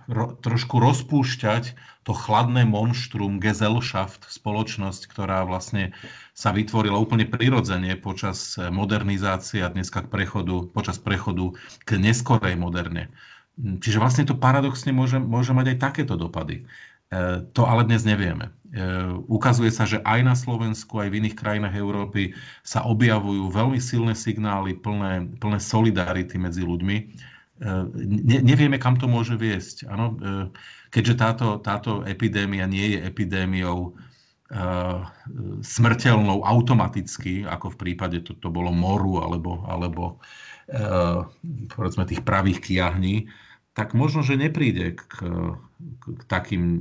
ro, 0.08 0.32
trošku 0.40 0.80
rozpúšťať 0.80 1.76
to 2.08 2.12
chladné 2.16 2.64
monštrum, 2.64 3.38
Gesellschaft, 3.38 4.24
spoločnosť, 4.24 5.04
ktorá 5.04 5.44
vlastne 5.44 5.92
sa 6.32 6.50
vytvorila 6.50 6.96
úplne 6.96 7.28
prirodzene 7.28 7.92
počas 8.00 8.56
modernizácie 8.56 9.60
a 9.60 9.68
dneska 9.68 10.02
k 10.02 10.10
prechodu, 10.10 10.64
počas 10.72 10.96
prechodu 10.96 11.52
k 11.84 12.00
neskorej 12.00 12.56
moderne. 12.56 13.12
Čiže 13.56 14.00
vlastne 14.00 14.24
to 14.28 14.36
paradoxne 14.36 14.92
môže, 14.92 15.16
môže 15.20 15.52
mať 15.56 15.76
aj 15.76 15.78
takéto 15.80 16.16
dopady. 16.16 16.64
E, 17.08 17.40
to 17.56 17.64
ale 17.64 17.88
dnes 17.88 18.04
nevieme. 18.04 18.52
E, 18.68 18.80
ukazuje 19.32 19.72
sa, 19.72 19.88
že 19.88 20.04
aj 20.04 20.20
na 20.20 20.36
Slovensku, 20.36 21.00
aj 21.00 21.08
v 21.08 21.24
iných 21.24 21.38
krajinách 21.40 21.72
Európy 21.72 22.36
sa 22.60 22.84
objavujú 22.84 23.48
veľmi 23.48 23.80
silné 23.80 24.12
signály 24.12 24.76
plné, 24.76 25.24
plné 25.40 25.56
solidarity 25.56 26.36
medzi 26.36 26.68
ľuďmi. 26.68 26.96
E, 27.56 27.70
ne, 28.04 28.38
nevieme, 28.44 28.76
kam 28.76 29.00
to 29.00 29.08
môže 29.08 29.36
viesť. 29.38 29.88
Ano, 29.88 30.16
keďže 30.90 31.14
táto, 31.16 31.46
táto 31.60 32.04
epidémia 32.04 32.68
nie 32.68 32.96
je 32.96 32.98
epidémiou 33.04 33.96
smrteľnou 35.58 36.46
automaticky, 36.46 37.42
ako 37.42 37.74
v 37.74 37.80
prípade 37.82 38.22
to, 38.22 38.38
to 38.38 38.46
bolo 38.46 38.70
moru 38.70 39.18
alebo, 39.18 39.66
alebo 39.66 40.22
povedzme 41.74 42.06
tých 42.06 42.22
pravých 42.22 42.62
kiahní, 42.62 43.26
tak 43.76 43.92
možno, 43.92 44.24
že 44.24 44.40
nepríde 44.40 44.96
k, 44.96 45.02
k, 45.04 46.04
k 46.16 46.22
takým, 46.30 46.80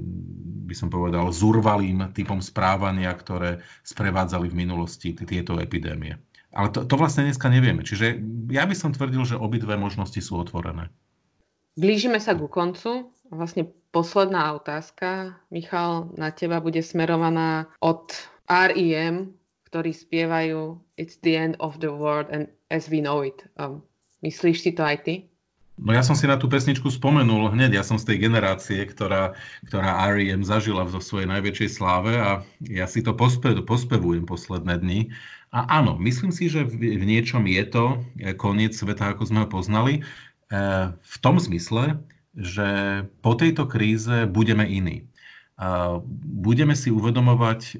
by 0.63 0.76
som 0.78 0.88
povedal, 0.88 1.28
zurvalým 1.34 2.07
typom 2.15 2.39
správania, 2.39 3.11
ktoré 3.11 3.59
sprevádzali 3.84 4.47
v 4.47 4.59
minulosti 4.63 5.11
tieto 5.11 5.59
epidémie. 5.59 6.15
Ale 6.55 6.71
to, 6.71 6.87
to 6.87 6.95
vlastne 6.95 7.27
dneska 7.27 7.51
nevieme. 7.51 7.83
Čiže 7.83 8.23
ja 8.47 8.63
by 8.63 8.75
som 8.75 8.95
tvrdil, 8.95 9.27
že 9.27 9.35
obidve 9.35 9.75
možnosti 9.75 10.17
sú 10.23 10.39
otvorené. 10.39 10.87
Blížime 11.75 12.23
sa 12.23 12.31
ku 12.31 12.47
koncu. 12.47 13.11
Vlastne 13.27 13.67
posledná 13.91 14.55
otázka, 14.55 15.35
Michal, 15.51 16.13
na 16.15 16.31
teba 16.31 16.63
bude 16.63 16.79
smerovaná 16.79 17.67
od 17.83 18.15
R.E.M., 18.47 19.35
ktorí 19.67 19.91
spievajú 19.91 20.79
It's 20.95 21.19
the 21.19 21.35
end 21.35 21.59
of 21.59 21.83
the 21.83 21.91
world 21.91 22.31
and 22.31 22.47
as 22.71 22.87
we 22.87 23.03
know 23.03 23.19
it. 23.25 23.43
Um, 23.59 23.83
myslíš 24.23 24.63
si 24.63 24.71
to 24.71 24.87
aj 24.87 25.03
ty? 25.03 25.13
No 25.75 25.91
ja 25.91 25.99
som 25.99 26.15
si 26.15 26.23
na 26.23 26.39
tú 26.39 26.47
pesničku 26.47 26.87
spomenul 26.87 27.51
hneď, 27.51 27.75
ja 27.75 27.83
som 27.83 27.99
z 27.99 28.07
tej 28.07 28.31
generácie, 28.31 28.79
ktorá, 28.87 29.35
ktorá 29.67 30.07
R.E.M. 30.15 30.47
zažila 30.47 30.87
vo 30.87 31.03
svojej 31.03 31.27
najväčšej 31.27 31.69
sláve 31.75 32.15
a 32.15 32.47
ja 32.63 32.87
si 32.87 33.03
to 33.03 33.11
pospe, 33.11 33.51
pospevujem 33.59 34.23
posledné 34.23 34.79
dni. 34.79 35.11
A 35.55 35.79
áno, 35.79 35.95
myslím 36.03 36.35
si, 36.35 36.51
že 36.51 36.67
v, 36.67 36.99
niečom 37.07 37.47
je 37.47 37.63
to 37.63 37.85
e, 38.19 38.35
koniec 38.35 38.75
sveta, 38.75 39.15
ako 39.15 39.23
sme 39.23 39.39
ho 39.43 39.47
poznali, 39.47 39.93
e, 39.95 40.01
v 40.91 41.15
tom 41.23 41.39
zmysle, 41.39 42.03
že 42.35 42.67
po 43.23 43.39
tejto 43.39 43.63
kríze 43.63 44.27
budeme 44.27 44.67
iní. 44.67 45.07
Budeme 46.43 46.75
si 46.75 46.91
uvedomovať, 46.91 47.61
e, 47.71 47.73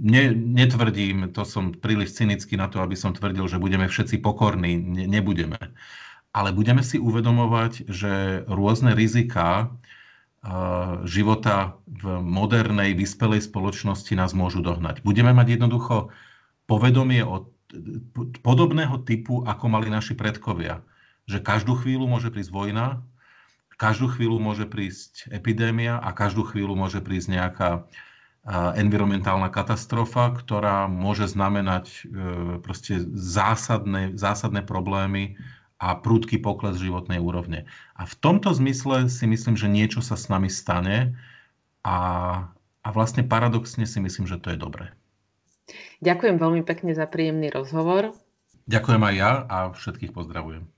ne, 0.00 0.22
netvrdím, 0.32 1.28
to 1.36 1.44
som 1.44 1.76
príliš 1.76 2.16
cynický 2.16 2.56
na 2.56 2.72
to, 2.72 2.80
aby 2.80 2.96
som 2.96 3.12
tvrdil, 3.12 3.44
že 3.44 3.60
budeme 3.60 3.84
všetci 3.84 4.24
pokorní, 4.24 4.80
ne, 4.80 5.04
nebudeme 5.04 5.60
ale 6.34 6.50
budeme 6.50 6.82
si 6.82 6.98
uvedomovať, 6.98 7.86
že 7.86 8.42
rôzne 8.50 8.98
riziká 8.98 9.70
života 11.06 11.78
v 11.86 12.20
modernej, 12.20 12.92
vyspelej 12.92 13.46
spoločnosti 13.46 14.12
nás 14.18 14.34
môžu 14.36 14.60
dohnať. 14.60 15.00
Budeme 15.06 15.30
mať 15.32 15.56
jednoducho 15.56 16.10
povedomie 16.64 17.24
o 17.24 17.50
podobného 18.44 19.02
typu, 19.02 19.42
ako 19.42 19.64
mali 19.66 19.90
naši 19.90 20.14
predkovia. 20.14 20.84
Že 21.26 21.42
každú 21.42 21.74
chvíľu 21.80 22.06
môže 22.06 22.30
prísť 22.30 22.52
vojna, 22.52 23.02
každú 23.74 24.06
chvíľu 24.14 24.38
môže 24.38 24.70
prísť 24.70 25.26
epidémia 25.34 25.98
a 25.98 26.14
každú 26.14 26.46
chvíľu 26.46 26.78
môže 26.78 27.02
prísť 27.02 27.28
nejaká 27.34 27.70
environmentálna 28.76 29.48
katastrofa, 29.48 30.36
ktorá 30.36 30.84
môže 30.84 31.24
znamenať 31.24 31.86
e, 31.88 32.00
proste 32.60 33.00
zásadné, 33.16 34.20
zásadné 34.20 34.60
problémy 34.60 35.40
a 35.80 35.96
prúdky 35.96 36.36
pokles 36.36 36.76
životnej 36.76 37.24
úrovne. 37.24 37.64
A 37.96 38.04
v 38.04 38.14
tomto 38.20 38.52
zmysle 38.52 39.08
si 39.08 39.24
myslím, 39.24 39.56
že 39.56 39.64
niečo 39.64 40.04
sa 40.04 40.20
s 40.20 40.28
nami 40.28 40.52
stane 40.52 41.16
a, 41.88 41.98
a 42.84 42.88
vlastne 42.92 43.24
paradoxne 43.24 43.88
si 43.88 43.96
myslím, 43.96 44.28
že 44.28 44.36
to 44.36 44.52
je 44.52 44.60
dobré. 44.60 44.92
Ďakujem 46.04 46.36
veľmi 46.36 46.62
pekne 46.68 46.92
za 46.92 47.08
príjemný 47.08 47.48
rozhovor. 47.48 48.12
Ďakujem 48.68 49.02
aj 49.08 49.14
ja 49.16 49.30
a 49.48 49.56
všetkých 49.72 50.12
pozdravujem. 50.12 50.73